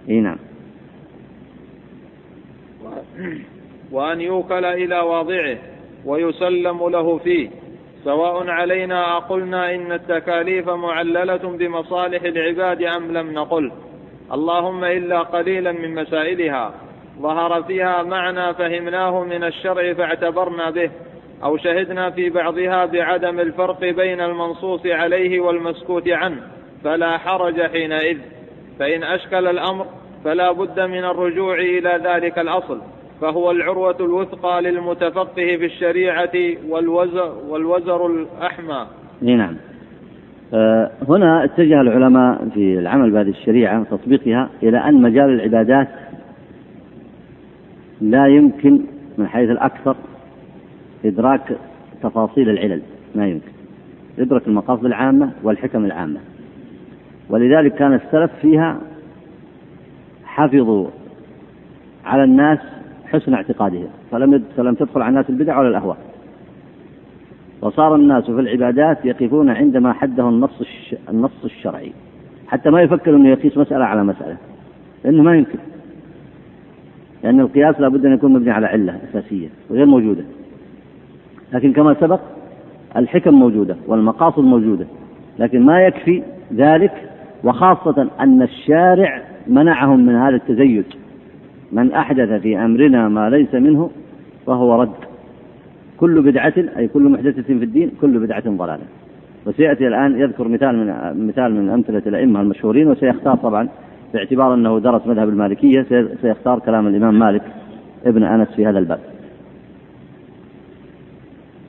إي 0.09 0.21
نعم. 0.21 0.37
وأن 3.91 4.21
يوكل 4.21 4.65
إلى 4.65 4.99
واضعه 4.99 5.57
ويسلم 6.05 6.89
له 6.89 7.17
فيه. 7.17 7.49
سواء 8.03 8.49
علينا 8.49 9.17
أقلنا 9.17 9.75
إن 9.75 9.91
التكاليف 9.91 10.69
معللة 10.69 11.57
بمصالح 11.57 12.23
العباد 12.23 12.83
أم 12.83 13.17
لم 13.17 13.33
نقل. 13.33 13.71
اللهم 14.33 14.83
إلا 14.83 15.19
قليلا 15.19 15.71
من 15.71 15.95
مسائلها. 15.95 16.73
ظهر 17.19 17.63
فيها 17.63 18.03
معنى 18.03 18.53
فهمناه 18.53 19.23
من 19.23 19.43
الشرع 19.43 19.93
فاعتبرنا 19.93 20.69
به 20.69 20.91
أو 21.43 21.57
شهدنا 21.57 22.09
في 22.09 22.29
بعضها 22.29 22.85
بعدم 22.85 23.39
الفرق 23.39 23.79
بين 23.79 24.21
المنصوص 24.21 24.85
عليه 24.85 25.39
والمسكوت 25.39 26.09
عنه. 26.09 26.41
فلا 26.83 27.17
حرج 27.17 27.61
حينئذ. 27.61 28.17
فإن 28.79 29.03
أشكل 29.03 29.47
الأمر 29.47 29.85
فلا 30.23 30.51
بد 30.51 30.79
من 30.79 31.05
الرجوع 31.05 31.55
إلى 31.55 32.01
ذلك 32.03 32.39
الأصل. 32.39 32.81
فهو 33.21 33.51
العروة 33.51 33.95
الوثقى 33.99 34.61
للمتفقه 34.61 35.57
في 35.57 35.65
الشريعة 35.65 36.31
والوزر, 36.69 37.35
والوزر 37.49 38.07
الأحمى. 38.07 38.87
نعم. 39.21 39.55
آه، 40.53 40.91
هنا 41.09 41.43
اتجه 41.43 41.81
العلماء 41.81 42.49
في 42.49 42.79
العمل 42.79 43.11
بهذه 43.11 43.29
الشريعة 43.29 43.81
وتطبيقها 43.81 44.49
إلى 44.63 44.77
أن 44.77 45.01
مجال 45.01 45.29
العبادات 45.29 45.87
لا 48.01 48.27
يمكن 48.27 48.81
من 49.17 49.27
حيث 49.27 49.49
الأكثر 49.49 49.95
إدراك 51.05 51.57
تفاصيل 52.03 52.49
العلل 52.49 52.81
ما 53.15 53.27
يمكن. 53.27 53.51
يدرك 54.17 54.47
المقاصد 54.47 54.85
العامة 54.85 55.31
والحكم 55.43 55.85
العامة. 55.85 56.19
ولذلك 57.29 57.75
كان 57.75 57.93
السلف 57.93 58.31
فيها 58.41 58.79
حفظوا 60.25 60.87
على 62.05 62.23
الناس 62.23 62.59
حسن 63.07 63.33
اعتقادهم 63.33 63.87
فلم 64.11 64.43
فلم 64.57 64.73
تدخل 64.75 65.01
على 65.01 65.09
الناس 65.09 65.29
البدع 65.29 65.59
ولا 65.59 65.69
الأهواء. 65.69 65.97
وصار 67.61 67.95
الناس 67.95 68.23
في 68.23 68.39
العبادات 68.39 69.05
يقفون 69.05 69.49
عندما 69.49 69.93
حده 69.93 70.29
النص 70.29 70.61
النص 71.09 71.43
الشرعي. 71.43 71.91
حتى 72.47 72.69
ما 72.69 72.81
يفكر 72.81 73.15
إنه 73.15 73.29
يقيس 73.29 73.57
مسألة 73.57 73.85
على 73.85 74.03
مسألة. 74.03 74.37
لأنه 75.03 75.23
ما 75.23 75.37
يمكن 75.37 75.59
لأن 77.23 77.39
القياس 77.39 77.79
لابد 77.79 78.05
أن 78.05 78.13
يكون 78.13 78.33
مبني 78.33 78.51
على 78.51 78.67
علة 78.67 78.99
أساسية 79.09 79.47
وغير 79.69 79.85
موجودة. 79.85 80.23
لكن 81.53 81.73
كما 81.73 81.93
سبق 81.93 82.19
الحكم 82.97 83.33
موجودة 83.33 83.75
والمقاصد 83.87 84.43
موجودة. 84.43 84.85
لكن 85.39 85.61
ما 85.61 85.85
يكفي 85.85 86.23
ذلك 86.53 87.09
وخاصة 87.43 88.07
أن 88.19 88.41
الشارع 88.41 89.21
منعهم 89.47 90.05
من 90.05 90.15
هذا 90.15 90.35
التزيد. 90.35 90.85
من 91.75 91.91
أحدث 91.91 92.41
في 92.41 92.57
أمرنا 92.57 93.09
ما 93.09 93.29
ليس 93.29 93.53
منه 93.53 93.91
فهو 94.47 94.81
رد. 94.81 94.99
كل 95.97 96.21
بدعة 96.21 96.53
أي 96.77 96.87
كل 96.87 97.03
محدثة 97.03 97.41
في 97.41 97.63
الدين 97.63 97.91
كل 98.01 98.19
بدعة 98.19 98.43
ضلالة. 98.49 98.83
وسيأتي 99.45 99.87
الآن 99.87 100.19
يذكر 100.19 100.47
مثال 100.47 100.75
من 100.77 101.27
مثال 101.27 101.55
من 101.55 101.69
أمثلة 101.69 102.01
الأئمة 102.07 102.41
المشهورين 102.41 102.87
وسيختار 102.87 103.35
طبعا 103.35 103.69
باعتبار 104.13 104.53
أنه 104.53 104.79
درس 104.79 105.07
مذهب 105.07 105.29
المالكية 105.29 105.85
سيختار 106.21 106.59
كلام 106.59 106.87
الإمام 106.87 107.19
مالك 107.19 107.41
ابن 108.05 108.23
أنس 108.23 108.47
في 108.55 108.65
هذا 108.65 108.79
الباب. 108.79 108.99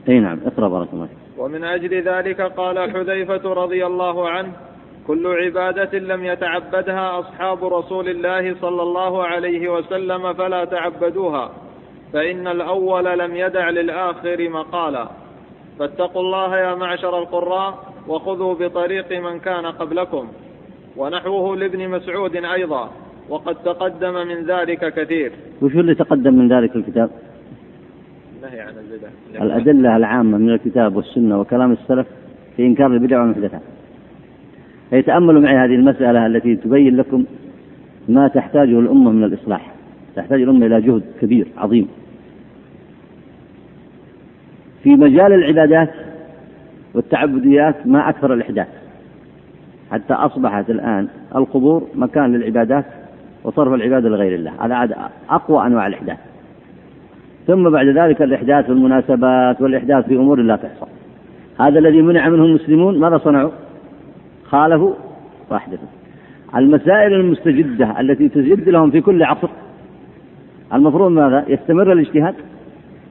أي 0.09 0.19
نعم 0.19 0.39
اقرأ 0.45 0.67
بارك 0.67 0.87
الله 0.93 1.07
ومن 1.37 1.63
أجل 1.63 2.01
ذلك 2.01 2.41
قال 2.41 2.91
حذيفة 2.91 3.53
رضي 3.53 3.85
الله 3.85 4.29
عنه 4.29 4.51
كل 5.07 5.27
عبادة 5.27 5.99
لم 5.99 6.25
يتعبدها 6.25 7.19
أصحاب 7.19 7.65
رسول 7.65 8.09
الله 8.09 8.55
صلى 8.61 8.81
الله 8.81 9.23
عليه 9.23 9.69
وسلم 9.69 10.33
فلا 10.33 10.65
تعبدوها 10.65 11.51
فإن 12.13 12.47
الأول 12.47 13.19
لم 13.19 13.35
يدع 13.35 13.69
للآخر 13.69 14.49
مقالا. 14.49 15.07
فاتقوا 15.79 16.21
الله 16.21 16.57
يا 16.57 16.75
معشر 16.75 17.19
القراء 17.19 17.73
وخذوا 18.07 18.53
بطريق 18.53 19.19
من 19.19 19.39
كان 19.39 19.65
قبلكم. 19.65 20.27
ونحوه 20.97 21.55
لابن 21.55 21.89
مسعود 21.89 22.35
أيضا 22.35 22.91
وقد 23.29 23.55
تقدم 23.55 24.27
من 24.27 24.45
ذلك 24.45 24.93
كثير. 24.93 25.31
وش 25.61 25.71
اللي 25.71 25.95
تقدم 25.95 26.33
من 26.33 26.47
ذلك 26.53 26.75
الكتاب؟ 26.75 27.09
النهي 28.35 28.59
عن 28.61 28.73
البدع. 28.77 29.43
الأدلة 29.45 29.95
العامة 29.95 30.37
من 30.37 30.49
الكتاب 30.49 30.95
والسنة 30.95 31.39
وكلام 31.39 31.71
السلف 31.71 32.07
في 32.55 32.65
إنكار 32.65 32.87
البدع 32.87 33.21
والمحدثات. 33.21 33.61
فيتأملوا 34.89 35.41
معي 35.41 35.55
هذه 35.55 35.75
المسألة 35.75 36.25
التي 36.25 36.55
تبين 36.55 36.97
لكم 36.97 37.25
ما 38.09 38.27
تحتاجه 38.27 38.79
الأمة 38.79 39.11
من 39.11 39.23
الإصلاح. 39.23 39.71
تحتاج 40.15 40.41
الأمة 40.41 40.65
إلى 40.65 40.81
جهد 40.81 41.03
كبير 41.21 41.47
عظيم. 41.57 41.87
في 44.83 44.95
مجال 44.95 45.33
العبادات 45.33 45.89
والتعبديات 46.93 47.87
ما 47.87 48.09
أكثر 48.09 48.33
الإحداث. 48.33 48.67
حتى 49.91 50.13
أصبحت 50.13 50.69
الآن 50.69 51.07
القبور 51.35 51.87
مكان 51.95 52.35
للعبادات 52.35 52.85
وصرف 53.43 53.73
العبادة 53.73 54.09
لغير 54.09 54.35
الله. 54.35 54.51
هذا 54.65 54.75
عاد 54.75 54.95
أقوى 55.29 55.65
أنواع 55.65 55.87
الإحداث. 55.87 56.17
ثم 57.47 57.69
بعد 57.69 57.87
ذلك 57.87 58.21
الإحداث 58.21 58.65
في 58.65 58.71
المناسبات 58.71 59.61
والإحداث 59.61 60.05
في 60.05 60.15
أمور 60.15 60.41
لا 60.41 60.55
تحصى. 60.55 60.91
هذا 61.59 61.79
الذي 61.79 62.01
منع 62.01 62.29
منه 62.29 62.43
المسلمون 62.43 62.99
ماذا 62.99 63.17
صنعوا؟ 63.17 63.51
خالفوا 64.49 64.93
وأحدثوا 65.49 65.87
المسائل 66.55 67.13
المستجدة 67.13 67.99
التي 67.99 68.29
تجد 68.29 68.69
لهم 68.69 68.91
في 68.91 69.01
كل 69.01 69.23
عصر 69.23 69.49
المفروض 70.73 71.11
ماذا؟ 71.11 71.45
يستمر 71.47 71.91
الاجتهاد 71.91 72.35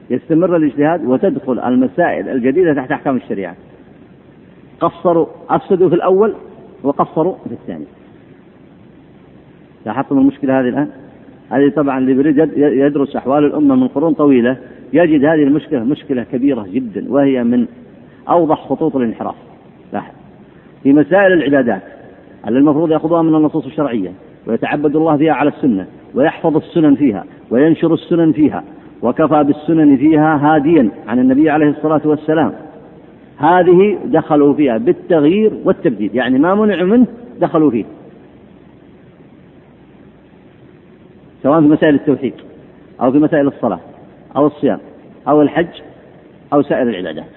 يستمر 0.09 0.55
الاجتهاد 0.55 1.05
وتدخل 1.05 1.59
المسائل 1.59 2.29
الجديدة 2.29 2.73
تحت 2.73 2.91
أحكام 2.91 3.15
الشريعة. 3.15 3.55
قصروا 4.79 5.25
أفسدوا 5.49 5.89
في 5.89 5.95
الأول 5.95 6.33
وقصروا 6.83 7.35
في 7.47 7.51
الثاني. 7.51 7.85
لاحظتم 9.85 10.17
المشكلة 10.17 10.59
هذه 10.59 10.69
الآن؟ 10.69 10.89
هذه 11.49 11.69
طبعا 11.75 11.97
اللي 11.97 12.11
يريد 12.11 12.37
يدرس 12.57 13.15
أحوال 13.15 13.45
الأمة 13.45 13.75
من 13.75 13.87
قرون 13.87 14.13
طويلة 14.13 14.57
يجد 14.93 15.25
هذه 15.25 15.43
المشكلة 15.43 15.83
مشكلة 15.83 16.23
كبيرة 16.23 16.67
جدا 16.71 17.05
وهي 17.09 17.43
من 17.43 17.67
أوضح 18.29 18.67
خطوط 18.69 18.95
الانحراف. 18.95 19.35
في 20.83 20.93
مسائل 20.93 21.33
العبادات 21.33 21.81
اللي 22.47 22.59
المفروض 22.59 22.91
يأخذوها 22.91 23.21
من 23.21 23.35
النصوص 23.35 23.65
الشرعية 23.65 24.11
ويتعبد 24.47 24.95
الله 24.95 25.17
فيها 25.17 25.33
على 25.33 25.49
السنة 25.49 25.85
ويحفظ 26.15 26.55
السنن 26.57 26.95
فيها 26.95 27.25
وينشر 27.51 27.93
السنن 27.93 28.31
فيها 28.31 28.63
وكفى 29.01 29.43
بالسنن 29.43 29.97
فيها 29.97 30.37
هاديا 30.37 30.89
عن 31.07 31.19
النبي 31.19 31.49
عليه 31.49 31.69
الصلاة 31.69 32.01
والسلام. 32.05 32.53
هذه 33.37 33.97
دخلوا 34.05 34.53
فيها 34.53 34.77
بالتغيير 34.77 35.51
والتبديل 35.65 36.15
يعني 36.15 36.39
ما 36.39 36.55
منعوا 36.55 36.87
منه 36.87 37.07
دخلوا 37.39 37.71
فيه. 37.71 37.85
سواء 41.43 41.61
في 41.61 41.67
مسائل 41.67 41.95
التوحيد 41.95 42.33
أو 43.01 43.11
في 43.11 43.19
مسائل 43.19 43.47
الصلاة 43.47 43.79
أو 44.35 44.47
الصيام 44.47 44.79
أو 45.27 45.41
الحج 45.41 45.81
أو 46.53 46.61
سائر 46.61 46.89
العبادات. 46.89 47.36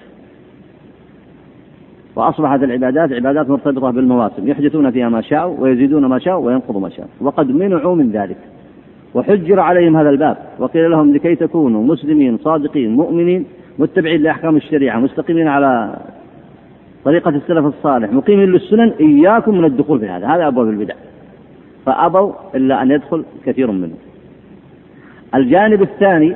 وأصبحت 2.15 2.63
العبادات 2.63 3.11
عبادات 3.11 3.49
مرتبطة 3.49 3.91
بالمواسم 3.91 4.47
يحدثون 4.47 4.91
فيها 4.91 5.09
ما 5.09 5.21
شاءوا 5.21 5.59
ويزيدون 5.59 6.05
ما 6.05 6.19
شاءوا 6.19 6.45
وينقضوا 6.45 6.81
ما 6.81 6.89
شاءوا 6.89 7.09
وقد 7.21 7.51
منعوا 7.51 7.95
من 7.95 8.11
ذلك. 8.11 8.37
وحجر 9.13 9.59
عليهم 9.59 9.97
هذا 9.97 10.09
الباب. 10.09 10.37
وقيل 10.59 10.91
لهم 10.91 11.13
لكي 11.13 11.35
تكونوا 11.35 11.83
مسلمين 11.83 12.37
صادقين 12.37 12.95
مؤمنين 12.95 13.45
متبعين 13.79 14.21
لأحكام 14.21 14.55
الشريعة 14.55 14.99
مستقيمين 14.99 15.47
على 15.47 15.97
طريقة 17.05 17.29
السلف 17.29 17.65
الصالح 17.65 18.13
مقيمين 18.13 18.49
للسنن 18.49 18.93
إياكم 18.99 19.57
من 19.57 19.65
الدخول 19.65 19.99
في 19.99 20.07
هذا. 20.07 20.27
هذا 20.27 20.47
أبواب 20.47 20.69
البدع. 20.69 20.95
فأبوا 21.85 22.31
إلا 22.55 22.81
أن 22.81 22.91
يدخل 22.91 23.23
كثير 23.45 23.71
منهم. 23.71 23.97
الجانب 25.35 25.81
الثاني 25.81 26.35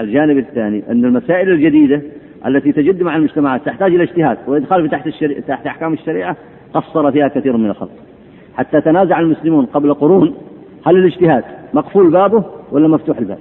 الجانب 0.00 0.38
الثاني 0.38 0.82
أن 0.90 1.04
المسائل 1.04 1.48
الجديدة 1.48 2.02
التي 2.46 2.72
تجد 2.72 3.02
مع 3.02 3.16
المجتمعات 3.16 3.66
تحتاج 3.66 3.94
إلى 3.94 4.02
اجتهاد 4.02 4.38
وإدخال 4.46 4.82
في 4.82 4.88
تحت, 4.88 5.06
الشريعة 5.06 5.40
تحت 5.40 5.66
أحكام 5.66 5.92
الشريعة 5.92 6.36
قصر 6.74 7.12
فيها 7.12 7.28
كثير 7.28 7.56
من 7.56 7.70
الخلق. 7.70 7.90
حتى 8.54 8.80
تنازع 8.80 9.20
المسلمون 9.20 9.66
قبل 9.66 9.94
قرون 9.94 10.34
هل 10.86 10.96
الاجتهاد 10.96 11.44
مقفول 11.74 12.10
بابه 12.10 12.44
ولا 12.72 12.88
مفتوح 12.88 13.18
الباب؟ 13.18 13.38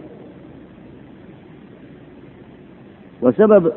وسبب 3.21 3.71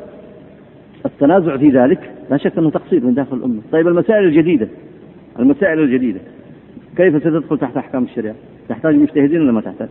التنازع 1.05 1.57
في 1.57 1.69
ذلك 1.69 2.11
لا 2.31 2.37
شك 2.37 2.57
أنه 2.57 2.69
تقصير 2.69 3.05
من 3.05 3.13
داخل 3.13 3.37
الأمة. 3.37 3.61
طيب 3.71 3.87
المسائل 3.87 4.23
الجديدة 4.23 4.67
المسائل 5.39 5.79
الجديدة 5.79 6.19
كيف 6.97 7.17
ستدخل 7.21 7.57
تحت 7.57 7.77
أحكام 7.77 8.03
الشريعة؟ 8.03 8.35
تحتاج 8.69 8.95
مجتهدين 8.95 9.41
ولا 9.41 9.51
ما 9.51 9.61
تحتاج؟ 9.61 9.89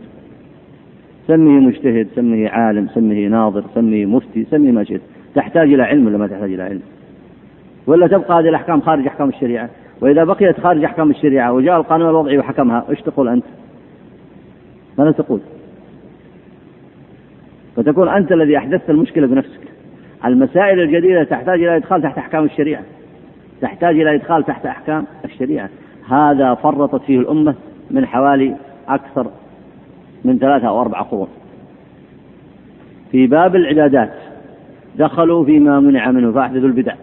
سميه 1.27 1.59
مجتهد 1.59 2.07
سميه 2.15 2.49
عالم 2.49 2.87
سميه 2.87 3.27
ناظر 3.27 3.63
سميه 3.75 4.05
مفتي 4.05 4.45
سميه 4.51 4.71
ما 4.71 4.83
شئت. 4.83 5.01
تحتاج 5.35 5.73
إلى 5.73 5.83
علم 5.83 6.07
ولا 6.07 6.17
ما 6.17 6.27
تحتاج 6.27 6.53
إلى 6.53 6.63
علم؟ 6.63 6.81
ولا 7.87 8.07
تبقى 8.07 8.39
هذه 8.39 8.49
الأحكام 8.49 8.81
خارج 8.81 9.07
أحكام 9.07 9.29
الشريعة؟ 9.29 9.69
وإذا 10.01 10.23
بقيت 10.23 10.59
خارج 10.59 10.83
أحكام 10.83 11.11
الشريعة 11.11 11.53
وجاء 11.53 11.77
القانون 11.77 12.09
الوضعي 12.09 12.37
وحكمها 12.37 12.85
إيش 12.89 13.01
تقول 13.01 13.29
أنت؟ 13.29 13.45
ماذا 14.97 15.11
تقول؟ 15.11 15.39
فتكون 17.75 18.09
أنت 18.09 18.31
الذي 18.31 18.57
أحدثت 18.57 18.89
المشكلة 18.89 19.27
بنفسك. 19.27 19.61
المسائل 20.25 20.79
الجديدة 20.79 21.23
تحتاج 21.23 21.63
إلى 21.63 21.75
إدخال 21.75 22.01
تحت 22.01 22.17
أحكام 22.17 22.45
الشريعة. 22.45 22.83
تحتاج 23.61 23.99
إلى 23.99 24.15
إدخال 24.15 24.43
تحت 24.43 24.65
أحكام 24.65 25.05
الشريعة. 25.25 25.69
هذا 26.09 26.53
فرطت 26.53 27.01
فيه 27.03 27.19
الأمة 27.19 27.55
من 27.91 28.05
حوالي 28.05 28.55
أكثر 28.87 29.27
من 30.25 30.39
ثلاثة 30.39 30.67
أو 30.67 30.81
أربع 30.81 31.01
قرون. 31.01 31.27
في 33.11 33.27
باب 33.27 33.55
العبادات 33.55 34.13
دخلوا 34.99 35.45
فيما 35.45 35.79
منع 35.79 36.11
منه 36.11 36.31
فأحدثوا 36.31 36.67
البدع. 36.67 36.93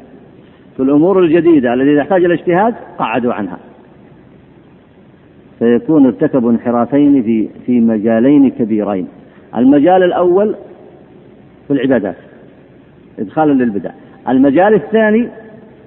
في 0.77 0.83
الأمور 0.83 1.21
الجديدة 1.21 1.75
التي 1.75 1.97
تحتاج 1.97 2.25
إلى 2.25 2.35
اجتهاد 2.35 2.75
قعدوا 2.99 3.33
عنها. 3.33 3.59
فيكون 5.59 6.07
ارتكبوا 6.07 6.51
انحرافين 6.51 7.23
في 7.23 7.49
في 7.67 7.81
مجالين 7.81 8.51
كبيرين. 8.51 9.09
المجال 9.57 10.03
الأول 10.03 10.55
في 11.67 11.73
العبادات 11.73 12.17
إدخالا 13.19 13.53
للبدع. 13.53 13.91
المجال 14.29 14.75
الثاني 14.75 15.29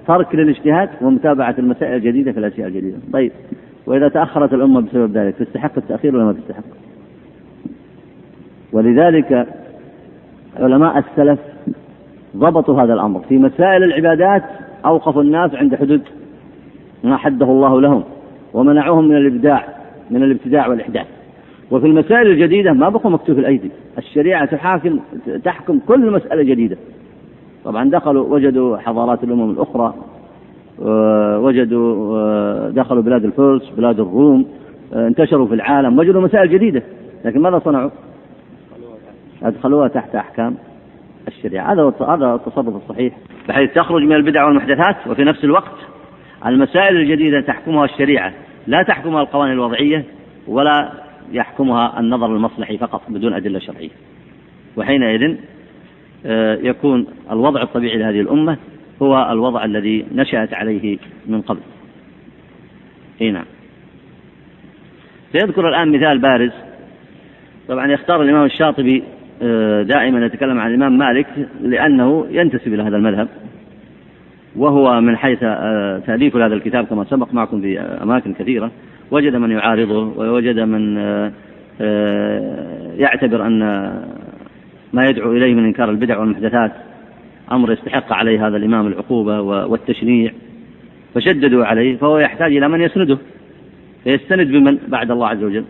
ترك 0.06 0.34
للاجتهاد 0.34 0.88
ومتابعة 1.00 1.54
المسائل 1.58 1.94
الجديدة 1.94 2.32
في 2.32 2.38
الأشياء 2.38 2.68
الجديدة. 2.68 2.96
طيب 3.12 3.32
وإذا 3.86 4.08
تأخرت 4.08 4.52
الأمة 4.54 4.80
بسبب 4.80 5.16
ذلك 5.16 5.34
تستحق 5.34 5.72
التأخير 5.76 6.16
ولا 6.16 6.24
ما 6.24 6.32
تستحق؟ 6.32 6.64
ولذلك 8.72 9.46
علماء 10.56 10.98
السلف 10.98 11.49
ضبطوا 12.36 12.82
هذا 12.82 12.94
الأمر. 12.94 13.20
في 13.20 13.38
مسائل 13.38 13.84
العبادات 13.84 14.42
أوقفوا 14.84 15.22
الناس 15.22 15.54
عند 15.54 15.74
حدود 15.74 16.02
ما 17.04 17.16
حده 17.16 17.46
الله 17.46 17.80
لهم 17.80 18.02
ومنعوهم 18.54 19.08
من 19.08 19.16
الإبداع 19.16 19.68
من 20.10 20.22
الابتداع 20.22 20.68
والإحداث. 20.68 21.06
وفي 21.70 21.86
المسائل 21.86 22.26
الجديدة 22.26 22.72
ما 22.72 22.88
بقوا 22.88 23.10
مكتوف 23.10 23.38
الأيدي. 23.38 23.70
الشريعة 23.98 24.44
تحاكم 24.44 25.00
تحكم 25.44 25.78
كل 25.88 26.10
مسألة 26.10 26.42
جديدة. 26.42 26.76
طبعا 27.64 27.90
دخلوا 27.90 28.34
وجدوا 28.34 28.76
حضارات 28.76 29.24
الأمم 29.24 29.50
الأخرى 29.50 29.94
وجدوا 31.38 32.70
دخلوا 32.70 33.02
بلاد 33.02 33.24
الفرس 33.24 33.70
بلاد 33.76 34.00
الروم 34.00 34.46
انتشروا 34.92 35.46
في 35.46 35.54
العالم 35.54 35.98
وجدوا 35.98 36.20
مسائل 36.20 36.50
جديدة. 36.50 36.82
لكن 37.24 37.40
ماذا 37.40 37.58
صنعوا؟ 37.58 37.90
أدخلوها 39.42 39.88
تحت 39.88 40.14
أحكام. 40.14 40.54
الشريعة. 41.28 41.72
هذا 41.72 41.92
هذا 42.00 42.34
التصرف 42.34 42.76
الصحيح 42.76 43.16
بحيث 43.48 43.72
تخرج 43.74 44.02
من 44.02 44.12
البدع 44.12 44.44
والمحدثات 44.44 45.06
وفي 45.06 45.24
نفس 45.24 45.44
الوقت 45.44 45.76
المسائل 46.46 46.96
الجديدة 46.96 47.40
تحكمها 47.40 47.84
الشريعة. 47.84 48.32
لا 48.66 48.82
تحكمها 48.82 49.22
القوانين 49.22 49.54
الوضعية 49.54 50.04
ولا 50.46 50.92
يحكمها 51.32 52.00
النظر 52.00 52.26
المصلحي 52.26 52.78
فقط 52.78 53.02
بدون 53.08 53.34
أدلة 53.34 53.58
شرعية. 53.58 53.90
وحينئذ 54.76 55.36
آه، 56.26 56.58
يكون 56.62 57.06
الوضع 57.30 57.62
الطبيعي 57.62 57.98
لهذه 57.98 58.20
الأمة 58.20 58.56
هو 59.02 59.32
الوضع 59.32 59.64
الذي 59.64 60.06
نشأت 60.14 60.54
عليه 60.54 60.98
من 61.26 61.40
قبل. 61.40 61.60
إي 63.20 63.30
نعم. 63.30 63.44
سيذكر 65.32 65.68
الآن 65.68 65.92
مثال 65.92 66.18
بارز. 66.18 66.52
طبعا 67.68 67.86
يختار 67.86 68.22
الإمام 68.22 68.44
الشاطبي 68.44 69.02
دائما 69.82 70.26
يتكلم 70.26 70.58
عن 70.58 70.70
الإمام 70.70 70.98
مالك 70.98 71.26
لأنه 71.62 72.26
ينتسب 72.30 72.74
إلى 72.74 72.82
هذا 72.82 72.96
المذهب 72.96 73.28
وهو 74.56 75.00
من 75.00 75.16
حيث 75.16 75.38
آه، 75.42 75.98
تأليف 76.06 76.36
هذا 76.36 76.54
الكتاب 76.54 76.86
كما 76.86 77.04
سبق 77.04 77.34
معكم 77.34 77.60
في 77.60 77.80
أماكن 77.80 78.34
كثيرة 78.34 78.70
وجد 79.10 79.36
من 79.36 79.50
يعارضه 79.50 80.12
ووجد 80.16 80.58
من 80.58 80.96
يعتبر 82.98 83.46
أن 83.46 83.58
ما 84.92 85.04
يدعو 85.04 85.32
إليه 85.32 85.54
من 85.54 85.64
إنكار 85.64 85.90
البدع 85.90 86.18
والمحدثات 86.18 86.72
أمر 87.52 87.72
يستحق 87.72 88.12
عليه 88.12 88.46
هذا 88.46 88.56
الإمام 88.56 88.86
العقوبة 88.86 89.40
والتشنيع 89.40 90.32
فشددوا 91.14 91.64
عليه 91.64 91.96
فهو 91.96 92.18
يحتاج 92.18 92.56
إلى 92.56 92.68
من 92.68 92.80
يسنده 92.80 93.18
فيستند 94.04 94.46
بمن؟ 94.46 94.78
بعد 94.88 95.10
الله 95.10 95.28
عز 95.28 95.44
وجل. 95.44 95.64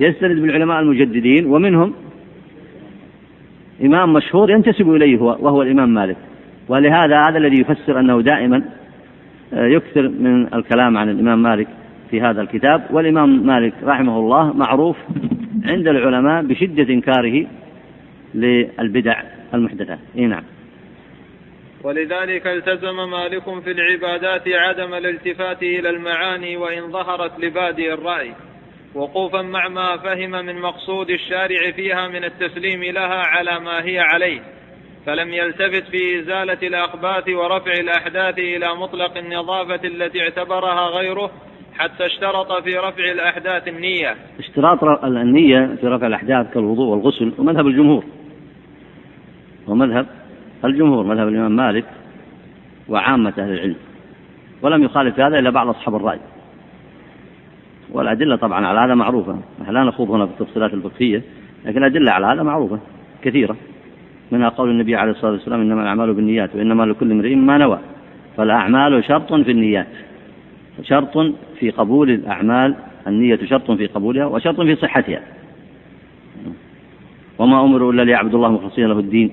يستند 0.00 0.40
بالعلماء 0.40 0.80
المجددين 0.80 1.46
ومنهم 1.46 1.94
إمام 3.84 4.12
مشهور 4.12 4.50
ينتسب 4.50 4.90
إليه 4.90 5.18
هو 5.18 5.36
وهو 5.40 5.62
الإمام 5.62 5.94
مالك. 5.94 6.16
ولهذا 6.68 7.20
هذا 7.28 7.38
الذي 7.38 7.60
يفسر 7.60 8.00
أنه 8.00 8.22
دائما 8.22 8.62
آه، 9.52 9.66
يكثر 9.66 10.08
من 10.08 10.54
الكلام 10.54 10.96
عن 10.96 11.08
الإمام 11.08 11.42
مالك 11.42 11.68
في 12.10 12.20
هذا 12.20 12.40
الكتاب. 12.40 12.86
والإمام 12.90 13.46
مالك 13.46 13.74
رحمه 13.84 14.18
الله 14.18 14.52
معروف 14.52 14.96
عند 15.64 15.88
العلماء 15.88 16.42
بشدة 16.42 16.94
إنكاره 16.94 17.46
للبدع 18.34 19.22
المحدثات. 19.54 19.98
إي 20.18 20.26
نعم. 20.26 20.42
ولذلك 21.84 22.46
التزم 22.46 23.10
مالك 23.10 23.62
في 23.64 23.70
العبادات 23.70 24.48
عدم 24.48 24.94
الالتفات 24.94 25.62
إلى 25.62 25.90
المعاني 25.90 26.56
وإن 26.56 26.92
ظهرت 26.92 27.40
لبادئ 27.40 27.92
الرأي. 27.94 28.32
وقوفا 28.96 29.42
مع 29.42 29.68
ما 29.68 29.96
فهم 29.96 30.30
من 30.30 30.60
مقصود 30.60 31.10
الشارع 31.10 31.70
فيها 31.70 32.08
من 32.08 32.24
التسليم 32.24 32.84
لها 32.84 33.22
على 33.26 33.60
ما 33.60 33.84
هي 33.84 33.98
عليه 33.98 34.40
فلم 35.06 35.32
يلتفت 35.32 35.88
في 35.90 36.20
إزالة 36.20 36.68
الاخباث 36.68 37.28
ورفع 37.28 37.72
الأحداث 37.72 38.38
إلى 38.38 38.74
مطلق 38.74 39.16
النظافة 39.16 39.80
التي 39.84 40.22
اعتبرها 40.22 40.86
غيره 40.86 41.30
حتى 41.78 42.06
اشترط 42.06 42.52
في 42.52 42.70
رفع 42.70 43.04
الأحداث 43.12 43.68
النية. 43.68 44.16
اشتراط 44.38 44.84
النية 45.04 45.76
في 45.80 45.86
رفع 45.86 46.06
الأحداث 46.06 46.54
كالوضوء 46.54 46.86
والغسل 46.86 47.32
ومذهب 47.38 47.66
الجمهور. 47.66 48.04
ومذهب 49.66 50.06
الجمهور 50.64 51.04
مذهب 51.04 51.28
الإمام 51.28 51.56
مالك 51.56 51.84
وعامة 52.88 53.34
أهل 53.38 53.52
العلم. 53.52 53.76
ولم 54.62 54.82
يخالف 54.82 55.20
هذا 55.20 55.38
إلا 55.38 55.50
بعض 55.50 55.68
أصحاب 55.68 55.96
الرأي. 55.96 56.18
والأدلة 57.92 58.36
طبعا 58.36 58.66
على 58.66 58.80
هذا 58.80 58.94
معروفة. 58.94 59.38
نحن 59.62 59.72
لا 59.72 59.84
نخوض 59.84 60.10
هنا 60.10 60.26
في 60.26 60.32
التفصيلات 60.32 60.74
الفقهية 60.74 61.22
لكن 61.64 61.78
الأدلة 61.78 62.12
على 62.12 62.26
هذا 62.26 62.42
معروفة 62.42 62.78
كثيرة. 63.22 63.56
منها 64.32 64.48
قول 64.48 64.70
النبي 64.70 64.96
عليه 64.96 65.12
الصلاة 65.12 65.32
والسلام 65.32 65.60
إنما 65.60 65.82
الأعمال 65.82 66.14
بالنيات 66.14 66.54
وإنما 66.54 66.82
لكل 66.82 67.12
امرئ 67.12 67.34
ما 67.34 67.58
نوى. 67.58 67.78
فالأعمال 68.36 69.04
شرط 69.04 69.34
في 69.34 69.50
النيات 69.50 69.86
شرط 70.82 71.18
في 71.58 71.70
قبول 71.70 72.10
الأعمال 72.10 72.74
النية 73.06 73.36
شرط 73.36 73.70
في 73.70 73.86
قبولها 73.86 74.26
وشرط 74.26 74.60
في 74.60 74.76
صحتها. 74.76 75.20
وما 77.38 77.64
أمروا 77.64 77.92
إلا 77.92 78.02
ليعبدوا 78.02 78.38
الله 78.38 78.52
مخلصين 78.52 78.86
له 78.86 78.98
الدين. 78.98 79.30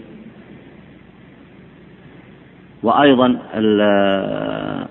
وأيضا 2.84 3.40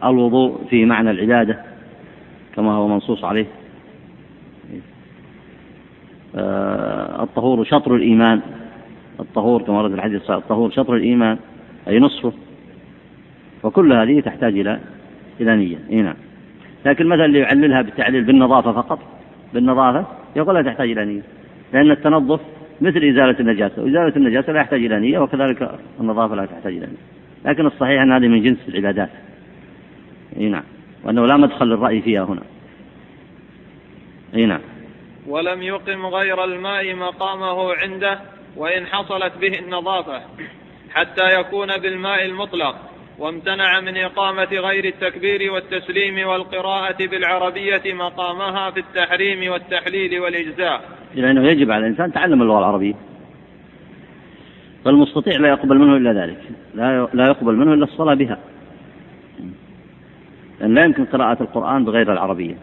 الوضوء 0.04 0.64
في 0.70 0.84
معنى 0.84 1.10
العبادة. 1.10 1.71
كما 2.56 2.72
هو 2.72 2.88
منصوص 2.88 3.24
عليه. 3.24 3.46
آه، 6.36 7.22
الطهور 7.22 7.64
شطر 7.64 7.94
الإيمان. 7.94 8.40
الطهور 9.20 9.62
كما 9.62 9.78
ورد 9.78 9.92
الحديث 9.92 10.30
الطهور 10.30 10.70
شطر 10.70 10.94
الإيمان 10.94 11.38
أي 11.88 11.98
نصفه. 11.98 12.32
وكل 13.62 13.92
هذه 13.92 14.20
تحتاج 14.20 14.58
إلى 14.58 14.80
إلى 15.40 15.56
نية. 15.56 15.78
إيه 15.90 16.02
نعم. 16.02 16.16
لكن 16.86 17.06
مثلا 17.06 17.24
اللي 17.24 17.38
يعللها 17.38 17.82
بالتعليل 17.82 18.24
بالنظافة 18.24 18.72
فقط 18.72 18.98
بالنظافة 19.54 20.06
يقول 20.36 20.54
لا 20.54 20.62
تحتاج 20.62 20.90
إلى 20.90 21.04
نية. 21.04 21.22
لأن 21.72 21.90
التنظف 21.90 22.40
مثل 22.80 22.96
إزالة 22.96 23.40
النجاسة. 23.40 23.82
وإزالة 23.82 24.16
النجاسة 24.16 24.52
لا 24.52 24.60
يحتاج 24.60 24.84
إلى 24.84 25.00
نية 25.00 25.18
وكذلك 25.18 25.78
النظافة 26.00 26.34
لا 26.34 26.46
تحتاج 26.46 26.76
إلى 26.76 26.86
نية. 26.86 27.02
لكن 27.44 27.66
الصحيح 27.66 28.02
أن 28.02 28.12
هذه 28.12 28.28
من 28.28 28.42
جنس 28.42 28.68
العبادات. 28.68 29.10
نعم. 30.36 30.62
وأنه 31.04 31.26
لا 31.26 31.36
مدخل 31.36 31.66
للرأي 31.66 32.02
فيها 32.02 32.24
هنا. 32.24 32.42
أي 34.34 34.46
نعم. 34.46 34.60
ولم 35.26 35.62
يقم 35.62 36.06
غير 36.06 36.44
الماء 36.44 36.94
مقامه 36.94 37.74
عنده 37.74 38.20
وإن 38.56 38.86
حصلت 38.86 39.32
به 39.40 39.58
النظافة 39.58 40.22
حتى 40.90 41.40
يكون 41.40 41.76
بالماء 41.76 42.24
المطلق 42.24 42.76
وامتنع 43.18 43.80
من 43.80 43.96
إقامة 43.96 44.48
غير 44.52 44.84
التكبير 44.84 45.52
والتسليم 45.52 46.28
والقراءة 46.28 47.06
بالعربية 47.06 47.94
مقامها 47.94 48.70
في 48.70 48.80
التحريم 48.80 49.52
والتحليل 49.52 50.20
والإجزاء. 50.20 50.80
لأنه 51.14 51.48
يجب 51.48 51.70
على 51.70 51.86
الإنسان 51.86 52.12
تعلم 52.12 52.42
اللغة 52.42 52.58
العربية. 52.58 52.94
فالمستطيع 54.84 55.36
لا 55.36 55.48
يقبل 55.48 55.78
منه 55.78 55.96
إلا 55.96 56.24
ذلك. 56.24 56.40
لا 56.74 57.08
لا 57.12 57.26
يقبل 57.26 57.54
منه 57.54 57.74
إلا 57.74 57.84
الصلاة 57.84 58.14
بها. 58.14 58.38
لا 60.62 60.84
يمكن 60.84 61.04
قراءة 61.04 61.42
القرآن 61.42 61.84
بغير 61.84 62.12
العربية. 62.12 62.54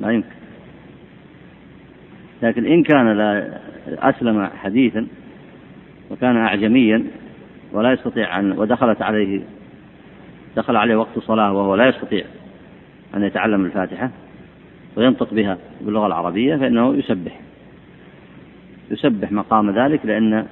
لا 0.00 0.10
يمكن. 0.10 0.28
لكن 2.42 2.66
إن 2.66 2.82
كان 2.82 3.12
لا 3.12 3.58
أسلم 3.86 4.46
حديثا 4.46 5.06
وكان 6.10 6.36
أعجميا 6.36 7.04
ولا 7.72 7.92
يستطيع 7.92 8.38
أن 8.38 8.52
ودخلت 8.52 9.02
عليه 9.02 9.40
دخل 10.56 10.76
عليه 10.76 10.96
وقت 10.96 11.18
صلاة 11.18 11.52
وهو 11.52 11.74
لا 11.74 11.88
يستطيع 11.88 12.24
أن 13.16 13.22
يتعلم 13.22 13.64
الفاتحة 13.64 14.10
وينطق 14.96 15.34
بها 15.34 15.58
باللغة 15.80 16.06
العربية 16.06 16.56
فإنه 16.56 16.94
يسبح. 16.94 17.40
يسبح 18.90 19.32
مقام 19.32 19.70
ذلك 19.70 20.06
لأن 20.06 20.46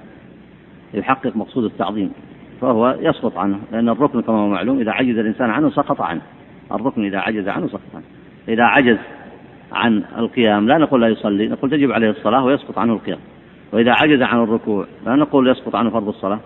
يحقق 0.94 1.36
مقصود 1.36 1.64
التعظيم. 1.64 2.12
فهو 2.60 2.96
يسقط 3.00 3.38
عنه 3.38 3.58
لأن 3.72 3.88
الركن 3.88 4.22
كما 4.22 4.36
هو 4.36 4.48
معلوم 4.48 4.80
إذا 4.80 4.90
عجز 4.92 5.18
الإنسان 5.18 5.50
عنه 5.50 5.70
سقط 5.70 6.00
عنه. 6.00 6.22
الركن 6.74 7.04
إذا 7.04 7.18
عجز 7.18 7.48
عنه 7.48 7.68
سقط 7.68 7.80
عنه 7.94 8.04
إذا 8.48 8.64
عجز 8.64 8.98
عن 9.72 10.02
القيام 10.18 10.68
لا 10.68 10.78
نقول 10.78 11.00
لا 11.00 11.08
يصلي 11.08 11.48
نقول 11.48 11.70
تجب 11.70 11.92
عليه 11.92 12.10
الصلاة 12.10 12.44
ويسقط 12.44 12.78
عنه 12.78 12.92
القيام. 12.92 13.18
وإذا 13.72 13.92
عجز 13.92 14.22
عن 14.22 14.42
الركوع 14.42 14.86
لا 15.06 15.16
نقول 15.16 15.48
يسقط 15.48 15.76
عنه 15.76 15.90
فرض 15.90 16.08
الصلاة 16.08 16.40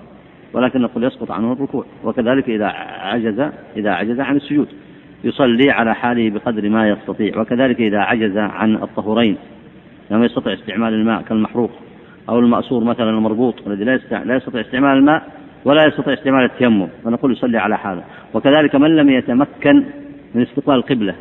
ولكن 0.52 0.80
نقول 0.80 1.04
يسقط 1.04 1.30
عنه 1.30 1.52
الركوع. 1.52 1.84
وكذلك 2.04 2.48
إذا 2.48 2.66
عجز 3.00 3.50
إذا 3.76 3.90
عجز 3.90 4.20
عن 4.20 4.36
السجود 4.36 4.68
يصلي 5.24 5.70
على 5.70 5.94
حاله 5.94 6.30
بقدر 6.30 6.68
ما 6.68 6.88
يستطيع. 6.88 7.40
وكذلك 7.40 7.80
إذا 7.80 7.98
عجز 7.98 8.36
عن 8.36 8.74
الطهورين 8.74 9.36
لم 10.10 10.24
يستطع 10.24 10.52
استعمال 10.52 10.94
الماء 10.94 11.22
كالمحروق 11.22 11.70
أو 12.28 12.38
المأسور 12.38 12.84
مثلا 12.84 13.10
المربوط 13.10 13.66
الذي 13.66 13.84
لا 13.84 14.00
لا 14.24 14.36
يستطيع 14.36 14.60
استعمال 14.60 14.98
الماء 14.98 15.22
ولا 15.64 15.86
يستطيع 15.86 16.14
استعمال 16.14 16.44
التيمم 16.44 16.88
فنقول 17.04 17.32
يصلي 17.32 17.58
على 17.58 17.78
حاله. 17.78 18.02
وكذلك 18.34 18.74
من 18.74 18.96
لم 18.96 19.10
يتمكن 19.10 19.84
من 20.34 20.42
استقبال 20.42 20.74
القبلة 20.74 21.14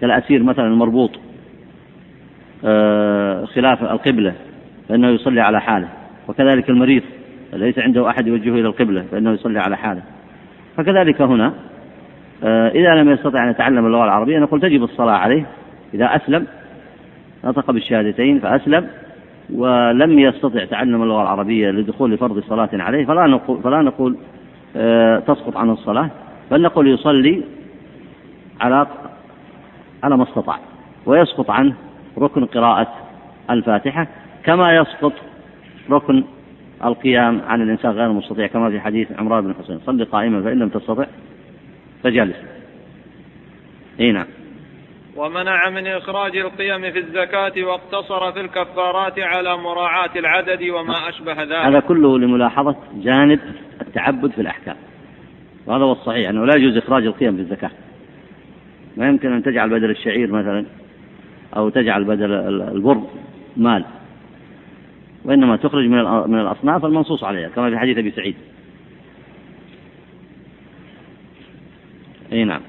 كالأسير 0.00 0.42
مثلا 0.42 0.66
المربوط 0.66 1.10
آه، 2.64 3.44
خلاف 3.44 3.82
القبلة 3.82 4.34
فإنه 4.88 5.08
يصلي 5.08 5.40
على 5.40 5.60
حاله. 5.60 5.88
وكذلك 6.28 6.70
المريض 6.70 7.02
ليس 7.52 7.78
عنده 7.78 8.10
أحد 8.10 8.26
يوجهه 8.26 8.54
إلى 8.54 8.68
القبلة 8.68 9.04
فإنه 9.10 9.30
يصلي 9.30 9.60
على 9.60 9.76
حاله. 9.76 10.02
فكذلك 10.76 11.22
هنا 11.22 11.52
آه، 12.44 12.68
إذا 12.68 12.94
لم 12.94 13.10
يستطع 13.10 13.44
أن 13.44 13.50
يتعلم 13.50 13.86
اللغة 13.86 14.04
العربية 14.04 14.38
نقول 14.38 14.60
تجب 14.60 14.84
الصلاة 14.84 15.12
عليه. 15.12 15.46
إذا 15.94 16.16
أسلم 16.16 16.46
نطق 17.44 17.70
بالشهادتين 17.70 18.40
فأسلم. 18.40 18.86
ولم 19.54 20.18
يستطع 20.18 20.64
تعلم 20.64 21.02
اللغة 21.02 21.22
العربية 21.22 21.70
لدخول 21.70 22.18
فرض 22.18 22.42
صلاة 22.48 22.68
عليه 22.72 23.06
فلا 23.06 23.26
نقول, 23.26 23.62
فلا 23.62 23.82
نقول 23.82 24.16
آه، 24.76 25.18
تسقط 25.18 25.56
عنه 25.56 25.72
الصلاة 25.72 26.10
بل 26.50 26.62
نقول 26.62 26.88
يصلي 26.88 27.42
على 28.60 28.86
على 30.02 30.16
ما 30.16 30.22
استطاع 30.22 30.58
ويسقط 31.06 31.50
عنه 31.50 31.74
ركن 32.18 32.44
قراءة 32.44 32.94
الفاتحة 33.50 34.06
كما 34.44 34.76
يسقط 34.76 35.12
ركن 35.90 36.24
القيام 36.84 37.42
عن 37.46 37.62
الإنسان 37.62 37.90
غير 37.90 38.06
المستطيع 38.06 38.46
كما 38.46 38.70
في 38.70 38.80
حديث 38.80 39.08
عمران 39.18 39.44
بن 39.44 39.54
حسين 39.54 39.80
صل 39.86 40.04
قائما 40.04 40.42
فإن 40.42 40.58
لم 40.58 40.68
تستطع 40.68 41.06
فجالس. 42.02 42.36
إي 44.00 44.12
نعم. 44.12 44.26
ومنع 45.16 45.70
من 45.70 45.86
إخراج 45.86 46.36
القيم 46.36 46.92
في 46.92 46.98
الزكاة 46.98 47.52
واقتصر 47.64 48.32
في 48.32 48.40
الكفارات 48.40 49.18
على 49.18 49.56
مراعاة 49.56 50.10
العدد 50.16 50.62
وما 50.62 51.08
أشبه 51.08 51.42
ذلك. 51.42 51.52
هذا 51.52 51.80
كله 51.80 52.18
لملاحظة 52.18 52.76
جانب 52.94 53.40
التعبد 53.80 54.30
في 54.30 54.40
الأحكام 54.40 54.76
وهذا 55.66 55.84
هو 55.84 55.92
الصحيح 55.92 56.28
أنه 56.28 56.46
لا 56.46 56.56
يجوز 56.56 56.76
إخراج 56.76 57.06
القيم 57.06 57.36
في 57.36 57.42
الزكاة. 57.42 57.70
ما 58.98 59.08
يمكن 59.08 59.32
أن 59.32 59.42
تجعل 59.42 59.68
بدل 59.70 59.90
الشعير 59.90 60.32
مثلا 60.32 60.64
أو 61.56 61.68
تجعل 61.68 62.04
بدل 62.04 62.32
البر 62.60 63.02
مال. 63.56 63.84
وإنما 65.24 65.56
تخرج 65.56 65.84
من 65.84 66.04
من 66.30 66.40
الأصناف 66.40 66.84
المنصوص 66.84 67.24
عليها 67.24 67.48
كما 67.48 67.70
في 67.70 67.78
حديث 67.78 67.98
أبي 67.98 68.10
سعيد. 68.10 68.36
أي 72.32 72.44
نعم. 72.44 72.60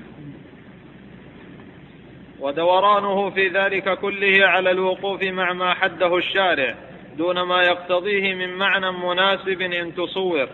ودورانه 2.39 3.29
في 3.29 3.47
ذلك 3.47 3.99
كله 3.99 4.45
على 4.45 4.71
الوقوف 4.71 5.23
مع 5.23 5.53
ما 5.53 5.73
حده 5.73 6.17
الشارع 6.17 6.75
دون 7.17 7.41
ما 7.41 7.61
يقتضيه 7.61 8.35
من 8.35 8.53
معنى 8.53 8.91
مناسب 8.91 9.61
إن 9.61 9.95
تصور. 9.95 10.47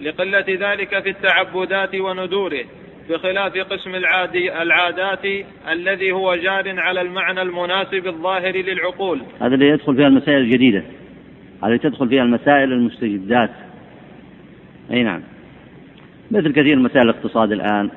لقلة 0.00 0.44
ذلك 0.48 1.02
في 1.02 1.10
التعبدات 1.10 1.94
وندوره 1.94 2.64
بخلاف 3.08 3.58
قسم 3.58 3.94
العادي 3.94 4.62
العادات 4.62 5.24
الذي 5.72 6.12
هو 6.12 6.34
جار 6.34 6.80
على 6.80 7.00
المعنى 7.00 7.42
المناسب 7.42 8.06
الظاهر 8.06 8.56
للعقول. 8.56 9.20
هذا 9.40 9.54
اللي 9.54 9.68
يدخل 9.68 9.96
فيها 9.96 10.06
المسائل 10.06 10.38
الجديدة. 10.38 10.82
هذه 11.64 11.76
تدخل 11.76 12.08
فيها 12.08 12.22
المسائل 12.22 12.72
المستجدات. 12.72 13.50
أي 14.90 15.02
نعم. 15.02 15.22
مثل 16.30 16.52
كثير 16.52 16.76
مسائل 16.76 17.10
الاقتصاد 17.10 17.52
الآن 17.52 17.90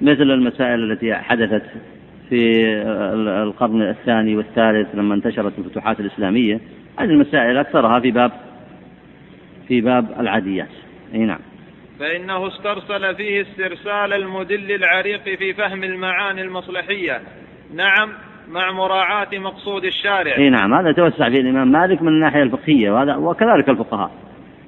مثل 0.00 0.22
المسائل 0.22 0.92
التي 0.92 1.14
حدثت 1.14 1.62
في 2.28 2.66
القرن 3.42 3.82
الثاني 3.82 4.36
والثالث 4.36 4.94
لما 4.94 5.14
انتشرت 5.14 5.58
الفتوحات 5.58 6.00
الإسلامية. 6.00 6.60
هذه 6.98 7.08
المسائل 7.08 7.56
أكثرها 7.58 8.00
في 8.00 8.10
باب 8.10 8.32
في 9.68 9.80
باب 9.80 10.20
العاديات. 10.20 10.68
أي 11.14 11.18
نعم. 11.18 11.38
فإنه 12.00 12.48
استرسل 12.48 13.14
فيه 13.14 13.42
استرسال 13.42 14.12
المدل 14.12 14.72
العريق 14.72 15.22
في 15.22 15.54
فهم 15.54 15.84
المعاني 15.84 16.42
المصلحية. 16.42 17.20
نعم 17.74 18.12
مع 18.50 18.72
مراعاة 18.72 19.28
مقصود 19.32 19.84
الشارع. 19.84 20.36
إي 20.36 20.50
نعم 20.50 20.74
هذا 20.74 20.92
توسع 20.92 21.28
فيه 21.28 21.40
الإمام 21.40 21.72
مالك 21.72 22.02
من 22.02 22.08
الناحية 22.08 22.42
الفقهية 22.42 22.90
وهذا 22.90 23.16
وكذلك 23.16 23.68
الفقهاء. 23.68 24.10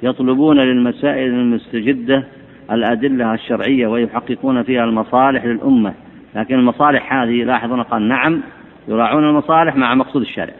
يطلبون 0.02 0.60
للمسائل 0.60 1.28
المستجدة 1.28 2.24
الأدلة 2.70 3.34
الشرعية 3.34 3.86
ويحققون 3.86 4.62
فيها 4.62 4.84
المصالح 4.84 5.44
للأمة. 5.44 5.94
لكن 6.34 6.54
المصالح 6.54 7.12
هذه 7.12 7.44
لاحظون 7.44 7.82
قال 7.82 8.08
نعم 8.08 8.42
يراعون 8.88 9.24
المصالح 9.24 9.76
مع 9.76 9.94
مقصود 9.94 10.22
الشارع. 10.22 10.54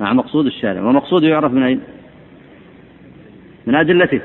مع 0.00 0.12
مقصود 0.12 0.46
الشارع. 0.46 0.82
ومقصوده 0.82 1.28
يعرف 1.28 1.52
من 1.52 1.62
أين؟ 1.62 1.80
من 3.66 3.74
أدلته. 3.74 4.20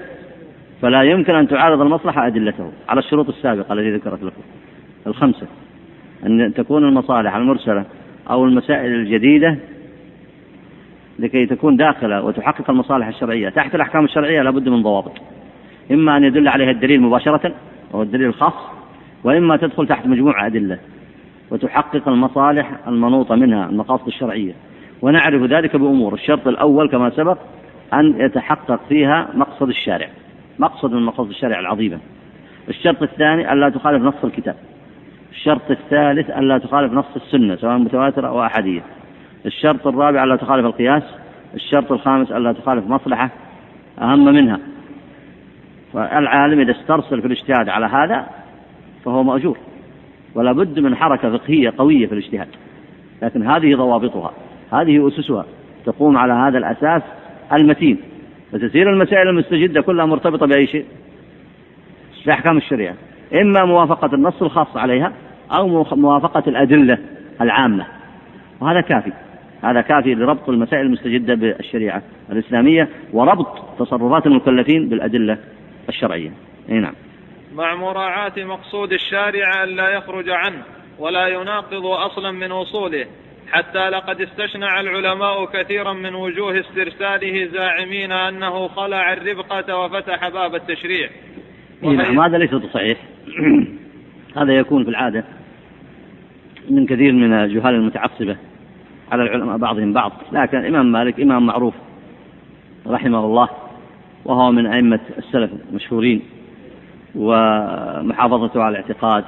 فلا 0.81 1.03
يمكن 1.03 1.35
أن 1.35 1.47
تعارض 1.47 1.81
المصلحة 1.81 2.27
أدلته 2.27 2.71
على 2.89 2.99
الشروط 2.99 3.29
السابقة 3.29 3.73
التي 3.73 3.95
ذكرت 3.95 4.23
لكم. 4.23 4.41
الخمسة 5.07 5.47
أن 6.25 6.53
تكون 6.53 6.83
المصالح 6.83 7.35
المرسلة 7.35 7.85
أو 8.29 8.45
المسائل 8.45 8.95
الجديدة 8.95 9.57
لكي 11.19 11.45
تكون 11.45 11.75
داخلة 11.75 12.23
وتحقق 12.23 12.69
المصالح 12.69 13.07
الشرعية. 13.07 13.49
تحت 13.49 13.75
الأحكام 13.75 14.05
الشرعية 14.05 14.41
لابد 14.41 14.69
من 14.69 14.83
ضوابط. 14.83 15.13
إما 15.91 16.17
أن 16.17 16.23
يدل 16.23 16.47
عليها 16.47 16.71
الدليل 16.71 17.01
مباشرة 17.01 17.53
أو 17.93 18.01
الدليل 18.01 18.27
الخاص 18.27 18.53
وإما 19.23 19.57
تدخل 19.57 19.87
تحت 19.87 20.07
مجموعة 20.07 20.45
أدلة 20.45 20.79
وتحقق 21.51 22.07
المصالح 22.07 22.71
المنوطة 22.87 23.35
منها 23.35 23.69
المقاصد 23.69 24.07
الشرعية. 24.07 24.53
ونعرف 25.01 25.43
ذلك 25.43 25.75
بأمور. 25.75 26.13
الشرط 26.13 26.47
الأول 26.47 26.89
كما 26.89 27.09
سبق 27.09 27.37
أن 27.93 28.21
يتحقق 28.21 28.79
فيها 28.89 29.27
مقصد 29.33 29.69
الشارع. 29.69 30.09
مقصد 30.59 30.91
من 30.91 31.03
مقاصد 31.03 31.29
الشارع 31.29 31.59
العظيمة 31.59 31.99
الشرط 32.69 33.01
الثاني 33.01 33.53
ألا 33.53 33.69
تخالف 33.69 34.03
نص 34.03 34.23
الكتاب. 34.23 34.55
الشرط 35.31 35.71
الثالث 35.71 36.29
ألا 36.29 36.57
تخالف 36.57 36.93
نص 36.93 37.15
السنة 37.15 37.55
سواء 37.55 37.77
متواترة 37.77 38.27
أو 38.27 38.45
أحادية. 38.45 38.81
الشرط 39.45 39.87
الرابع 39.87 40.23
ألا 40.23 40.35
تخالف 40.35 40.65
القياس. 40.65 41.03
الشرط 41.55 41.91
الخامس 41.91 42.31
ألا 42.31 42.53
تخالف 42.53 42.87
مصلحة 42.87 43.29
أهم 44.01 44.25
منها. 44.25 44.59
فالعالم 45.93 46.59
إذا 46.59 46.71
استرسل 46.71 47.21
في 47.21 47.27
الاجتهاد 47.27 47.69
على 47.69 47.85
هذا 47.85 48.27
فهو 49.05 49.23
مأجور. 49.23 49.57
ولا 50.35 50.51
بد 50.51 50.79
من 50.79 50.95
حركة 50.95 51.37
فقهية 51.37 51.73
قوية 51.77 52.07
في 52.07 52.13
الاجتهاد. 52.13 52.47
لكن 53.21 53.47
هذه 53.47 53.75
ضوابطها 53.75 54.31
هذه 54.73 55.07
أسسها 55.07 55.45
تقوم 55.85 56.17
على 56.17 56.33
هذا 56.33 56.57
الأساس 56.57 57.01
المتين. 57.53 58.16
فتسير 58.51 58.89
المسائل 58.89 59.29
المستجدة 59.29 59.81
كلها 59.81 60.05
مرتبطة 60.05 60.45
بأي 60.45 60.67
شيء؟ 60.67 60.85
بأحكام 62.25 62.57
الشريعة. 62.57 62.95
إما 63.33 63.65
موافقة 63.65 64.15
النص 64.15 64.41
الخاص 64.41 64.77
عليها 64.77 65.13
أو 65.59 65.85
موافقة 65.95 66.43
الأدلة 66.47 66.97
العامة. 67.41 67.85
وهذا 68.61 68.81
كافي. 68.81 69.11
هذا 69.63 69.81
كافي 69.81 70.15
لربط 70.15 70.49
المسائل 70.49 70.85
المستجدة 70.85 71.35
بالشريعة 71.35 72.01
الإسلامية 72.31 72.89
وربط 73.13 73.79
تصرفات 73.79 74.27
المكلفين 74.27 74.89
بالأدلة 74.89 75.37
الشرعية. 75.89 76.31
أي 76.69 76.79
نعم. 76.79 76.93
مع 77.55 77.75
مراعاة 77.75 78.33
مقصود 78.37 78.93
الشارع 78.93 79.63
ألا 79.63 79.89
يخرج 79.89 80.29
عنه 80.29 80.63
ولا 80.99 81.27
يناقض 81.27 81.85
أصلا 81.85 82.31
من 82.31 82.51
أصوله 82.51 83.05
حتى 83.51 83.89
لقد 83.89 84.21
استشنع 84.21 84.79
العلماء 84.79 85.45
كثيرا 85.45 85.93
من 85.93 86.15
وجوه 86.15 86.59
استرساله 86.59 87.45
زاعمين 87.53 88.11
أنه 88.11 88.67
خلع 88.67 89.13
الربقة 89.13 89.77
وفتح 89.77 90.29
باب 90.29 90.55
التشريع. 90.55 91.09
نعم 91.81 92.19
هذا 92.19 92.37
ليس 92.37 92.55
صحيح. 92.73 92.97
هذا 94.41 94.53
يكون 94.53 94.83
في 94.83 94.89
العادة 94.89 95.23
من 96.69 96.85
كثير 96.85 97.11
من 97.11 97.33
الجهال 97.33 97.75
المتعصبة 97.75 98.37
على 99.11 99.23
العلماء 99.23 99.57
بعضهم 99.57 99.93
بعض. 99.93 100.11
لكن 100.31 100.57
الإمام 100.57 100.91
مالك 100.91 101.19
إمام 101.19 101.45
معروف 101.45 101.73
رحمه 102.87 103.25
الله 103.25 103.49
وهو 104.25 104.51
من 104.51 104.65
أئمة 104.65 104.99
السلف 105.17 105.51
المشهورين 105.69 106.21
ومحافظته 107.15 108.63
على 108.63 108.79
الاعتقاد 108.79 109.23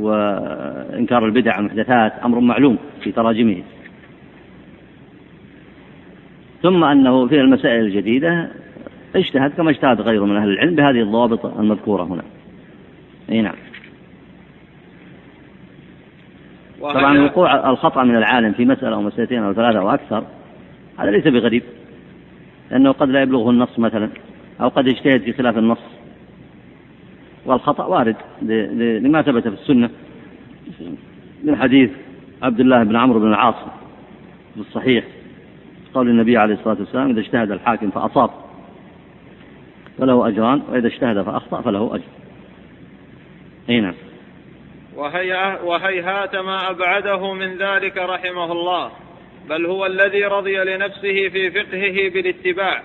وإنكار 0.00 1.26
البدع 1.26 1.56
والمحدثات 1.56 2.12
أمر 2.24 2.40
معلوم 2.40 2.78
في 3.02 3.12
تراجمه. 3.12 3.62
ثم 6.62 6.84
أنه 6.84 7.26
في 7.26 7.40
المسائل 7.40 7.84
الجديدة 7.84 8.48
اجتهد 9.16 9.50
كما 9.50 9.70
اجتهد 9.70 10.00
غيره 10.00 10.24
من 10.24 10.36
أهل 10.36 10.48
العلم 10.48 10.74
بهذه 10.74 11.02
الضوابط 11.02 11.46
المذكورة 11.46 12.02
هنا. 12.04 12.22
أي 13.30 13.42
نعم. 13.42 13.54
طبعا 16.80 17.20
وقوع 17.20 17.70
الخطأ 17.70 18.04
من 18.04 18.16
العالم 18.16 18.52
في 18.52 18.64
مسألة 18.64 18.94
أو 18.94 19.02
مسألتين 19.02 19.42
أو 19.42 19.52
ثلاثة 19.52 19.78
أو 19.78 19.90
أكثر 19.90 20.24
هذا 20.98 21.10
ليس 21.10 21.24
بغريب 21.24 21.62
لأنه 22.70 22.92
قد 22.92 23.08
لا 23.08 23.22
يبلغه 23.22 23.50
النص 23.50 23.78
مثلا 23.78 24.08
أو 24.60 24.68
قد 24.68 24.86
يجتهد 24.86 25.20
في 25.20 25.32
خلاف 25.32 25.58
النص. 25.58 25.78
والخطأ 27.52 27.84
وارد 27.84 28.16
لما 29.02 29.22
ثبت 29.22 29.48
في 29.48 29.54
السنة. 29.54 29.90
من 31.44 31.56
حديث 31.56 31.90
عبد 32.42 32.60
الله 32.60 32.82
بن 32.82 32.96
عمرو 32.96 33.20
بن 33.20 33.28
العاص 33.28 33.54
في 34.54 34.60
الصحيح 34.60 35.04
قول 35.94 36.08
النبي 36.08 36.36
عليه 36.36 36.54
الصلاة 36.54 36.76
والسلام 36.80 37.10
إذا 37.10 37.20
اجتهد 37.20 37.50
الحاكم 37.50 37.90
فأصاب 37.90 38.30
فله 39.98 40.28
أجران 40.28 40.62
وإذا 40.68 40.86
اجتهد 40.86 41.22
فأخطأ 41.22 41.60
فله 41.60 41.94
أجر. 41.94 42.04
أي 43.70 43.80
نعم. 43.80 43.94
وهي 44.96 45.58
وهيهات 45.64 46.36
ما 46.36 46.70
أبعده 46.70 47.32
من 47.32 47.56
ذلك 47.56 47.96
رحمه 47.96 48.52
الله 48.52 48.90
بل 49.48 49.66
هو 49.66 49.86
الذي 49.86 50.24
رضي 50.24 50.56
لنفسه 50.56 51.28
في 51.28 51.50
فقهه 51.50 52.10
بالاتباع 52.10 52.82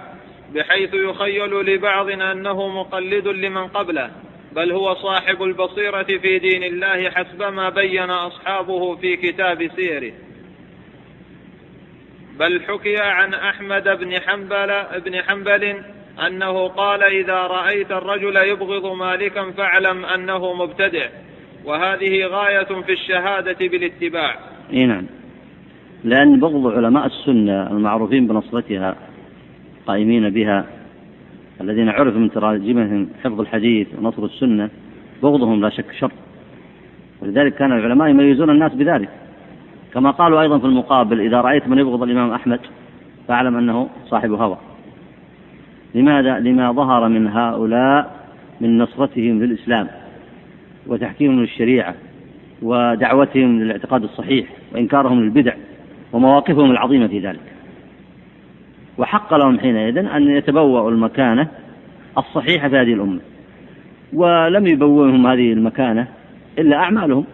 بحيث 0.56 0.94
يخيل 0.94 1.52
لبعض 1.52 2.10
أنه 2.10 2.68
مقلد 2.68 3.28
لمن 3.28 3.68
قبله. 3.68 4.12
بل 4.56 4.72
هو 4.72 4.96
صاحب 4.96 5.44
البصيرة 5.44 6.04
في 6.04 6.40
دين 6.40 6.64
الله 6.64 7.10
حسب 7.10 7.44
ما 7.44 7.70
بين 7.70 8.10
أصحابه 8.10 8.96
في 8.96 9.16
كتاب 9.16 9.70
سيره. 9.76 10.14
بل 12.40 12.62
حكي 12.68 12.98
عن 12.98 13.34
أحمد 13.34 13.84
بن 13.84 14.20
حنبل 14.20 14.84
بن 15.06 15.22
حنبل 15.22 15.84
أنه 16.28 16.68
قال 16.68 17.04
إذا 17.04 17.36
رأيت 17.36 17.92
الرجل 17.92 18.36
يبغض 18.36 18.86
مالكا 18.96 19.52
فاعلم 19.52 20.06
أنه 20.06 20.54
مبتدع 20.54 21.08
وهذه 21.66 22.26
غاية 22.26 22.82
في 22.82 22.92
الشهادة 22.92 23.68
بالاتباع. 23.68 24.40
إيه 24.74 24.86
نعم. 24.86 25.06
لأن 26.04 26.40
بغض 26.40 26.68
علماء 26.68 27.06
السنة 27.06 27.72
المعروفين 27.72 28.28
بنصرتها 28.28 28.96
القائمين 29.82 30.30
بها 30.30 30.77
الذين 31.62 31.90
عرف 31.90 32.16
من 32.16 32.32
تراجمهم 32.32 33.08
حفظ 33.24 33.40
الحديث 33.40 33.88
ونصر 34.00 34.26
السنة 34.26 34.70
بغضهم 35.24 35.62
لا 35.62 35.70
شك 35.70 35.92
شر. 35.92 36.12
ولذلك 37.22 37.54
كان 37.54 37.72
العلماء 37.72 38.10
يميزون 38.10 38.50
الناس 38.50 38.74
بذلك. 38.74 39.10
كما 39.94 40.12
قالوا 40.12 40.42
أيضا 40.42 40.60
في 40.60 40.66
المقابل 40.66 41.22
إذا 41.22 41.42
رأيت 41.42 41.68
من 41.68 41.78
يبغض 41.78 42.04
الإمام 42.04 42.32
أحمد 42.32 42.60
فاعلم 43.28 43.58
أنه 43.58 43.90
صاحب 44.06 44.32
هوى. 44.32 44.58
لماذا؟ 45.96 46.40
لما 46.40 46.72
ظهر 46.72 47.08
من 47.08 47.28
هؤلاء 47.28 48.28
من 48.62 48.78
نصرتهم 48.78 49.44
للإسلام 49.44 49.88
وتحكيمهم 50.88 51.40
للشريعة 51.40 51.96
ودعوتهم 52.62 53.60
للاعتقاد 53.60 54.04
الصحيح 54.04 54.48
وإنكارهم 54.74 55.22
للبدع 55.22 55.54
ومواقفهم 56.14 56.72
العظيمة 56.72 57.08
في 57.08 57.20
ذلك. 57.20 57.57
وحق 58.98 59.34
لهم 59.34 59.60
حينئذ 59.60 59.98
أن 59.98 60.30
يتبوأوا 60.30 60.92
المكانة 60.92 61.48
الصحيحة 62.18 62.70
في 62.70 62.76
هذه 62.76 62.94
الأمة. 62.94 63.20
ولم 64.14 64.68
يبوئهم 64.68 65.28
هذه 65.28 65.54
المكانة 65.54 66.08
إلا 66.60 66.78
أعمالهم. 66.78 67.26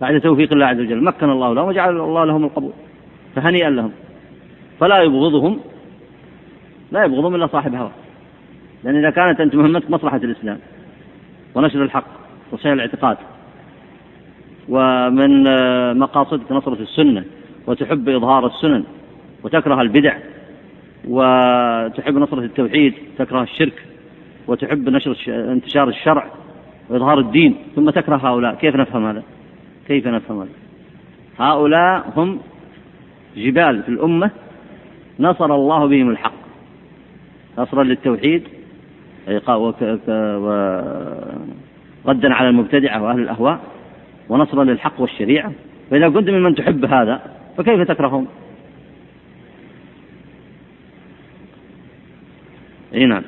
بعد 0.00 0.20
توفيق 0.20 0.52
الله 0.52 0.66
عز 0.66 0.80
وجل 0.80 1.04
مكن 1.04 1.30
الله 1.30 1.54
لهم 1.54 1.68
وجعل 1.68 2.00
الله 2.00 2.24
لهم 2.24 2.44
القبول 2.44 2.72
فهنيئا 3.36 3.70
لهم. 3.70 3.92
فلا 4.80 5.02
يبغضهم 5.02 5.60
لا 6.92 7.04
يبغضهم 7.04 7.34
إلا 7.34 7.46
صاحب 7.46 7.74
هوى. 7.74 7.90
لأن 8.84 8.96
إذا 8.96 9.10
كانت 9.10 9.40
أنت 9.40 9.54
مهمتك 9.54 9.90
مصلحة 9.90 10.16
الإسلام 10.16 10.58
ونشر 11.54 11.82
الحق 11.82 12.04
وصحيح 12.52 12.72
الاعتقاد 12.72 13.16
ومن 14.68 15.44
مقاصدك 15.98 16.52
نصرة 16.52 16.82
السنة 16.82 17.24
وتحب 17.66 18.08
إظهار 18.08 18.46
السنن 18.46 18.84
وتكره 19.44 19.80
البدع 19.80 20.16
وتحب 21.08 22.16
نصرة 22.16 22.40
التوحيد 22.40 22.94
تكره 23.18 23.42
الشرك 23.42 23.82
وتحب 24.46 24.88
نشر 24.88 25.16
انتشار 25.28 25.88
الشرع 25.88 26.26
وإظهار 26.88 27.18
الدين 27.18 27.56
ثم 27.76 27.90
تكره 27.90 28.16
هؤلاء. 28.16 28.54
كيف 28.54 28.76
نفهم 28.76 29.06
هذا؟ 29.06 29.22
كيف 29.88 30.06
نفهم 30.06 30.40
هذا؟ 30.40 30.50
هؤلاء 31.38 32.12
هم 32.16 32.40
جبال 33.36 33.82
في 33.82 33.88
الأمة 33.88 34.30
نصر 35.20 35.54
الله 35.54 35.86
بهم 35.86 36.10
الحق. 36.10 36.32
نصرا 37.58 37.84
للتوحيد 37.84 38.42
ردا 42.06 42.34
على 42.34 42.48
المبتدعة 42.48 43.02
وأهل 43.02 43.20
الأهواء 43.20 43.60
ونصرا 44.28 44.64
للحق 44.64 45.00
والشريعة. 45.00 45.52
فإذا 45.90 46.08
كنت 46.08 46.30
ممن 46.30 46.54
تحب 46.54 46.84
هذا 46.84 47.20
فكيف 47.56 47.80
تكرههم؟ 47.80 48.26
إي 52.94 53.06
نعم. 53.06 53.22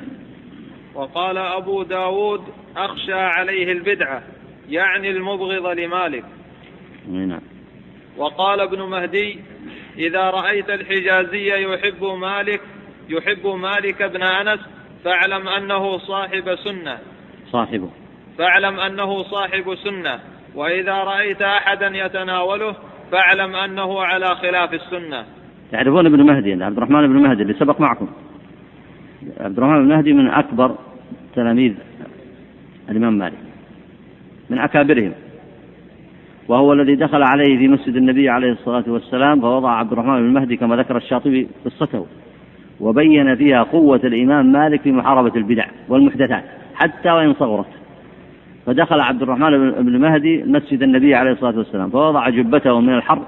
وقال 0.95 1.37
أبو 1.37 1.83
داود 1.83 2.41
أخشى 2.77 3.13
عليه 3.13 3.71
البدعة 3.71 4.23
يعني 4.69 5.09
المبغض 5.09 5.65
لمالك. 5.79 6.23
إي 7.07 7.25
نعم. 7.25 7.41
وقال 8.17 8.59
ابن 8.59 8.81
مهدي 8.81 9.39
إذا 9.97 10.29
رأيت 10.29 10.69
الحجازي 10.69 11.63
يحب 11.63 12.03
مالك 12.03 12.61
يحب 13.09 13.47
مالك 13.47 14.03
بن 14.03 14.23
أنس 14.23 14.59
فاعلم 15.03 15.47
أنه 15.47 15.97
صاحب 15.97 16.55
سنة. 16.55 16.97
صاحبه. 17.51 17.89
فاعلم 18.37 18.79
أنه 18.79 19.23
صاحب 19.23 19.75
سنة. 19.75 20.19
وإذا 20.55 20.93
رأيت 20.93 21.41
أحدا 21.41 21.87
يتناوله 21.87 22.75
فاعلم 23.11 23.55
أنه 23.55 24.01
على 24.01 24.35
خلاف 24.35 24.73
السنة. 24.73 25.25
تعرفون 25.71 26.05
ابن 26.05 26.23
مهدي 26.23 26.63
عبد 26.63 26.77
الرحمن 26.77 27.07
بن 27.07 27.27
مهدي 27.27 27.41
اللي 27.41 27.53
سبق 27.53 27.81
معكم. 27.81 28.07
عبد 29.39 29.57
الرحمن 29.57 29.87
بن 29.87 29.95
مهدي 29.95 30.13
من 30.13 30.27
أكبر 30.27 30.75
تلاميذ 31.35 31.73
الإمام 32.89 33.17
مالك 33.17 33.37
من 34.49 34.57
أكابرهم 34.57 35.11
وهو 36.47 36.73
الذي 36.73 36.95
دخل 36.95 37.23
عليه 37.23 37.57
في 37.57 37.67
مسجد 37.67 37.95
النبي 37.95 38.29
عليه 38.29 38.51
الصلاة 38.51 38.83
والسلام 38.87 39.41
فوضع 39.41 39.71
عبد 39.71 39.91
الرحمن 39.91 40.19
بن 40.19 40.25
المهدي 40.25 40.57
كما 40.57 40.75
ذكر 40.75 40.97
الشاطبي 40.97 41.47
قصته 41.65 42.05
وبين 42.79 43.35
فيها 43.35 43.63
قوة 43.63 44.01
الإمام 44.03 44.51
مالك 44.51 44.81
في 44.81 44.91
محاربة 44.91 45.35
البدع 45.35 45.65
والمحدثات 45.89 46.43
حتى 46.75 47.11
وإن 47.11 47.33
صغرت. 47.33 47.65
فدخل 48.65 48.99
عبد 48.99 49.21
الرحمن 49.21 49.71
بن 49.71 49.97
مهدي 49.97 50.43
مسجد 50.43 50.83
النبي 50.83 51.15
عليه 51.15 51.31
الصلاة 51.31 51.57
والسلام 51.57 51.89
فوضع 51.89 52.29
جبته 52.29 52.79
من 52.79 52.93
الحر 52.93 53.21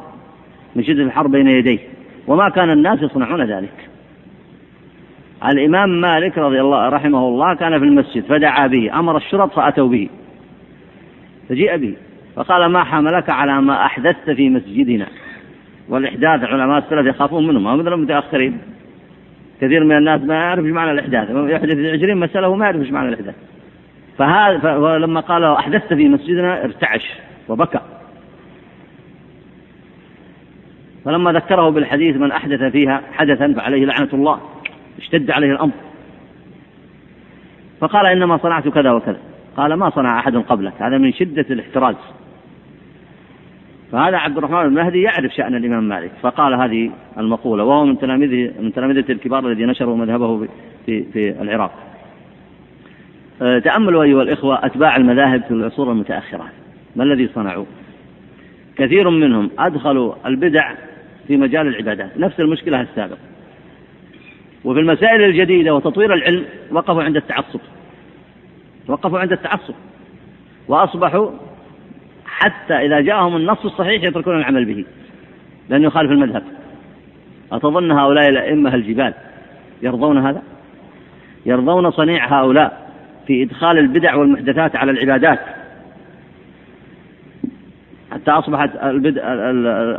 من 0.76 0.84
شدة 0.84 1.04
الحر 1.04 1.28
بين 1.28 1.48
يديه 1.48 1.80
وما 2.28 2.50
كان 2.50 2.70
الناس 2.70 3.02
يصنعون 3.02 3.42
ذلك. 3.42 3.93
الإمام 5.52 6.02
مالك 6.02 6.38
رضي 6.38 6.62
الله 6.62 6.90
رحمه 6.90 7.28
الله 7.28 7.54
كان 7.54 7.80
في 7.80 7.86
المسجد 7.86 8.24
فدعا 8.24 8.68
به 8.68 9.00
أمر 9.00 9.18
الشرط 9.18 9.54
فأتوا 9.54 9.88
به. 9.88 10.10
فجيء 11.50 11.78
به 11.78 11.96
فقال 12.36 12.66
ما 12.66 12.84
حملك 12.84 13.30
على 13.30 13.62
ما 13.62 13.86
أحدثت 13.86 14.30
في 14.30 14.50
مسجدنا؟ 14.50 15.08
والإحداث 15.90 16.44
علماء 16.44 16.78
السلف 16.78 17.08
يخافون 17.08 17.48
منهم 17.48 17.64
ما 17.64 17.76
مثل 17.76 17.94
المتأخرين 17.94 18.58
كثير 19.62 19.84
من 19.84 19.98
الناس 19.98 20.22
ما 20.22 20.34
يعرف 20.34 20.66
إيش 20.66 20.74
معنى 20.74 20.92
الإحداث 20.92 21.30
يحدث 21.30 21.78
عشرين 21.78 22.18
مسألة 22.18 22.50
وما 22.50 22.66
يعرف 22.66 22.82
إيش 22.82 22.92
معنى 22.92 23.10
الإحداث. 23.10 23.36
فهذا 24.18 24.60
فلما 24.60 25.20
قال 25.20 25.44
أحدثت 25.44 25.94
في 25.94 26.10
مسجدنا 26.10 26.64
ارتعش 26.64 27.10
وبكى. 27.50 27.80
فلما 31.06 31.32
ذكره 31.32 31.70
بالحديث 31.70 32.16
من 32.16 32.32
أحدث 32.32 32.64
فيها 32.64 33.02
حدثا 33.14 33.54
فعليه 33.54 33.86
لعنة 33.86 34.10
الله. 34.14 34.40
اشتد 34.98 35.32
عليه 35.32 35.52
الأمر. 35.52 35.74
فقال 37.80 38.06
إنما 38.06 38.38
صنعت 38.38 38.68
كذا 38.68 38.92
وكذا. 38.92 39.20
قال 39.58 39.74
ما 39.74 39.90
صنع 39.90 40.20
أحد 40.20 40.36
قبلك 40.36 40.74
هذا 40.82 40.98
من 40.98 41.14
شدة 41.14 41.46
الاحتراز. 41.50 41.96
فهذا 43.94 44.18
عبد 44.18 44.38
الرحمن 44.38 44.62
المهدي 44.62 45.02
يعرف 45.02 45.34
شأن 45.34 45.56
الإمام 45.56 45.84
مالك 45.84 46.12
فقال 46.22 46.54
هذه 46.54 46.92
المقولة 47.18 47.64
وهو 47.64 47.86
من 47.86 48.00
تلاميذه 48.00 48.52
من 48.60 48.74
تلامذة 48.74 49.12
الكبار 49.12 49.48
الذي 49.48 49.66
نشروا 49.66 49.98
مذهبه 49.98 50.48
في 50.86 51.04
في 51.04 51.42
العراق. 51.42 51.72
أه، 53.42 53.60
تأملوا 53.60 54.04
أيها 54.04 54.22
الإخوة 54.22 54.66
أتباع 54.66 54.96
المذاهب 54.96 55.44
في 55.44 55.52
العصور 55.52 55.92
المتأخرة. 55.92 56.46
ما 56.96 57.04
الذي 57.04 57.30
صنعوا؟ 57.36 57.66
كثير 58.78 59.10
منهم 59.10 59.50
أدخلوا 59.60 60.14
البدع 60.26 60.74
في 61.28 61.38
مجال 61.38 61.68
العبادات. 61.68 62.18
نفس 62.18 62.40
المشكلة 62.40 62.82
السابقة. 62.82 63.33
وفي 64.64 64.80
المسائل 64.80 65.24
الجديدة 65.24 65.76
وتطوير 65.76 66.14
العلم 66.14 66.46
وقفوا 66.72 67.04
عند 67.04 67.16
التعصب. 67.16 67.60
وقفوا 68.88 69.20
عند 69.20 69.32
التعصب. 69.32 69.74
وأصبحوا 70.68 71.32
حتى 72.26 72.74
إذا 72.74 73.02
جاءهم 73.02 73.36
النص 73.36 73.66
الصحيح 73.66 74.04
يتركون 74.04 74.38
العمل 74.38 74.66
به 74.66 74.86
لأنه 75.70 75.86
يخالف 75.86 76.12
المذهب. 76.12 76.44
أتظن 77.52 77.92
هؤلاء 77.92 78.30
الأئمة 78.30 78.76
الجبال 78.76 79.14
يرضون 79.82 80.18
هذا؟ 80.18 80.42
يرضون 81.46 81.92
صنيع 81.92 82.42
هؤلاء 82.42 82.92
في 83.28 83.44
إدخال 83.44 83.78
البدع 83.78 84.16
والمحدثات 84.16 84.76
على 84.76 84.92
العبادات؟ 84.92 85.40
حتى 88.12 88.32
أصبحت 88.32 88.70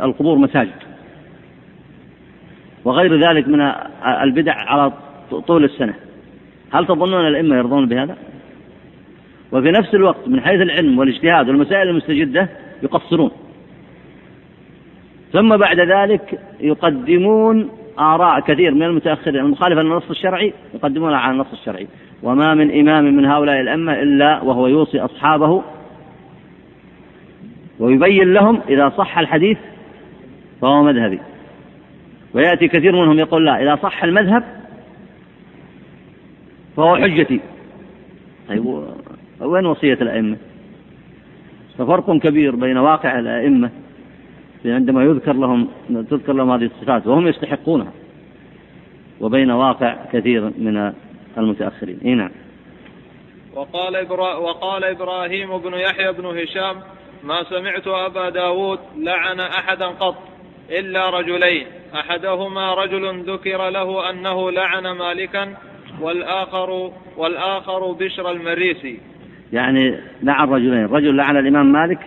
القبور 0.03 0.37
مساجد. 0.37 0.84
وغير 2.85 3.19
ذلك 3.19 3.47
من 3.47 3.71
البدع 4.23 4.53
على 4.53 4.91
طول 5.47 5.63
السنة. 5.63 5.93
هل 6.73 6.85
تظنون 6.85 7.27
الأئمة 7.27 7.55
يرضون 7.55 7.87
بهذا؟ 7.87 8.17
وفي 9.51 9.71
نفس 9.71 9.95
الوقت 9.95 10.27
من 10.27 10.41
حيث 10.41 10.61
العلم 10.61 10.99
والاجتهاد 10.99 11.49
والمسائل 11.49 11.89
المستجدة 11.89 12.49
يقصرون. 12.83 13.31
ثم 15.33 15.57
بعد 15.57 15.79
ذلك 15.79 16.39
يقدمون 16.59 17.69
آراء 17.99 18.39
كثير 18.39 18.73
من 18.73 18.83
المتأخرين 18.83 19.35
المخالفة 19.35 19.81
للنص 19.81 20.09
الشرعي 20.09 20.53
يقدمونها 20.73 21.17
على 21.17 21.33
النص 21.33 21.53
الشرعي. 21.53 21.87
وما 22.23 22.53
من 22.53 22.79
إمام 22.79 23.15
من 23.15 23.25
هؤلاء 23.25 23.61
الأمة 23.61 23.93
إلا 23.93 24.41
وهو 24.41 24.67
يوصي 24.67 24.99
أصحابه 24.99 25.63
ويبين 27.79 28.33
لهم 28.33 28.61
إذا 28.69 28.89
صح 28.89 29.17
الحديث 29.17 29.57
فهو 30.61 30.83
مذهبي. 30.83 31.19
ويأتي 32.35 32.67
كثير 32.67 32.91
منهم 32.91 33.19
يقول 33.19 33.45
لا 33.45 33.63
إذا 33.63 33.75
صح 33.75 34.03
المذهب 34.03 34.43
فهو 36.77 36.95
حجتي. 36.95 37.39
طيب 38.47 38.65
وين 39.39 39.65
وصية 39.65 39.93
الأئمة؟ 39.93 40.37
ففرق 41.77 42.17
كبير 42.17 42.55
بين 42.55 42.77
واقع 42.77 43.19
الأئمة 43.19 43.69
عندما 44.65 45.03
يذكر 45.03 45.33
لهم 45.33 45.67
تذكر 45.89 46.33
لهم 46.33 46.51
هذه 46.51 46.65
الصفات 46.65 47.07
وهم 47.07 47.27
يستحقونها 47.27 47.91
وبين 49.21 49.51
واقع 49.51 49.95
كثير 50.13 50.41
من 50.41 50.93
المتأخرين. 51.37 51.99
إيه 52.05 52.13
نعم. 52.13 52.31
وقال, 53.53 53.95
إبرا 53.95 54.35
وقال 54.35 54.83
إبراهيم 54.83 55.57
بن 55.57 55.73
يحيى 55.73 56.11
بن 56.11 56.25
هشام 56.25 56.75
ما 57.23 57.43
سمعت 57.43 57.87
أبا 57.87 58.29
داود 58.29 58.79
لعن 58.97 59.39
أحدا 59.39 59.85
قط. 59.85 60.34
إلا 60.69 61.09
رجلين. 61.09 61.67
أحدهما 61.95 62.73
رجل 62.73 63.23
ذكر 63.23 63.69
له 63.69 64.09
أنه 64.09 64.51
لعن 64.51 64.87
مالكا 64.87 65.53
والآخر 66.01 66.91
والآخر 67.17 67.91
بشر 67.91 68.31
المريسي 68.31 68.99
يعني 69.53 69.97
لعن 70.23 70.49
رجلين. 70.49 70.85
رجل 70.85 71.17
لعن 71.17 71.37
الإمام 71.37 71.71
مالك 71.71 71.99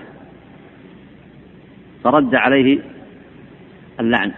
فرد 2.05 2.35
عليه 2.35 2.79
اللعن. 4.01 4.33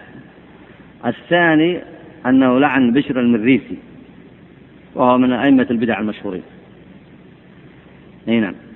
الثاني 1.05 1.81
أنه 2.25 2.59
لعن 2.59 2.93
بشر 2.93 3.19
المريسي 3.19 3.77
وهو 4.95 5.17
من 5.17 5.33
أئمة 5.33 5.67
البدع 5.71 5.99
المشهورين. 5.99 6.43
أي 8.27 8.39
نعم. 8.39 8.70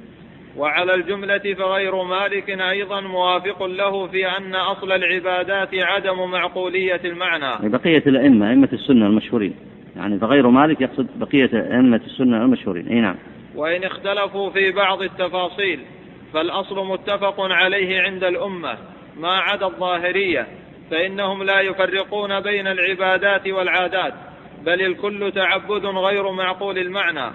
وعلى 0.58 0.94
الجملة 0.94 1.54
فغير 1.58 2.04
مالك 2.04 2.50
أيضا 2.50 3.02
موافق 3.02 3.64
له 3.64 4.08
في 4.08 4.28
أن 4.28 4.56
أصل 4.56 4.92
العبادات 4.92 5.70
عدم 5.74 6.32
معقولية 6.32 7.02
المعنى. 7.06 7.70
بقية 7.70 8.04
الأئمة 8.08 8.50
أئمة 8.50 8.70
السنة 8.74 9.08
المشهورين. 9.08 9.56
يعني 9.96 10.20
فغير 10.20 10.48
مالك 10.48 10.82
يقصد 10.82 11.08
بقية 11.16 11.50
أئمة 11.54 12.02
السنة 12.06 12.38
المشهورين. 12.38 12.88
أي 12.88 13.02
نعم. 13.02 13.16
وإن 13.56 13.84
اختلفوا 13.84 14.50
في 14.50 14.72
بعض 14.72 15.02
التفاصيل 15.02 15.80
فالأصل 16.34 16.88
متفق 16.88 17.36
عليه 17.40 18.02
عند 18.02 18.24
الأمة 18.24 18.78
ما 19.18 19.38
عدا 19.38 19.66
الظاهرية 19.66 20.48
فإنهم 20.92 21.44
لا 21.44 21.62
يفرقون 21.62 22.40
بين 22.40 22.68
العبادات 22.68 23.48
والعادات 23.48 24.14
بل 24.66 24.82
الكل 24.82 25.32
تعبد 25.32 25.86
غير 25.86 26.32
معقول 26.32 26.78
المعنى. 26.78 27.32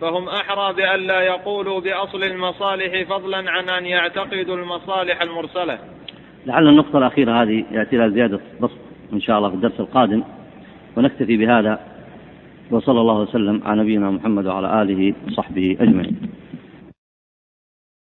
فهم 0.00 0.28
أحرى 0.28 0.72
بأن 0.74 1.00
لا 1.00 1.20
يقولوا 1.20 1.80
بأصل 1.80 2.22
المصالح 2.22 3.02
فضلا 3.08 3.50
عن 3.50 3.68
أن 3.68 3.86
يعتقدوا 3.86 4.56
المصالح 4.56 5.22
المرسلة. 5.22 5.78
لعل 6.46 6.68
النقطة 6.68 6.98
الأخيرة 6.98 7.42
هذه 7.42 7.64
يأتي 7.70 7.96
لها 7.96 8.08
زيادة 8.08 8.40
بسط 8.60 8.78
إن 9.12 9.20
شاء 9.20 9.38
الله 9.38 9.48
في 9.48 9.54
الدرس 9.54 9.80
القادم 9.80 10.22
ونكتفي 10.96 11.36
بهذا 11.36 11.80
وصلى 12.70 13.00
الله 13.00 13.20
وسلم 13.20 13.62
على 13.64 13.82
نبينا 13.82 14.10
محمد 14.10 14.46
وعلى 14.46 14.82
آله 14.82 15.14
وصحبه 15.26 15.76
أجمعين. 15.80 16.16